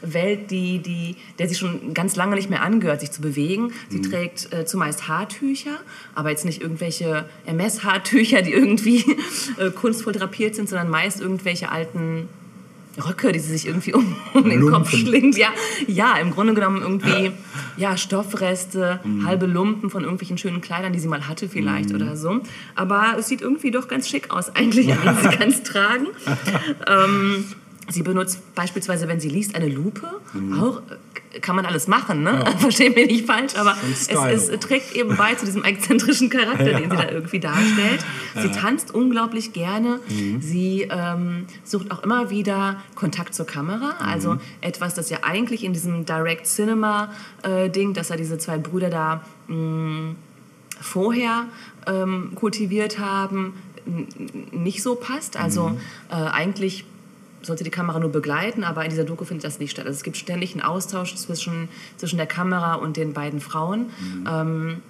Welt, 0.01 0.51
die, 0.51 0.79
die, 0.79 1.15
der 1.39 1.47
sie 1.47 1.55
schon 1.55 1.93
ganz 1.93 2.15
lange 2.15 2.35
nicht 2.35 2.49
mehr 2.49 2.61
angehört, 2.61 3.01
sich 3.01 3.11
zu 3.11 3.21
bewegen. 3.21 3.73
Sie 3.89 4.01
trägt 4.01 4.51
äh, 4.53 4.65
zumeist 4.65 5.07
Haartücher, 5.07 5.79
aber 6.15 6.29
jetzt 6.29 6.45
nicht 6.45 6.61
irgendwelche 6.61 7.25
MS-Haartücher, 7.45 8.41
die 8.41 8.53
irgendwie 8.53 9.05
äh, 9.57 9.69
kunstvoll 9.71 10.13
drapiert 10.13 10.55
sind, 10.55 10.69
sondern 10.69 10.89
meist 10.89 11.21
irgendwelche 11.21 11.69
alten 11.71 12.29
Röcke, 12.97 13.31
die 13.31 13.39
sie 13.39 13.51
sich 13.51 13.67
irgendwie 13.67 13.93
um, 13.93 14.15
um 14.33 14.49
den 14.49 14.69
Kopf 14.69 14.89
schlingt. 14.89 15.37
Ja, 15.37 15.49
ja, 15.87 16.17
im 16.17 16.31
Grunde 16.31 16.53
genommen 16.53 16.81
irgendwie 16.81 17.31
ja, 17.77 17.97
Stoffreste, 17.97 18.99
halbe 19.25 19.45
Lumpen 19.45 19.89
von 19.89 20.03
irgendwelchen 20.03 20.37
schönen 20.37 20.61
Kleidern, 20.61 20.93
die 20.93 20.99
sie 20.99 21.07
mal 21.07 21.27
hatte 21.27 21.47
vielleicht 21.47 21.93
oder 21.93 22.15
so. 22.15 22.41
Aber 22.75 23.15
es 23.17 23.27
sieht 23.27 23.41
irgendwie 23.41 23.71
doch 23.71 23.87
ganz 23.87 24.07
schick 24.09 24.31
aus 24.31 24.55
eigentlich, 24.55 24.87
wenn 24.87 25.17
sie 25.17 25.37
ganz 25.37 25.63
tragen. 25.63 26.07
ähm, 26.87 27.45
sie 27.89 28.03
benutzt 28.03 28.55
beispielsweise, 28.55 29.07
wenn 29.07 29.19
sie 29.19 29.29
liest, 29.29 29.55
eine 29.55 29.67
Lupe. 29.67 30.07
Auch 30.59 30.77
äh, 30.77 30.95
kann 31.39 31.55
man 31.55 31.65
alles 31.65 31.87
machen, 31.87 32.23
ne? 32.23 32.43
Verstehen 32.59 32.95
wir 32.95 33.05
nicht 33.05 33.25
falsch, 33.25 33.55
aber 33.55 33.77
es, 33.89 34.09
es 34.09 34.59
trägt 34.59 34.95
eben 34.95 35.15
bei 35.15 35.35
zu 35.35 35.45
diesem 35.45 35.63
exzentrischen 35.63 36.29
Charakter, 36.29 36.65
den 36.79 36.89
sie 36.91 36.97
da 36.97 37.09
irgendwie 37.09 37.39
darstellt. 37.39 38.03
Sie 38.35 38.51
tanzt 38.51 38.93
unglaublich 38.93 39.53
gerne. 39.53 39.99
Sie 40.39 40.87
ähm, 40.89 41.45
sucht 41.63 41.91
auch 41.91 42.03
immer 42.03 42.29
wieder 42.29 42.81
Kontakt 42.95 43.33
zur 43.33 43.45
Kamera. 43.45 43.95
Also 43.99 44.37
etwas, 44.61 44.93
das 44.93 45.09
ja 45.09 45.19
eigentlich 45.21 45.63
in 45.63 45.73
diesem 45.73 46.05
Direct 46.05 46.45
Cinema 46.47 47.11
äh, 47.43 47.69
Ding, 47.69 47.93
dass 47.93 48.09
er 48.09 48.17
diese 48.17 48.37
zwei 48.37 48.57
Brüder 48.57 48.89
da 48.89 49.23
mh, 49.47 50.15
vorher 50.81 51.45
ähm, 51.87 52.31
kultiviert 52.35 52.99
haben, 52.99 53.53
nicht 54.51 54.83
so 54.83 54.95
passt. 54.95 55.37
Also 55.37 55.77
äh, 56.09 56.15
eigentlich 56.15 56.85
sollte 57.41 57.63
die 57.63 57.69
Kamera 57.69 57.99
nur 57.99 58.11
begleiten, 58.11 58.63
aber 58.63 58.83
in 58.83 58.89
dieser 58.89 59.03
Doku 59.03 59.25
findet 59.25 59.45
das 59.45 59.59
nicht 59.59 59.71
statt. 59.71 59.85
Also 59.85 59.97
es 59.97 60.03
gibt 60.03 60.17
ständig 60.17 60.53
einen 60.53 60.61
Austausch 60.61 61.15
zwischen, 61.15 61.69
zwischen 61.97 62.17
der 62.17 62.27
Kamera 62.27 62.75
und 62.75 62.97
den 62.97 63.13
beiden 63.13 63.39
Frauen. 63.39 63.87
Ähm, 64.27 64.81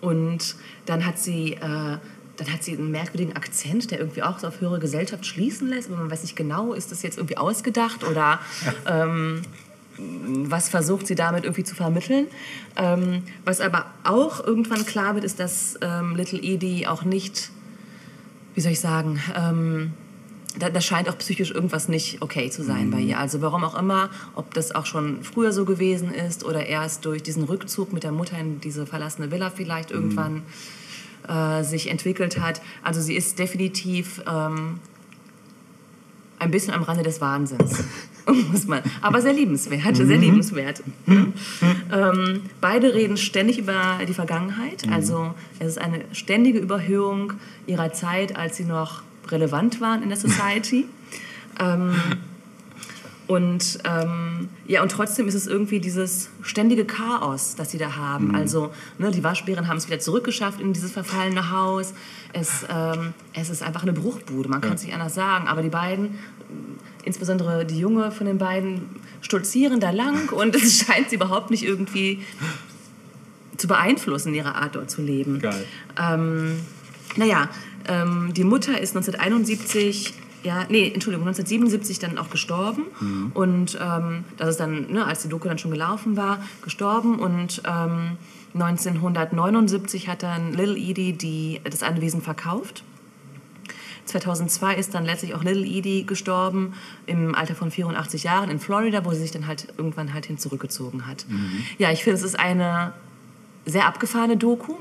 und 0.00 0.56
dann 0.86 1.06
hat 1.06 1.18
sie, 1.18 1.54
äh, 1.54 1.58
dann 1.60 2.52
hat 2.52 2.62
sie 2.62 2.76
einen 2.76 2.90
merkwürdigen 2.90 3.36
Akzent, 3.36 3.90
der 3.90 4.00
irgendwie 4.00 4.22
auch 4.22 4.38
so 4.38 4.48
auf 4.48 4.60
höhere 4.60 4.78
Gesellschaft 4.78 5.24
schließen 5.24 5.68
lässt. 5.68 5.88
Aber 5.90 5.98
man 5.98 6.10
weiß 6.10 6.22
nicht 6.22 6.36
genau, 6.36 6.74
ist 6.74 6.90
das 6.90 7.02
jetzt 7.02 7.18
irgendwie 7.18 7.38
ausgedacht 7.38 8.04
oder 8.04 8.40
ähm, 8.86 9.42
was 9.96 10.68
versucht 10.68 11.06
sie 11.06 11.14
damit 11.14 11.44
irgendwie 11.44 11.64
zu 11.64 11.74
vermitteln. 11.74 12.26
Ähm, 12.76 13.22
was 13.44 13.60
aber 13.60 13.86
auch 14.02 14.44
irgendwann 14.44 14.84
klar 14.84 15.14
wird, 15.14 15.24
ist, 15.24 15.38
dass 15.40 15.78
ähm, 15.80 16.16
Little 16.16 16.40
Edie 16.42 16.86
auch 16.86 17.04
nicht, 17.04 17.50
wie 18.54 18.60
soll 18.60 18.72
ich 18.72 18.80
sagen, 18.80 19.20
ähm, 19.36 19.92
da, 20.58 20.70
da 20.70 20.80
scheint 20.80 21.08
auch 21.08 21.18
psychisch 21.18 21.50
irgendwas 21.50 21.88
nicht 21.88 22.22
okay 22.22 22.50
zu 22.50 22.62
sein 22.62 22.90
bei 22.90 23.00
ihr. 23.00 23.18
Also 23.18 23.42
warum 23.42 23.64
auch 23.64 23.78
immer, 23.78 24.10
ob 24.34 24.54
das 24.54 24.74
auch 24.74 24.86
schon 24.86 25.22
früher 25.22 25.52
so 25.52 25.64
gewesen 25.64 26.12
ist 26.12 26.44
oder 26.44 26.66
erst 26.66 27.04
durch 27.04 27.22
diesen 27.22 27.44
Rückzug 27.44 27.92
mit 27.92 28.04
der 28.04 28.12
Mutter 28.12 28.38
in 28.38 28.60
diese 28.60 28.86
verlassene 28.86 29.30
Villa 29.30 29.50
vielleicht 29.50 29.90
irgendwann 29.90 30.42
äh, 31.28 31.62
sich 31.64 31.90
entwickelt 31.90 32.38
hat. 32.38 32.60
Also 32.82 33.00
sie 33.00 33.14
ist 33.14 33.38
definitiv 33.38 34.22
ähm, 34.28 34.78
ein 36.38 36.50
bisschen 36.50 36.74
am 36.74 36.82
Rande 36.82 37.02
des 37.02 37.20
Wahnsinns. 37.20 37.84
Muss 38.50 38.66
man. 38.66 38.82
Aber 39.02 39.20
sehr 39.20 39.34
liebenswert, 39.34 39.96
sehr 39.96 40.16
liebenswert. 40.16 40.82
Ähm, 41.06 42.42
beide 42.60 42.94
reden 42.94 43.18
ständig 43.18 43.58
über 43.58 43.98
die 44.08 44.14
Vergangenheit. 44.14 44.84
Also 44.90 45.34
es 45.58 45.68
ist 45.68 45.78
eine 45.78 46.00
ständige 46.12 46.58
Überhöhung 46.58 47.34
ihrer 47.66 47.92
Zeit, 47.92 48.36
als 48.36 48.56
sie 48.56 48.64
noch 48.64 49.02
relevant 49.30 49.80
waren 49.80 50.02
in 50.02 50.08
der 50.08 50.18
Society. 50.18 50.86
ähm, 51.60 51.94
und 53.26 53.78
ähm, 53.84 54.50
ja, 54.66 54.82
und 54.82 54.92
trotzdem 54.92 55.26
ist 55.28 55.34
es 55.34 55.46
irgendwie 55.46 55.80
dieses 55.80 56.28
ständige 56.42 56.84
Chaos, 56.84 57.54
das 57.56 57.70
sie 57.70 57.78
da 57.78 57.96
haben. 57.96 58.34
Also 58.34 58.70
ne, 58.98 59.10
die 59.10 59.24
Waschbären 59.24 59.66
haben 59.66 59.78
es 59.78 59.86
wieder 59.86 59.98
zurückgeschafft 59.98 60.60
in 60.60 60.74
dieses 60.74 60.92
verfallene 60.92 61.50
Haus. 61.50 61.94
Es, 62.34 62.66
ähm, 62.68 63.14
es 63.32 63.48
ist 63.48 63.62
einfach 63.62 63.82
eine 63.82 63.94
Bruchbude, 63.94 64.50
man 64.50 64.60
kann 64.60 64.74
es 64.74 64.84
nicht 64.84 64.92
anders 64.92 65.14
sagen. 65.14 65.48
Aber 65.48 65.62
die 65.62 65.70
beiden, 65.70 66.18
insbesondere 67.04 67.64
die 67.64 67.78
Junge 67.78 68.10
von 68.10 68.26
den 68.26 68.36
beiden, 68.36 68.90
stolzieren 69.22 69.80
da 69.80 69.90
lang 69.90 70.28
und 70.32 70.54
es 70.54 70.84
scheint 70.84 71.08
sie 71.08 71.16
überhaupt 71.16 71.50
nicht 71.50 71.64
irgendwie 71.64 72.22
zu 73.56 73.68
beeinflussen, 73.68 74.34
ihre 74.34 74.54
Art 74.54 74.74
dort 74.74 74.90
zu 74.90 75.00
leben. 75.00 75.38
Geil. 75.38 75.64
Ähm, 75.98 76.60
naja, 77.16 77.48
ähm, 77.88 78.32
die 78.34 78.44
Mutter 78.44 78.80
ist 78.80 78.96
1971, 78.96 80.14
ja, 80.42 80.64
nee, 80.68 80.90
Entschuldigung, 80.92 81.26
1977 81.26 81.98
dann 81.98 82.18
auch 82.18 82.30
gestorben. 82.30 82.82
Und 83.34 83.78
ähm, 83.80 84.24
das 84.36 84.50
ist 84.50 84.60
dann, 84.60 84.92
ne, 84.92 85.06
als 85.06 85.22
die 85.22 85.28
Doku 85.28 85.48
dann 85.48 85.58
schon 85.58 85.70
gelaufen 85.70 86.16
war, 86.16 86.42
gestorben. 86.62 87.18
Und 87.18 87.62
ähm, 87.66 88.18
1979 88.54 90.08
hat 90.08 90.22
dann 90.22 90.52
Little 90.52 90.76
Edie 90.76 91.12
die, 91.12 91.60
das 91.64 91.82
Anwesen 91.82 92.22
verkauft. 92.22 92.84
2002 94.06 94.74
ist 94.76 94.94
dann 94.94 95.04
letztlich 95.04 95.34
auch 95.34 95.42
Little 95.42 95.64
Edie 95.64 96.04
gestorben 96.04 96.74
im 97.06 97.34
Alter 97.34 97.54
von 97.54 97.70
84 97.70 98.24
Jahren 98.24 98.50
in 98.50 98.58
Florida, 98.58 99.04
wo 99.04 99.12
sie 99.12 99.20
sich 99.20 99.30
dann 99.30 99.46
halt 99.46 99.68
irgendwann 99.78 100.12
halt 100.12 100.26
hin 100.26 100.38
zurückgezogen 100.38 101.06
hat. 101.06 101.24
Ja, 101.78 101.90
ich 101.90 102.04
finde, 102.04 102.18
es 102.18 102.22
ist 102.22 102.38
eine 102.38 102.92
sehr 103.66 103.86
abgefahrene 103.86 104.36
Doku. 104.36 104.74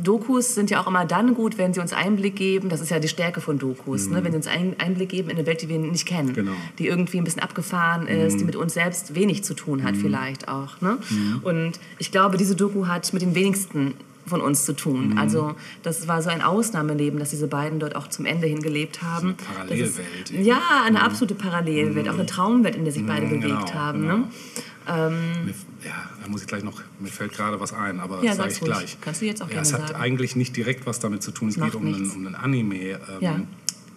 Dokus 0.00 0.54
sind 0.54 0.70
ja 0.70 0.80
auch 0.82 0.86
immer 0.86 1.04
dann 1.04 1.34
gut, 1.34 1.58
wenn 1.58 1.74
sie 1.74 1.80
uns 1.80 1.92
Einblick 1.92 2.36
geben. 2.36 2.68
Das 2.68 2.80
ist 2.80 2.90
ja 2.90 2.98
die 2.98 3.08
Stärke 3.08 3.40
von 3.40 3.58
Dokus, 3.58 4.08
ne? 4.08 4.22
wenn 4.24 4.32
sie 4.32 4.36
uns 4.36 4.46
einen 4.46 4.76
Einblick 4.78 5.08
geben 5.08 5.30
in 5.30 5.36
eine 5.36 5.46
Welt, 5.46 5.62
die 5.62 5.68
wir 5.68 5.78
nicht 5.78 6.06
kennen, 6.06 6.32
Genau. 6.32 6.52
die 6.78 6.86
irgendwie 6.86 7.18
ein 7.18 7.24
bisschen 7.24 7.42
abgefahren 7.42 8.06
ist, 8.06 8.40
die 8.40 8.44
mit 8.44 8.56
uns 8.56 8.74
selbst 8.74 9.14
wenig 9.14 9.44
zu 9.44 9.54
tun 9.54 9.82
hat 9.82 9.96
vielleicht 9.96 10.48
auch. 10.48 10.80
Ne? 10.80 10.98
Und 11.42 11.72
ich 11.98 12.10
glaube, 12.10 12.36
diese 12.36 12.54
Doku 12.56 12.86
hat 12.86 13.12
mit 13.12 13.22
den 13.22 13.34
wenigsten 13.34 13.94
von 14.24 14.40
uns 14.40 14.64
zu 14.64 14.72
tun. 14.74 15.16
Also 15.18 15.56
das 15.82 16.06
war 16.06 16.22
so 16.22 16.30
ein 16.30 16.42
Ausnahmeleben, 16.42 17.18
dass 17.18 17.30
diese 17.30 17.48
beiden 17.48 17.80
dort 17.80 17.96
auch 17.96 18.06
zum 18.06 18.24
Ende 18.24 18.46
hin 18.46 18.62
gelebt 18.62 19.02
haben. 19.02 19.20
So 19.20 19.26
eine 19.26 19.34
Parallelwelt 19.34 19.98
Das 20.22 20.30
ist, 20.30 20.46
ja, 20.46 20.60
eine 20.86 21.02
absolute 21.02 21.34
Parallelwelt, 21.34 22.08
auch 22.08 22.14
eine 22.14 22.26
Traumwelt, 22.26 22.76
in 22.76 22.84
der 22.84 22.92
sich 22.92 23.04
beide 23.04 23.26
bewegt 23.26 23.42
genau, 23.42 23.74
haben. 23.74 24.00
genau. 24.02 24.16
Ne? 24.18 24.24
Mir, 25.44 25.54
ja, 25.84 26.10
da 26.22 26.28
muss 26.28 26.42
ich 26.42 26.46
gleich 26.46 26.62
noch, 26.64 26.80
mir 27.00 27.08
fällt 27.10 27.32
gerade 27.32 27.58
was 27.60 27.72
ein, 27.72 28.00
aber 28.00 28.22
Ja, 28.22 28.30
das 28.30 28.36
sage 28.36 28.52
ich 28.52 28.62
ruhig. 28.62 28.70
gleich. 28.70 28.98
Kannst 29.00 29.20
du 29.22 29.26
jetzt 29.26 29.42
auch 29.42 29.50
ja, 29.50 29.60
es 29.60 29.72
hat 29.72 29.88
sagen. 29.88 30.00
eigentlich 30.00 30.36
nicht 30.36 30.56
direkt 30.56 30.86
was 30.86 31.00
damit 31.00 31.22
zu 31.22 31.30
tun. 31.32 31.48
Es 31.48 31.56
geht 31.56 31.74
um 31.74 31.86
einen, 31.86 32.10
um 32.10 32.26
einen 32.26 32.34
Anime, 32.34 32.76
ähm, 32.76 32.98
Ja. 33.20 33.40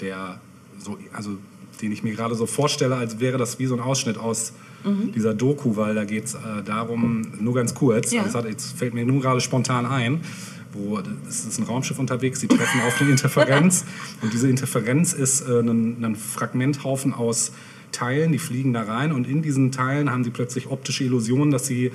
der 0.01 0.39
so, 0.79 0.97
also 1.13 1.37
den 1.81 1.91
ich 1.91 2.03
mir 2.03 2.13
gerade 2.15 2.35
so 2.35 2.45
vorstelle, 2.45 2.95
als 2.95 3.19
wäre 3.19 3.37
das 3.37 3.59
wie 3.59 3.65
so 3.65 3.75
ein 3.75 3.81
Ausschnitt 3.81 4.17
aus 4.17 4.53
Mhm. 4.85 5.11
dieser 5.13 5.33
Doku, 5.33 5.75
weil 5.75 5.95
da 5.95 6.05
geht 6.05 6.25
es 6.25 6.35
äh, 6.35 6.39
darum, 6.63 7.23
nur 7.39 7.53
ganz 7.55 7.73
kurz, 7.73 8.11
Ja. 8.11 8.21
also 8.23 8.37
hat, 8.39 8.45
jetzt 8.45 8.77
fällt 8.77 8.93
mir 8.93 9.03
nur 9.05 9.19
gerade 9.19 9.41
spontan 9.41 9.85
ein, 9.87 10.21
wo 10.73 10.99
es 11.27 11.45
ist 11.45 11.57
ein 11.57 11.63
Raumschiff 11.63 11.97
unterwegs, 11.99 12.39
sie 12.39 12.47
treffen 12.47 12.81
auf 12.81 13.01
eine 13.01 13.09
Interferenz 13.15 13.83
und 14.21 14.31
diese 14.31 14.47
Interferenz 14.49 15.13
ist 15.13 15.41
äh, 15.41 15.59
ein, 15.61 16.03
ein 16.03 16.15
Fragmenthaufen 16.15 17.13
aus 17.13 17.51
Teilen, 17.95 18.31
die 18.31 18.39
fliegen 18.39 18.73
da 18.73 18.83
rein 18.83 19.11
und 19.11 19.27
in 19.27 19.41
diesen 19.41 19.71
Teilen 19.71 20.11
haben 20.11 20.23
sie 20.23 20.29
plötzlich 20.29 20.67
optische 20.67 21.03
Illusionen, 21.03 21.51
dass 21.51 21.65
sie 21.65 21.91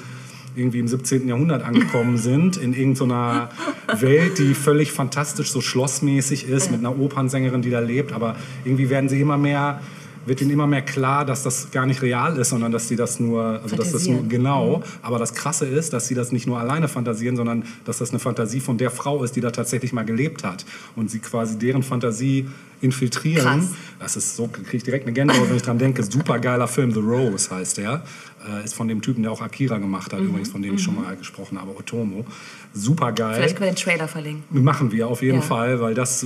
irgendwie 0.57 0.81
im 0.81 0.89
17. 0.89 1.29
Jahrhundert 1.29 1.63
angekommen 1.63 2.17
sind, 2.19 2.57
in 2.57 2.75
irgendeiner 2.75 3.51
Welt, 3.99 4.39
die 4.39 4.55
völlig 4.55 4.93
fantastisch, 4.93 5.51
so 5.51 5.61
schlossmäßig 5.61 6.49
ist, 6.49 6.71
mit 6.71 6.81
einer 6.81 6.99
Opernsängerin, 6.99 7.63
die 7.63 7.71
da 7.71 7.81
lebt, 7.81 8.13
aber 8.13 8.37
irgendwie 8.65 8.91
werden 8.91 9.09
sie 9.09 9.21
immer 9.21 9.39
mehr, 9.39 9.81
wird 10.27 10.41
ihnen 10.43 10.51
immer 10.51 10.67
mehr 10.67 10.83
klar, 10.83 11.25
dass 11.25 11.43
das 11.43 11.71
gar 11.71 11.87
nicht 11.87 12.03
real 12.03 12.37
ist, 12.37 12.51
sondern 12.51 12.73
dass 12.73 12.89
sie 12.89 12.97
das 12.97 13.21
nur, 13.21 13.61
also 13.63 13.77
dass 13.77 13.93
das 13.93 14.07
nur, 14.07 14.23
genau, 14.29 14.83
aber 15.03 15.19
das 15.19 15.35
Krasse 15.35 15.67
ist, 15.67 15.93
dass 15.93 16.09
sie 16.09 16.15
das 16.15 16.33
nicht 16.33 16.47
nur 16.47 16.59
alleine 16.59 16.89
fantasieren, 16.89 17.37
sondern 17.37 17.65
dass 17.85 17.99
das 17.99 18.11
eine 18.11 18.19
Fantasie 18.19 18.61
von 18.61 18.77
der 18.77 18.91
Frau 18.91 19.25
ist, 19.25 19.37
die 19.37 19.41
da 19.41 19.51
tatsächlich 19.51 19.93
mal 19.93 20.05
gelebt 20.05 20.45
hat. 20.45 20.67
Und 20.95 21.11
sie 21.11 21.21
quasi 21.21 21.59
deren 21.59 21.83
Fantasie 21.83 22.49
infiltrieren. 22.81 23.45
Krass. 23.61 23.69
Das 23.99 24.17
ist 24.17 24.37
so, 24.37 24.49
kriege 24.49 24.77
ich 24.77 24.83
direkt 24.83 25.05
eine 25.07 25.13
Gänsehaut, 25.13 25.49
wenn 25.49 25.57
ich 25.57 25.63
dran 25.63 25.79
denke. 25.79 26.03
Super 26.03 26.39
geiler 26.39 26.67
Film, 26.69 26.93
The 26.93 27.01
Rose 27.01 27.51
heißt 27.55 27.77
der. 27.79 28.03
Äh, 28.49 28.65
ist 28.65 28.75
von 28.75 28.89
dem 28.89 29.03
Typen, 29.03 29.23
der 29.23 29.33
auch 29.33 29.43
Akira 29.43 29.77
gemacht 29.79 30.11
Mhm. 30.13 30.17
hat, 30.17 30.23
übrigens, 30.25 30.49
von 30.51 30.63
dem 30.63 30.75
ich 30.77 30.83
schon 30.83 30.95
mal 30.95 31.15
gesprochen 31.17 31.61
habe, 31.61 31.77
Otomo. 31.77 32.25
Super 32.73 33.13
geil. 33.13 33.35
Vielleicht 33.35 33.57
können 33.57 33.69
wir 33.71 33.75
den 33.75 33.83
Trailer 33.83 34.09
verlinken. 34.09 34.63
Machen 34.65 34.91
wir 34.93 35.09
auf 35.09 35.21
jeden 35.23 35.37
Ja. 35.41 35.43
Fall, 35.43 35.81
weil 35.81 35.95
das 35.95 36.25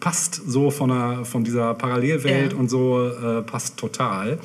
passt 0.00 0.42
so 0.46 0.70
von, 0.70 0.90
der, 0.90 1.24
von 1.24 1.44
dieser 1.44 1.72
Parallelwelt 1.74 2.52
Ja. 2.52 2.58
und 2.58 2.68
so 2.68 3.08
äh, 3.08 3.42
passt 3.42 3.76
total. 3.78 4.38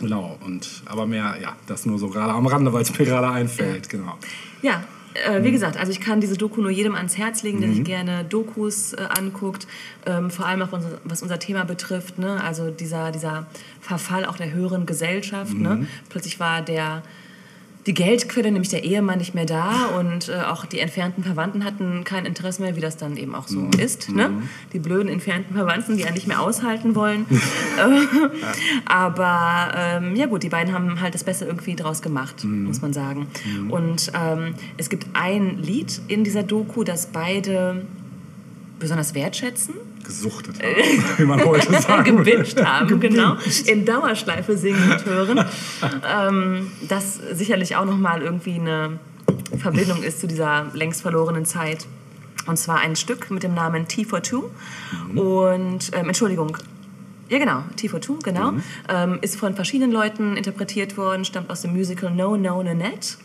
Genau, 0.00 0.36
und 0.44 0.82
aber 0.86 1.06
mehr, 1.06 1.36
ja, 1.40 1.54
das 1.66 1.86
nur 1.86 1.98
so 1.98 2.08
gerade 2.08 2.32
am 2.32 2.46
Rande, 2.46 2.72
weil 2.72 2.82
es 2.82 2.98
mir 2.98 3.04
gerade 3.06 3.28
einfällt, 3.28 3.88
genau. 3.88 4.18
Ja, 4.60 4.82
äh, 5.14 5.40
Mhm. 5.40 5.44
wie 5.44 5.52
gesagt, 5.52 5.76
also 5.76 5.92
ich 5.92 6.00
kann 6.00 6.20
diese 6.20 6.36
Doku 6.36 6.60
nur 6.60 6.70
jedem 6.70 6.94
ans 6.94 7.16
Herz 7.18 7.42
legen, 7.42 7.60
der 7.60 7.70
sich 7.70 7.84
gerne 7.84 8.24
Dokus 8.24 8.92
äh, 8.92 9.02
anguckt, 9.18 9.66
ähm, 10.06 10.30
vor 10.30 10.46
allem 10.46 10.62
auch 10.62 10.72
unser, 10.72 11.00
was 11.04 11.22
unser 11.22 11.38
Thema 11.38 11.64
betrifft, 11.64 12.18
ne? 12.18 12.42
also 12.42 12.70
dieser, 12.70 13.10
dieser 13.12 13.46
Verfall 13.80 14.24
auch 14.24 14.36
der 14.36 14.52
höheren 14.52 14.86
Gesellschaft. 14.86 15.54
Mhm. 15.54 15.62
Ne? 15.62 15.86
Plötzlich 16.08 16.40
war 16.40 16.62
der 16.62 17.02
die 17.86 17.94
Geldquelle, 17.94 18.52
nämlich 18.52 18.68
der 18.68 18.84
Ehemann, 18.84 19.18
nicht 19.18 19.34
mehr 19.34 19.44
da 19.44 19.86
und 19.98 20.28
äh, 20.28 20.34
auch 20.42 20.64
die 20.66 20.78
entfernten 20.78 21.24
Verwandten 21.24 21.64
hatten 21.64 22.04
kein 22.04 22.26
Interesse 22.26 22.62
mehr, 22.62 22.76
wie 22.76 22.80
das 22.80 22.96
dann 22.96 23.16
eben 23.16 23.34
auch 23.34 23.48
so 23.48 23.58
Mhm. 23.58 23.72
ist. 23.78 24.08
Ne? 24.08 24.30
Die 24.72 24.78
blöden 24.78 25.08
entfernten 25.08 25.56
Verwandten, 25.56 25.96
die 25.96 26.04
einen 26.04 26.14
nicht 26.14 26.28
mehr 26.28 26.40
aushalten 26.40 26.94
wollen. 26.94 27.26
Aber 28.84 29.72
ähm, 29.76 30.16
ja 30.16 30.26
gut, 30.26 30.42
die 30.42 30.48
beiden 30.48 30.72
haben 30.72 31.00
halt 31.00 31.14
das 31.14 31.24
Beste 31.24 31.44
irgendwie 31.44 31.74
draus 31.76 32.02
gemacht, 32.02 32.44
muss 32.44 32.82
man 32.82 32.92
sagen. 32.92 33.26
Und 33.68 34.12
ähm, 34.14 34.54
es 34.76 34.88
gibt 34.88 35.06
ein 35.14 35.58
Lied 35.58 36.00
in 36.08 36.24
dieser 36.24 36.42
Doku, 36.42 36.84
das 36.84 37.06
beide 37.06 37.84
besonders 38.78 39.14
wertschätzen, 39.14 39.74
Gesuchtet 40.04 40.62
haben, 40.62 41.04
wie 41.18 41.24
man 41.24 41.44
heute 41.44 41.72
sagt. 41.80 42.04
gebinged 42.04 42.64
haben, 42.64 43.00
genau, 43.00 43.36
in 43.66 43.84
Dauerschleife 43.84 44.56
singen 44.56 44.90
und 44.90 45.04
hören. 45.04 45.44
ähm, 46.06 46.72
das 46.88 47.20
sicherlich 47.32 47.76
auch 47.76 47.84
nochmal 47.84 48.22
irgendwie 48.22 48.54
eine 48.54 48.98
Verbindung 49.58 50.02
ist 50.02 50.20
zu 50.20 50.26
dieser 50.26 50.66
längst 50.72 51.02
verlorenen 51.02 51.44
Zeit. 51.44 51.86
Und 52.46 52.56
zwar 52.56 52.80
ein 52.80 52.96
Stück 52.96 53.30
mit 53.30 53.44
dem 53.44 53.54
Namen 53.54 53.86
T 53.86 54.04
for 54.04 54.22
Two. 54.22 54.50
Und, 55.14 55.90
ähm, 55.92 56.08
Entschuldigung, 56.08 56.58
ja 57.32 57.38
genau, 57.38 57.64
T 57.76 57.88
for 57.88 58.00
Two, 58.00 58.18
genau. 58.22 58.52
Ähm, 58.88 59.18
ist 59.22 59.36
von 59.36 59.54
verschiedenen 59.54 59.90
Leuten 59.90 60.36
interpretiert 60.36 60.96
worden, 60.96 61.24
stammt 61.24 61.50
aus 61.50 61.62
dem 61.62 61.72
Musical 61.72 62.10
No 62.10 62.36
No 62.36 62.62
Nanette. 62.62 63.16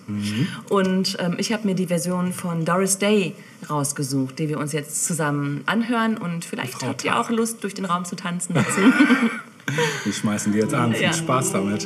Und 0.69 1.17
ähm, 1.19 1.35
ich 1.37 1.51
habe 1.51 1.67
mir 1.67 1.75
die 1.75 1.87
Version 1.87 2.31
von 2.31 2.63
Doris 2.65 2.97
Day 2.97 3.35
rausgesucht, 3.69 4.39
die 4.39 4.47
wir 4.49 4.57
uns 4.59 4.71
jetzt 4.71 5.05
zusammen 5.05 5.61
anhören. 5.65 6.17
Und 6.17 6.45
vielleicht 6.45 6.81
habt 6.83 7.03
ihr 7.03 7.19
auch 7.19 7.29
Lust, 7.29 7.63
durch 7.63 7.73
den 7.73 7.85
Raum 7.85 8.05
zu 8.05 8.15
tanzen 8.15 8.53
dazu. 8.53 8.79
Wir 10.05 10.13
schmeißen 10.13 10.53
die 10.53 10.59
jetzt 10.59 10.73
an. 10.73 10.93
Viel 10.93 11.03
Ja. 11.03 11.13
Spaß 11.13 11.51
damit. 11.51 11.85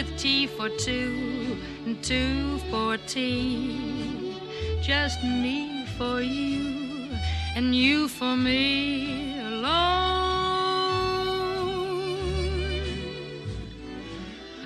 With 0.00 0.18
tea 0.18 0.46
for 0.46 0.70
two 0.70 1.58
and 1.84 2.02
two 2.02 2.56
for 2.70 2.96
tea. 3.06 4.34
Just 4.80 5.22
me 5.22 5.84
for 5.98 6.22
you 6.22 7.10
and 7.54 7.74
you 7.74 8.08
for 8.08 8.34
me 8.34 9.38
alone. 9.40 9.90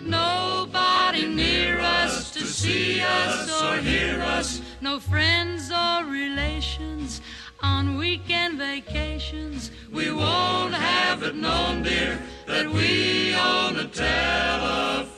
Nobody 0.05 1.26
near 1.26 1.80
us 1.80 2.30
to 2.35 2.47
see 2.47 3.01
us 3.01 3.61
or 3.61 3.78
hear 3.78 4.20
us. 4.20 4.61
No 4.80 5.01
friends 5.01 5.72
or 5.72 6.05
relations 6.05 7.20
on 7.61 7.97
weekend 7.97 8.59
vacations. 8.59 9.72
We 9.91 10.12
won't 10.12 10.74
have 10.74 11.24
it 11.24 11.35
known, 11.35 11.82
dear, 11.82 12.22
that 12.47 12.70
we 12.70 13.35
own 13.35 13.76
a 13.78 13.89
telephone, 13.89 15.14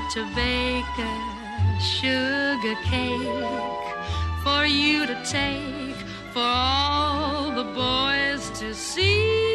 to 0.00 0.24
bake 0.34 0.84
a 0.98 1.80
sugar 1.80 2.74
cake 2.84 3.20
for 4.42 4.64
you 4.64 5.06
to 5.06 5.14
take 5.24 5.96
for 6.32 6.40
all 6.40 7.50
the 7.50 7.64
boys 7.74 8.50
to 8.58 8.74
see. 8.74 9.51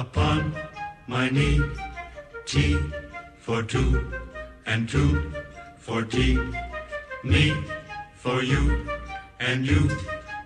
Upon 0.00 0.54
my 1.06 1.28
knee. 1.28 1.60
T 2.46 2.78
for 3.38 3.62
two 3.62 4.10
and 4.64 4.88
two 4.88 5.32
for 5.76 6.02
tea. 6.02 6.38
Me 7.22 7.44
for 8.14 8.42
you 8.42 8.64
and 9.38 9.66
you 9.66 9.82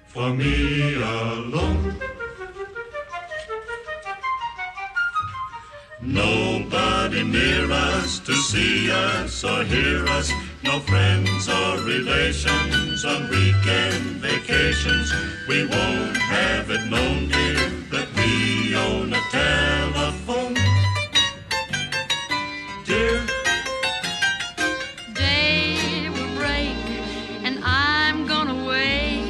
for 0.07 0.29
me 0.35 0.95
alone. 0.95 1.95
Nobody 6.03 7.23
near 7.23 7.71
us 7.71 8.19
to 8.27 8.35
see 8.35 8.91
us 8.91 9.45
or 9.45 9.63
hear 9.65 10.05
us. 10.19 10.33
No 10.65 10.81
friends 10.81 11.49
or 11.49 11.79
relations 11.95 13.05
on 13.05 13.31
weekend 13.31 14.05
vacations. 14.29 15.09
We 15.49 15.59
won't 15.67 16.17
have 16.17 16.71
it 16.71 16.85
known, 16.91 17.29
dear, 17.29 17.71
we 18.25 18.75
own 18.75 19.13
a 19.13 19.21
telephone. 19.31 20.55
Dear, 22.85 23.27
day 25.15 26.09
will 26.09 26.35
break 26.37 26.77
and 27.47 27.59
I'm 27.63 28.27
gonna 28.27 28.65
wake 28.67 29.29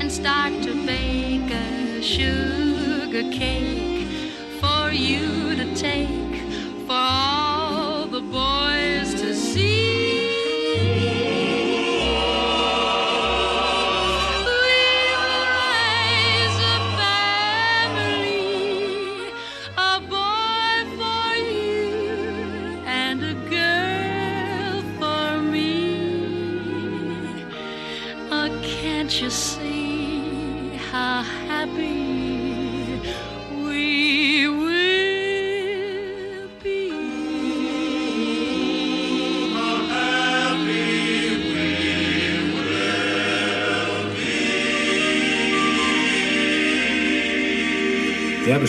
and 0.00 0.10
start 0.10 0.52
to 0.64 0.72
bake 0.86 1.50
a 1.52 2.02
sugar 2.02 3.24
cake 3.30 4.08
for 4.60 4.90
you 4.90 5.27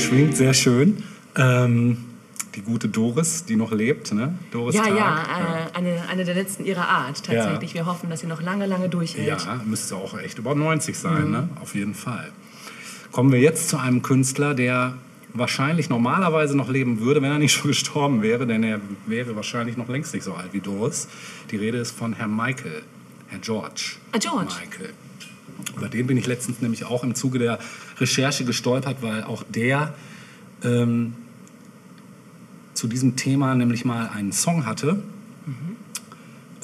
Sehr 0.09 0.17
beschwingt, 0.17 0.37
sehr 0.37 0.53
schön. 0.53 1.03
Ähm, 1.35 1.97
die 2.55 2.61
gute 2.61 2.89
Doris, 2.89 3.45
die 3.45 3.55
noch 3.55 3.71
lebt, 3.71 4.11
ne? 4.11 4.33
Doris 4.51 4.75
ja, 4.75 4.83
Tag. 4.83 4.95
ja, 4.97 5.67
äh, 5.73 5.77
eine, 5.77 6.09
eine 6.09 6.25
der 6.25 6.33
letzten 6.33 6.65
ihrer 6.65 6.87
Art 6.87 7.23
tatsächlich. 7.23 7.75
Wir 7.75 7.85
hoffen, 7.85 8.09
dass 8.09 8.21
sie 8.21 8.27
noch 8.27 8.41
lange, 8.41 8.65
lange 8.65 8.89
durchhält. 8.89 9.27
Ja, 9.27 9.61
müsste 9.65 9.95
auch 9.95 10.17
echt 10.17 10.39
über 10.39 10.55
90 10.55 10.97
sein, 10.97 11.25
Mhm. 11.25 11.31
ne? 11.31 11.49
Auf 11.61 11.75
jeden 11.75 11.93
Fall. 11.93 12.31
Kommen 13.11 13.31
wir 13.31 13.39
jetzt 13.39 13.69
zu 13.69 13.77
einem 13.77 14.01
Künstler, 14.01 14.55
der 14.55 14.95
wahrscheinlich 15.33 15.89
normalerweise 15.89 16.57
noch 16.57 16.69
leben 16.69 16.99
würde, 17.01 17.21
wenn 17.21 17.31
er 17.31 17.37
nicht 17.39 17.53
schon 17.53 17.67
gestorben 17.69 18.23
wäre, 18.23 18.47
denn 18.47 18.63
er 18.63 18.81
wäre 19.05 19.35
wahrscheinlich 19.35 19.77
noch 19.77 19.87
längst 19.89 20.13
nicht 20.15 20.23
so 20.23 20.33
alt 20.33 20.53
wie 20.53 20.59
Doris. 20.59 21.07
Die 21.51 21.55
Rede 21.57 21.77
ist 21.77 21.91
von 21.91 22.13
Herrn 22.13 22.35
Michael, 22.35 22.81
Herr 23.27 23.39
George. 23.39 23.97
Ah, 24.11 24.17
George. 24.17 24.53
Michael. 24.59 24.89
Über 25.79 25.89
den 25.89 26.07
bin 26.07 26.17
ich 26.17 26.27
letztens 26.27 26.61
nämlich 26.61 26.85
auch 26.85 27.03
im 27.03 27.15
Zuge 27.15 27.39
der 27.39 27.59
Recherche 27.99 28.43
gestolpert, 28.45 28.97
weil 29.01 29.23
auch 29.23 29.43
der 29.43 29.93
ähm, 30.63 31.13
zu 32.73 32.87
diesem 32.87 33.15
Thema 33.15 33.55
nämlich 33.55 33.85
mal 33.85 34.09
einen 34.09 34.31
Song 34.31 34.65
hatte, 34.65 35.01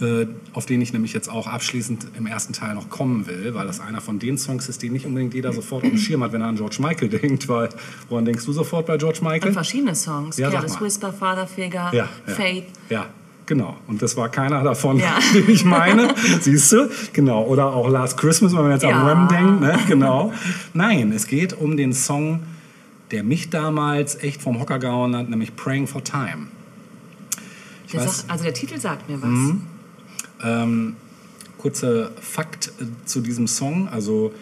äh, 0.02 0.28
auf 0.54 0.66
den 0.66 0.82
ich 0.82 0.92
nämlich 0.92 1.14
jetzt 1.14 1.30
auch 1.30 1.48
abschließend 1.48 2.08
im 2.18 2.26
ersten 2.28 2.52
Teil 2.54 2.76
noch 2.76 2.90
kommen 2.90 3.28
will, 3.28 3.54
weil 3.54 3.66
das 3.66 3.80
einer 3.80 4.02
von 4.02 4.20
den 4.20 4.38
Songs 4.38 4.68
ist, 4.68 4.82
die 4.82 4.90
nicht 4.90 5.06
unbedingt 5.06 5.34
jeder 5.34 5.54
sofort 5.54 5.84
auf 5.86 5.90
dem 5.90 5.98
Schirm 5.98 6.24
hat, 6.24 6.34
wenn 6.34 6.42
er 6.42 6.48
an 6.48 6.58
George 6.58 6.78
Michael 6.80 7.08
denkt, 7.22 7.48
weil 7.48 7.70
woran 8.10 8.26
denkst 8.26 8.46
du 8.46 8.52
sofort 8.52 8.86
bei 8.86 8.98
George 8.98 9.20
Michael? 9.22 9.54
verschiedene 9.54 9.96
Songs. 9.96 10.38
Ja, 10.38 10.50
Careless 10.50 10.74
mal. 10.76 10.82
Whisper, 10.82 11.14
Father 11.14 11.48
Figure, 11.48 11.90
Ja, 11.94 12.10
ja. 12.28 12.34
Faith. 12.34 12.66
Ja, 12.90 13.08
genau. 13.46 13.78
Und 13.88 14.02
das 14.02 14.16
war 14.18 14.30
keiner 14.30 14.64
davon, 14.64 15.00
Ja. 15.00 15.20
den 15.34 15.50
ich 15.50 15.66
meine. 15.66 16.14
Siehst 16.42 16.72
du? 16.72 16.90
Genau. 17.14 17.44
Oder 17.46 17.68
auch 17.68 17.90
Last 17.90 18.18
Christmas, 18.18 18.54
wenn 18.54 18.62
man 18.64 18.72
jetzt 18.72 18.84
Ja. 18.84 18.90
an 19.02 19.06
Wham 19.06 19.28
denkt. 19.28 19.62
Ne? 19.62 19.80
Genau. 19.88 20.34
Nein, 20.74 21.12
es 21.12 21.28
geht 21.28 21.54
um 21.54 21.78
den 21.78 21.94
Song, 21.94 22.42
der 23.12 23.24
mich 23.24 23.50
damals 23.50 24.16
echt 24.24 24.42
vom 24.42 24.60
Hocker 24.60 24.80
gehauen 24.80 25.16
hat, 25.16 25.30
nämlich 25.30 25.56
Praying 25.56 25.88
for 25.88 26.04
Time. 26.04 26.48
Der 27.94 28.02
weiß, 28.02 28.18
sagt, 28.18 28.32
also 28.32 28.44
der 28.44 28.54
Titel 28.54 28.80
sagt 28.80 29.08
mir 29.10 29.22
was. 29.22 29.30
Mhm. 29.30 29.62
ähm, 30.44 30.96
kurzer 31.58 32.12
Fakt 32.20 32.72
äh, 32.80 32.86
zu 33.06 33.22
diesem 33.22 33.48
Song. 33.48 33.88
Also 33.90 34.34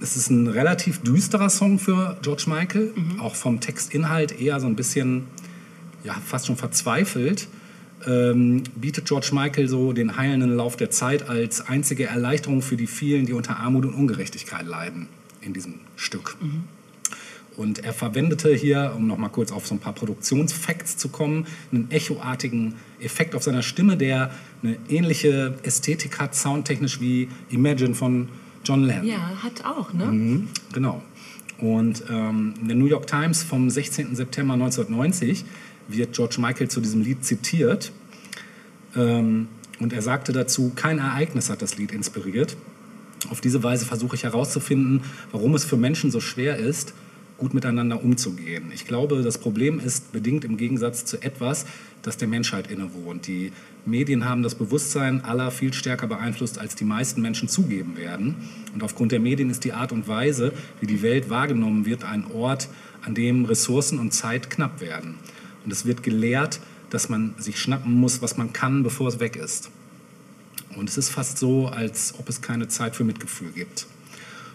es 0.00 0.16
ist 0.16 0.28
ein 0.30 0.48
relativ 0.48 1.00
düsterer 1.02 1.48
Song 1.48 1.78
für 1.78 2.16
George 2.20 2.44
Michael, 2.48 2.92
auch 3.20 3.34
vom 3.34 3.60
Textinhalt 3.60 4.38
eher 4.38 4.60
so 4.60 4.66
ein 4.66 4.76
bisschen, 4.76 5.24
ja, 6.04 6.14
fast 6.24 6.46
schon 6.46 6.56
verzweifelt. 6.56 7.48
Ähm, 8.06 8.62
bietet 8.76 9.06
George 9.06 9.30
Michael 9.32 9.66
so 9.66 9.92
den 9.92 10.16
heilenden 10.16 10.54
Lauf 10.54 10.76
der 10.76 10.90
Zeit 10.90 11.28
als 11.28 11.66
einzige 11.66 12.06
Erleichterung 12.06 12.60
für 12.60 12.76
die 12.76 12.86
vielen, 12.86 13.26
die 13.26 13.32
unter 13.32 13.56
Armut 13.56 13.86
und 13.86 13.94
Ungerechtigkeit 13.94 14.66
leiden 14.66 15.08
in 15.40 15.54
diesem 15.54 15.80
Stück. 15.96 16.36
Und 17.56 17.84
er 17.84 17.92
verwendete 17.92 18.54
hier, 18.54 18.92
um 18.96 19.06
noch 19.06 19.16
mal 19.16 19.28
kurz 19.28 19.52
auf 19.52 19.66
so 19.66 19.74
ein 19.74 19.78
paar 19.78 19.92
Produktionsfacts 19.92 20.96
zu 20.96 21.08
kommen, 21.08 21.46
einen 21.72 21.90
echoartigen 21.90 22.74
Effekt 23.00 23.34
auf 23.34 23.42
seiner 23.42 23.62
Stimme, 23.62 23.96
der 23.96 24.32
eine 24.62 24.76
ähnliche 24.88 25.54
Ästhetik 25.62 26.18
hat, 26.18 26.34
soundtechnisch 26.34 27.00
wie 27.00 27.28
Imagine 27.50 27.94
von 27.94 28.28
John 28.64 28.84
Lennon. 28.84 29.06
Ja, 29.06 29.42
hat 29.42 29.64
auch, 29.64 29.92
ne? 29.92 30.06
Mhm, 30.06 30.48
genau. 30.72 31.02
Und 31.58 32.04
ähm, 32.10 32.54
in 32.60 32.68
der 32.68 32.76
New 32.76 32.86
York 32.86 33.06
Times 33.06 33.44
vom 33.44 33.70
16. 33.70 34.16
September 34.16 34.54
1990 34.54 35.44
wird 35.88 36.14
George 36.14 36.36
Michael 36.38 36.68
zu 36.68 36.80
diesem 36.80 37.02
Lied 37.02 37.24
zitiert. 37.24 37.92
Ähm, 38.96 39.48
und 39.80 39.92
er 39.92 40.02
sagte 40.02 40.32
dazu, 40.32 40.72
kein 40.74 40.98
Ereignis 40.98 41.50
hat 41.50 41.62
das 41.62 41.76
Lied 41.76 41.92
inspiriert. 41.92 42.56
Auf 43.30 43.40
diese 43.40 43.62
Weise 43.62 43.86
versuche 43.86 44.16
ich 44.16 44.24
herauszufinden, 44.24 45.02
warum 45.32 45.54
es 45.54 45.64
für 45.64 45.76
Menschen 45.76 46.10
so 46.10 46.20
schwer 46.20 46.56
ist, 46.56 46.94
gut 47.38 47.52
miteinander 47.52 48.02
umzugehen. 48.02 48.70
Ich 48.72 48.86
glaube, 48.86 49.22
das 49.22 49.38
Problem 49.38 49.80
ist 49.80 50.12
bedingt 50.12 50.44
im 50.44 50.56
Gegensatz 50.56 51.04
zu 51.04 51.20
etwas, 51.20 51.66
das 52.02 52.16
der 52.16 52.28
Menschheit 52.28 52.70
innewohnt. 52.70 53.26
Die 53.26 53.50
Medien 53.84 54.24
haben 54.28 54.42
das 54.42 54.54
Bewusstsein 54.54 55.24
aller 55.24 55.50
viel 55.50 55.72
stärker 55.72 56.06
beeinflusst, 56.06 56.58
als 56.58 56.76
die 56.76 56.84
meisten 56.84 57.22
Menschen 57.22 57.48
zugeben 57.48 57.96
werden. 57.96 58.36
Und 58.72 58.82
aufgrund 58.82 59.10
der 59.10 59.20
Medien 59.20 59.50
ist 59.50 59.64
die 59.64 59.72
Art 59.72 59.90
und 59.90 60.06
Weise, 60.06 60.52
wie 60.80 60.86
die 60.86 61.02
Welt 61.02 61.28
wahrgenommen 61.28 61.86
wird, 61.86 62.04
ein 62.04 62.26
Ort, 62.32 62.68
an 63.02 63.14
dem 63.14 63.44
Ressourcen 63.44 63.98
und 63.98 64.12
Zeit 64.12 64.48
knapp 64.48 64.80
werden. 64.80 65.16
Und 65.64 65.72
es 65.72 65.86
wird 65.86 66.02
gelehrt, 66.02 66.60
dass 66.90 67.08
man 67.08 67.34
sich 67.38 67.58
schnappen 67.58 67.92
muss, 67.92 68.22
was 68.22 68.36
man 68.36 68.52
kann, 68.52 68.82
bevor 68.82 69.08
es 69.08 69.20
weg 69.20 69.36
ist. 69.36 69.70
Und 70.76 70.88
es 70.88 70.98
ist 70.98 71.10
fast 71.10 71.38
so, 71.38 71.68
als 71.68 72.14
ob 72.18 72.28
es 72.28 72.42
keine 72.42 72.68
Zeit 72.68 72.96
für 72.96 73.04
Mitgefühl 73.04 73.50
gibt. 73.52 73.86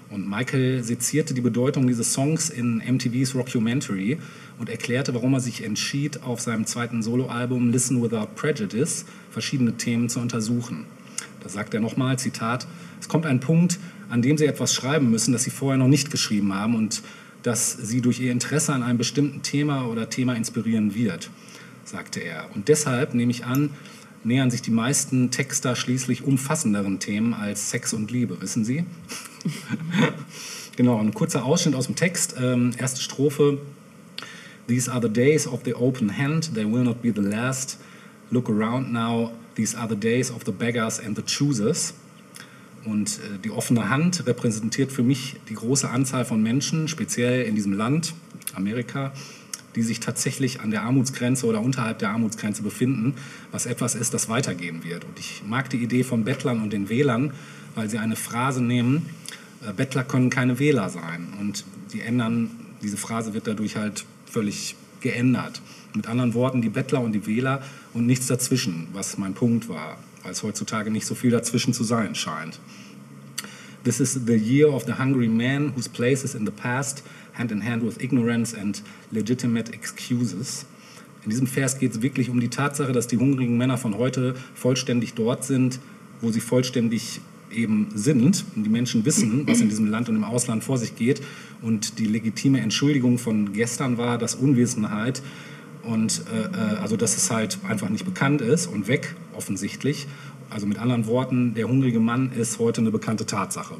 Und 0.10 0.28
Michael 0.28 0.84
sezierte 0.84 1.34
die 1.34 1.42
Bedeutung 1.42 1.88
dieses 1.88 2.14
Songs 2.14 2.50
in 2.50 2.78
MTVs 2.78 3.36
Rockumentary 3.36 4.18
und 4.58 4.70
erklärte, 4.70 5.14
warum 5.14 5.34
er 5.34 5.40
sich 5.40 5.64
entschied, 5.64 6.24
auf 6.24 6.42
seinem 6.42 6.66
zweiten 6.66 7.04
Soloalbum 7.04 7.70
Listen 7.72 8.02
Without 8.02 8.30
Prejudice 8.36 9.06
verschiedene 9.30 9.78
Themen 9.78 10.10
zu 10.10 10.20
untersuchen. 10.20 10.86
Da 11.42 11.50
sagt 11.50 11.74
er 11.74 11.80
nochmal, 11.80 12.18
Zitat, 12.18 12.68
es 13.00 13.08
kommt 13.08 13.26
ein 13.26 13.40
Punkt, 13.40 13.80
an 14.10 14.22
dem 14.24 14.38
Sie 14.38 14.46
etwas 14.46 14.74
schreiben 14.74 15.12
müssen, 15.12 15.32
das 15.32 15.44
Sie 15.44 15.52
vorher 15.52 15.78
noch 15.78 15.88
nicht 15.88 16.10
geschrieben 16.10 16.54
haben 16.54 16.76
und 16.76 17.04
das 17.44 17.72
Sie 17.72 18.02
durch 18.02 18.20
Ihr 18.20 18.32
Interesse 18.32 18.74
an 18.74 18.84
einem 18.84 18.98
bestimmten 18.98 19.42
Thema 19.42 19.86
oder 19.86 20.10
Thema 20.10 20.36
inspirieren 20.36 20.96
wird, 20.96 21.30
sagte 21.86 22.20
er. 22.20 22.50
Und 22.54 22.68
deshalb 22.68 23.14
nehme 23.14 23.32
ich 23.32 23.46
an, 23.46 23.72
nähern 24.24 24.52
sich 24.52 24.62
die 24.62 24.72
meisten 24.72 25.32
Texter 25.32 25.76
schließlich 25.76 26.24
umfassenderen 26.24 27.00
Themen 27.00 27.34
als 27.34 27.70
Sex 27.70 27.94
und 27.94 28.12
Liebe, 28.12 28.42
wissen 28.42 28.66
Sie? 28.66 28.86
genau, 30.76 31.00
ein 31.00 31.14
kurzer 31.14 31.46
Ausschnitt 31.46 31.76
aus 31.76 31.86
dem 31.86 31.96
Text. 31.96 32.36
Ähm, 32.40 32.72
erste 32.78 33.02
Strophe. 33.02 33.60
These 34.68 34.92
are 34.92 35.02
the 35.02 35.12
days 35.12 35.48
of 35.48 35.62
the 35.66 35.74
open 35.74 36.16
hand, 36.16 36.54
they 36.54 36.66
will 36.66 36.84
not 36.84 37.02
be 37.02 37.12
the 37.14 37.22
last. 37.22 37.80
Look 38.30 38.50
around 38.50 38.92
now, 38.92 39.32
these 39.56 39.76
are 39.76 39.88
the 39.90 39.96
days 39.96 40.30
of 40.30 40.44
the 40.46 40.52
beggars 40.52 41.00
and 41.00 41.16
the 41.16 41.24
choosers. 41.24 41.94
Und 42.90 43.20
äh, 43.20 43.40
die 43.44 43.52
offene 43.52 43.90
Hand 43.90 44.26
repräsentiert 44.26 44.92
für 44.92 45.04
mich 45.04 45.36
die 45.50 45.54
große 45.54 45.90
Anzahl 45.90 46.26
von 46.26 46.42
Menschen, 46.42 46.88
speziell 46.88 47.44
in 47.44 47.56
diesem 47.56 47.74
Land, 47.74 48.14
Amerika, 48.56 49.12
die 49.76 49.84
sich 49.84 50.00
tatsächlich 50.00 50.62
an 50.62 50.72
der 50.72 50.84
Armutsgrenze 50.84 51.46
oder 51.46 51.62
unterhalb 51.62 52.00
der 52.00 52.10
Armutsgrenze 52.10 52.64
befinden, 52.64 53.16
was 53.52 53.66
etwas 53.66 53.96
ist, 53.96 54.14
das 54.14 54.28
weitergehen 54.28 54.84
wird. 54.84 55.06
Und 55.06 55.20
ich 55.20 55.44
mag 55.46 55.70
die 55.70 55.78
Idee 55.78 56.04
von 56.04 56.24
Bettlern 56.24 56.62
und 56.62 56.74
den 56.74 56.90
Wählern, 56.90 57.34
weil 57.76 57.90
sie 57.90 58.00
eine 58.00 58.16
Phrase 58.16 58.64
nehmen, 58.64 59.10
äh, 59.68 59.74
Bettler 59.74 60.04
können 60.04 60.30
keine 60.30 60.60
Wähler 60.60 60.90
sein. 60.90 61.28
Und 61.40 61.66
die 61.94 62.02
ändern, 62.02 62.50
diese 62.82 62.98
Phrase 62.98 63.34
wird 63.34 63.48
dadurch 63.48 63.76
halt 63.76 64.06
völlig 64.26 64.76
geändert. 65.02 65.62
Mit 65.94 66.08
anderen 66.08 66.34
Worten, 66.34 66.62
die 66.62 66.70
Bettler 66.70 67.02
und 67.02 67.14
die 67.14 67.26
Wähler 67.26 67.62
und 67.94 68.06
nichts 68.06 68.28
dazwischen, 68.28 68.88
was 68.94 69.18
mein 69.18 69.34
Punkt 69.34 69.70
war, 69.70 69.98
es 70.28 70.44
heutzutage 70.44 70.92
nicht 70.92 71.06
so 71.06 71.16
viel 71.16 71.32
dazwischen 71.32 71.74
zu 71.74 71.84
sein 71.84 72.16
scheint. 72.16 72.60
This 73.84 74.00
is 74.00 74.20
the 74.26 74.36
year 74.36 74.74
of 74.74 74.86
the 74.86 74.94
hungry 74.94 75.30
man 75.30 75.74
whose 75.76 75.90
place 75.90 76.24
is 76.24 76.36
in 76.36 76.46
the 76.46 76.52
past, 76.52 77.04
hand 77.34 77.52
in 77.52 77.66
hand 77.66 77.84
with 77.84 78.02
ignorance 78.02 78.54
and 78.54 78.82
legitimate 79.12 79.74
excuses. 79.74 80.66
In 81.24 81.30
diesem 81.30 81.48
Vers 81.48 81.80
geht 81.80 81.92
es 81.92 82.02
wirklich 82.02 82.30
um 82.30 82.40
die 82.40 82.50
Tatsache, 82.50 82.92
dass 82.92 83.08
die 83.08 83.18
hungrigen 83.18 83.58
Männer 83.58 83.78
von 83.78 83.98
heute 83.98 84.36
vollständig 84.54 85.14
dort 85.14 85.44
sind, 85.44 85.80
wo 86.22 86.32
sie 86.32 86.40
vollständig 86.40 87.22
eben 87.52 87.88
sind. 87.94 88.46
Und 88.56 88.64
die 88.64 88.70
Menschen 88.70 89.06
wissen, 89.06 89.48
was 89.48 89.62
in 89.62 89.70
diesem 89.70 89.88
Land 89.88 90.10
und 90.10 90.16
im 90.16 90.24
Ausland 90.24 90.64
vor 90.64 90.78
sich 90.78 90.96
geht. 90.96 91.22
Und 91.62 92.00
die 92.00 92.06
legitime 92.06 92.62
Entschuldigung 92.62 93.18
von 93.18 93.54
gestern 93.54 93.98
war, 93.98 94.18
dass 94.18 94.36
Unwissenheit 94.36 95.22
und 95.84 96.24
äh, 96.32 96.42
äh, 96.42 96.78
also 96.78 96.96
dass 96.96 97.18
es 97.18 97.32
halt 97.32 97.60
einfach 97.68 97.90
nicht 97.90 98.06
bekannt 98.06 98.42
ist 98.42 98.68
und 98.68 98.88
weg 98.88 99.16
offensichtlich. 99.36 100.08
Also 100.50 100.66
mit 100.66 100.80
anderen 100.80 101.06
Worten, 101.06 101.54
der 101.54 101.68
hungrige 101.68 102.00
Mann 102.00 102.32
ist 102.32 102.60
heute 102.60 102.82
eine 102.82 102.92
bekannte 102.92 103.26
Tatsache. 103.26 103.76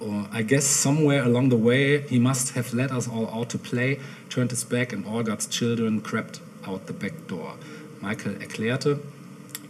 Uh, 0.00 0.24
I 0.36 0.42
guess 0.42 0.82
somewhere 0.82 1.22
along 1.22 1.50
the 1.50 1.56
way 1.56 2.04
he 2.08 2.18
must 2.18 2.56
have 2.56 2.74
let 2.76 2.90
us 2.90 3.08
all 3.08 3.26
out 3.26 3.50
to 3.50 3.58
play, 3.58 3.98
turned 4.28 4.50
his 4.50 4.64
back 4.64 4.92
and 4.92 5.06
all 5.06 5.22
God's 5.22 5.48
children 5.48 6.02
crept 6.02 6.40
out 6.66 6.80
the 6.88 6.92
back 6.92 7.12
door. 7.28 7.54
Michael 8.00 8.36
erklärte, 8.40 8.98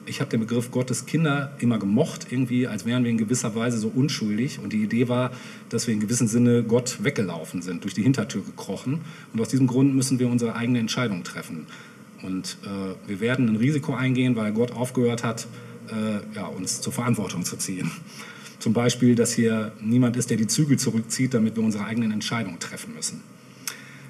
ich 0.07 0.21
habe 0.21 0.31
den 0.31 0.41
Begriff 0.41 0.71
Gottes 0.71 1.07
Kinder 1.07 1.53
immer 1.59 1.79
gemocht, 1.79 2.27
irgendwie, 2.31 2.67
als 2.67 2.85
wären 2.85 3.05
wir 3.05 3.11
in 3.11 3.19
gewisser 3.19 3.55
Weise 3.55 3.79
so 3.79 3.89
unschuldig. 3.89 4.59
Und 4.59 4.73
die 4.73 4.83
Idee 4.83 5.09
war, 5.09 5.31
dass 5.69 5.87
wir 5.87 5.95
in 5.95 6.01
gewissem 6.01 6.27
Sinne 6.27 6.63
Gott 6.65 7.05
weggelaufen 7.05 7.63
sind, 7.63 7.85
durch 7.85 7.95
die 7.95 8.03
Hintertür 8.03 8.43
gekrochen. 8.43 9.01
Und 9.33 9.41
aus 9.41 9.49
diesem 9.49 9.67
Grund 9.67 9.95
müssen 9.95 10.19
wir 10.19 10.29
unsere 10.29 10.57
eigene 10.57 10.79
Entscheidung 10.79 11.23
treffen. 11.25 11.67
Und 12.23 12.59
äh, 12.65 13.09
wir 13.09 13.21
werden 13.21 13.49
ein 13.49 13.57
Risiko 13.57 13.95
eingehen, 13.95 14.37
weil 14.37 14.53
Gott 14.53 14.73
aufgehört 14.73 15.25
hat, 15.25 15.47
äh, 15.89 16.37
ja, 16.37 16.47
uns 16.47 16.81
zur 16.81 16.93
Verantwortung 16.93 17.45
zu 17.45 17.57
ziehen. 17.57 17.91
Zum 18.59 18.73
Beispiel, 18.73 19.15
dass 19.15 19.33
hier 19.33 19.73
niemand 19.81 20.17
ist, 20.17 20.31
der 20.31 20.37
die 20.37 20.47
Zügel 20.47 20.79
zurückzieht, 20.79 21.35
damit 21.35 21.57
wir 21.57 21.65
unsere 21.65 21.85
eigenen 21.85 22.13
Entscheidungen 22.13 22.61
treffen 22.61 22.95
müssen. 22.95 23.21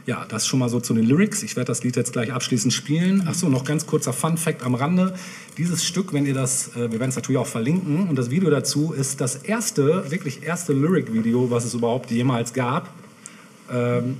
Ja, 0.05 0.27
das 0.29 0.49
schon 0.49 0.59
mal 0.59 0.69
so 0.69 0.81
zu 0.81 0.95
den 0.95 1.05
Lyrics. 1.05 1.45
Ich 1.45 1.55
werde 1.55 1.69
das 1.69 1.85
Lied 1.85 1.95
jetzt 1.95 2.13
gleich 2.13 2.33
abschließend 2.33 2.73
spielen. 2.73 3.29
Achso, 3.29 3.49
noch 3.49 3.65
ganz 3.65 3.87
kurzer 3.87 4.13
Fun-Fact 4.13 4.65
am 4.65 4.75
Rande. 4.75 5.15
Dieses 5.59 5.85
Stück, 5.85 6.13
wenn 6.13 6.27
ihr 6.27 6.35
das, 6.35 6.75
äh, 6.75 6.91
wir 6.91 6.99
werden 6.99 7.11
es 7.11 7.17
natürlich 7.17 7.39
auch 7.39 7.47
verlinken, 7.47 8.09
und 8.09 8.17
das 8.17 8.29
Video 8.29 8.51
dazu 8.51 8.93
ist 8.93 9.21
das 9.21 9.37
erste, 9.37 10.11
wirklich 10.11 10.43
erste 10.43 10.73
Lyric-Video, 10.73 11.51
was 11.51 11.65
es 11.65 11.75
überhaupt 11.75 12.11
jemals 12.11 12.53
gab. 12.53 12.89
Ähm, 13.71 14.17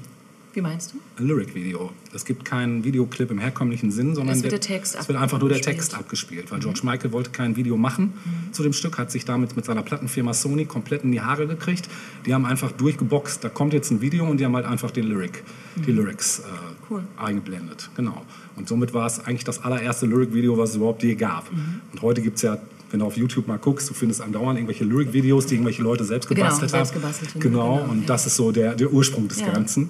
Wie 0.55 0.61
meinst 0.61 0.93
du? 0.93 0.99
Ein 1.19 1.29
Lyric-Video. 1.29 1.91
Es 2.13 2.27
gibt 2.27 2.45
keinen 2.45 2.85
Videoclip 2.85 3.31
im 3.31 3.39
herkömmlichen 3.39 3.91
Sinn, 3.91 4.15
sondern 4.15 4.37
Es 4.37 4.43
wird 4.43 4.53
der 4.53 4.61
Text 4.61 4.97
es 4.99 5.09
wird 5.09 5.19
einfach 5.19 5.41
nur 5.41 5.49
der. 5.49 5.63
Text 5.63 5.95
abgespielt. 5.95 6.51
Weil 6.51 6.61
George 6.61 6.81
Michael 6.83 7.13
wollte 7.13 7.31
kein 7.31 7.57
Video 7.57 7.77
machen 7.79 8.13
zu 8.53 8.63
dem 8.63 8.75
Stück, 8.75 8.99
hat 8.99 9.11
sich 9.11 9.25
damit 9.25 9.57
mit 9.57 9.65
seiner 9.65 9.83
Plattenfirma 9.83 10.35
Sony 10.35 10.67
komplett 10.67 11.05
in 11.05 11.13
die 11.13 11.23
Haare 11.23 11.47
gekriegt. 11.47 11.89
Die 12.27 12.35
haben 12.35 12.45
einfach 12.45 12.71
durchgeboxt, 12.73 13.43
da 13.43 13.49
kommt 13.49 13.73
jetzt 13.73 13.91
ein 13.91 14.01
Video 14.03 14.29
und 14.29 14.39
die 14.41 14.45
haben 14.45 14.55
halt 14.55 14.67
einfach 14.67 14.91
den 14.91 15.05
Lyric, 15.05 15.43
die 15.87 15.93
Lyrics 15.93 16.41
äh, 16.41 16.43
Cool. 16.91 17.05
eingeblendet. 17.17 17.89
Genau. 17.97 18.23
Und 18.57 18.69
somit 18.69 18.93
war 18.93 19.07
es 19.07 19.21
eigentlich 19.21 19.45
das 19.45 19.65
allererste 19.65 20.05
Lyric-Video, 20.07 20.59
was 20.59 20.71
es 20.71 20.77
überhaupt 20.77 21.03
je 21.03 21.15
gab. 21.15 21.51
Und 21.93 22.03
heute 22.03 22.21
gibt 22.21 22.37
es 22.37 22.43
ja, 22.43 22.59
wenn 22.93 23.01
du 23.01 23.07
auf 23.07 23.17
YouTube 23.17 23.49
mal 23.49 23.59
guckst, 23.59 23.91
du 23.91 23.95
findest 23.95 24.21
andauernd 24.21 24.59
irgendwelche 24.59 24.85
Lyric-Videos, 24.85 25.47
die 25.47 25.55
irgendwelche 25.55 25.83
Leute 25.83 26.05
selbst 26.05 26.29
Genau, 26.29 26.43
gebastelt 26.43 26.71
selbst 26.71 26.93
haben. 26.93 27.01
gebastelt 27.01 27.31
haben, 27.35 27.41
Genau, 27.41 27.77
genau, 27.79 27.91
und 27.91 28.01
ja. 28.03 28.07
das 28.07 28.27
ist 28.27 28.37
so 28.37 28.53
der, 28.53 28.75
der 28.77 28.93
Ursprung 28.93 29.27
des 29.29 29.41
Ja, 29.41 29.51
Ganzen. 29.51 29.89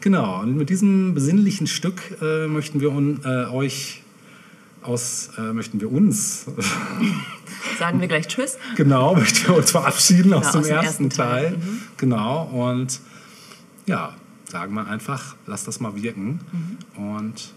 Genau, 0.00 0.40
und 0.42 0.56
mit 0.56 0.68
diesem 0.68 1.14
besinnlichen 1.14 1.66
Stück 1.66 2.02
äh, 2.20 2.46
möchten 2.48 2.80
wir 2.80 2.90
un, 2.92 3.20
äh, 3.24 3.46
euch 3.46 4.02
aus, 4.82 5.30
äh, 5.38 5.52
möchten 5.52 5.80
wir 5.80 5.90
uns, 5.90 6.46
Sagen 7.78 8.00
wir 8.00 8.08
gleich 8.08 8.26
Tschüss. 8.28 8.58
genau, 8.76 9.14
möchten 9.14 9.46
wir 9.48 9.56
uns 9.56 9.70
verabschieden 9.70 10.32
aus, 10.34 10.50
Genau, 10.52 10.52
dem, 10.52 10.60
aus 10.60 10.66
dem 10.66 10.76
ersten 10.76 11.10
Teil. 11.10 11.44
Teil. 11.50 11.56
Mhm. 11.58 11.80
Genau, 11.96 12.42
und 12.44 13.00
ja, 13.86 14.14
sagen 14.50 14.74
wir 14.74 14.86
einfach, 14.86 15.36
lasst 15.46 15.66
das 15.68 15.78
mal 15.80 15.94
wirken 15.94 16.40
und 16.96 17.52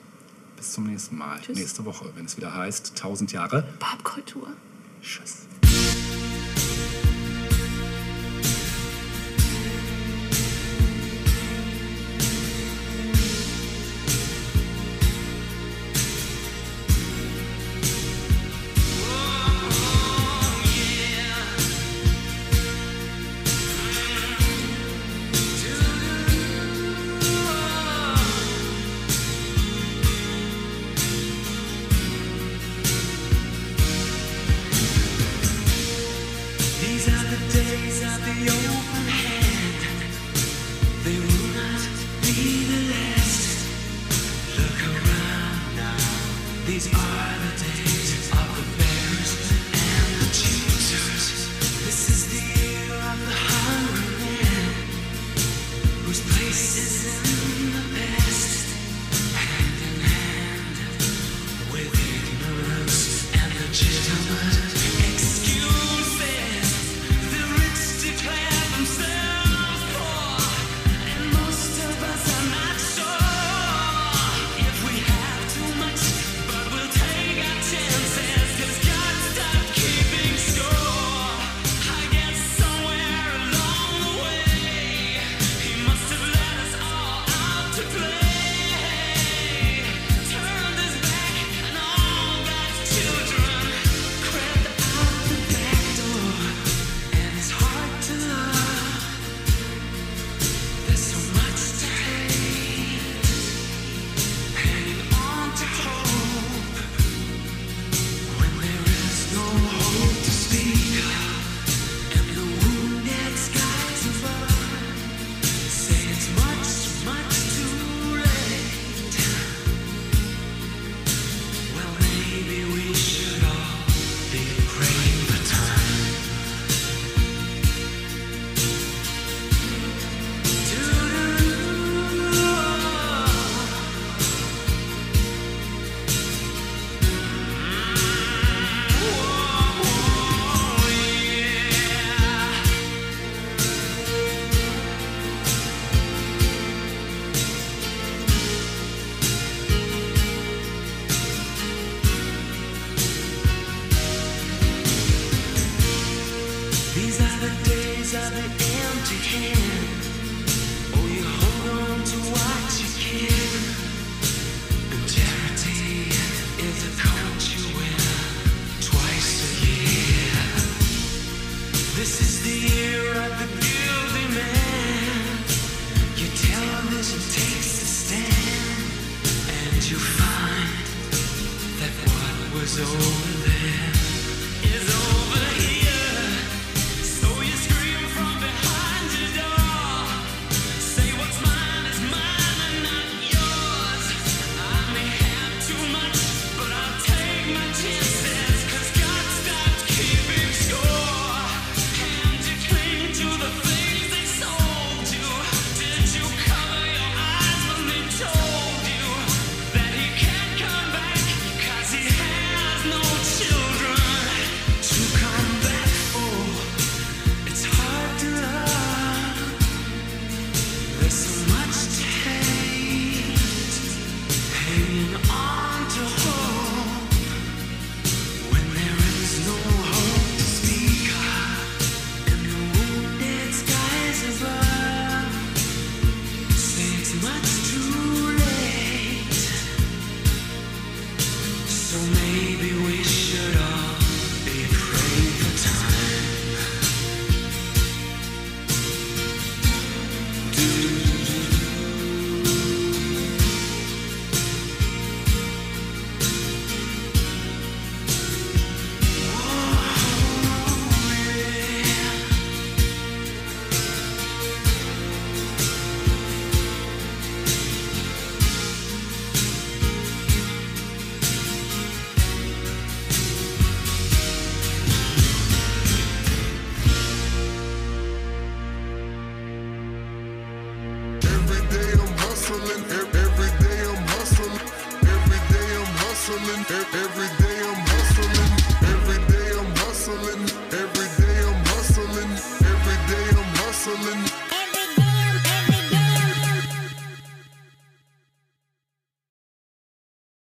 bis 0.58 0.72
zum 0.74 0.86
nächsten 0.88 1.18
Mal, 1.18 1.38
Mhm. 1.38 1.42
Tschüss. 1.42 1.58
nächste 1.58 1.86
Woche, 1.86 2.06
wenn 2.16 2.26
es 2.26 2.38
wieder 2.38 2.54
heißt 2.56 2.94
1000 2.96 3.32
Jahre. 3.34 3.64
Popkultur. 3.80 4.48
Tschüss. 5.06 5.46
These 5.46 5.55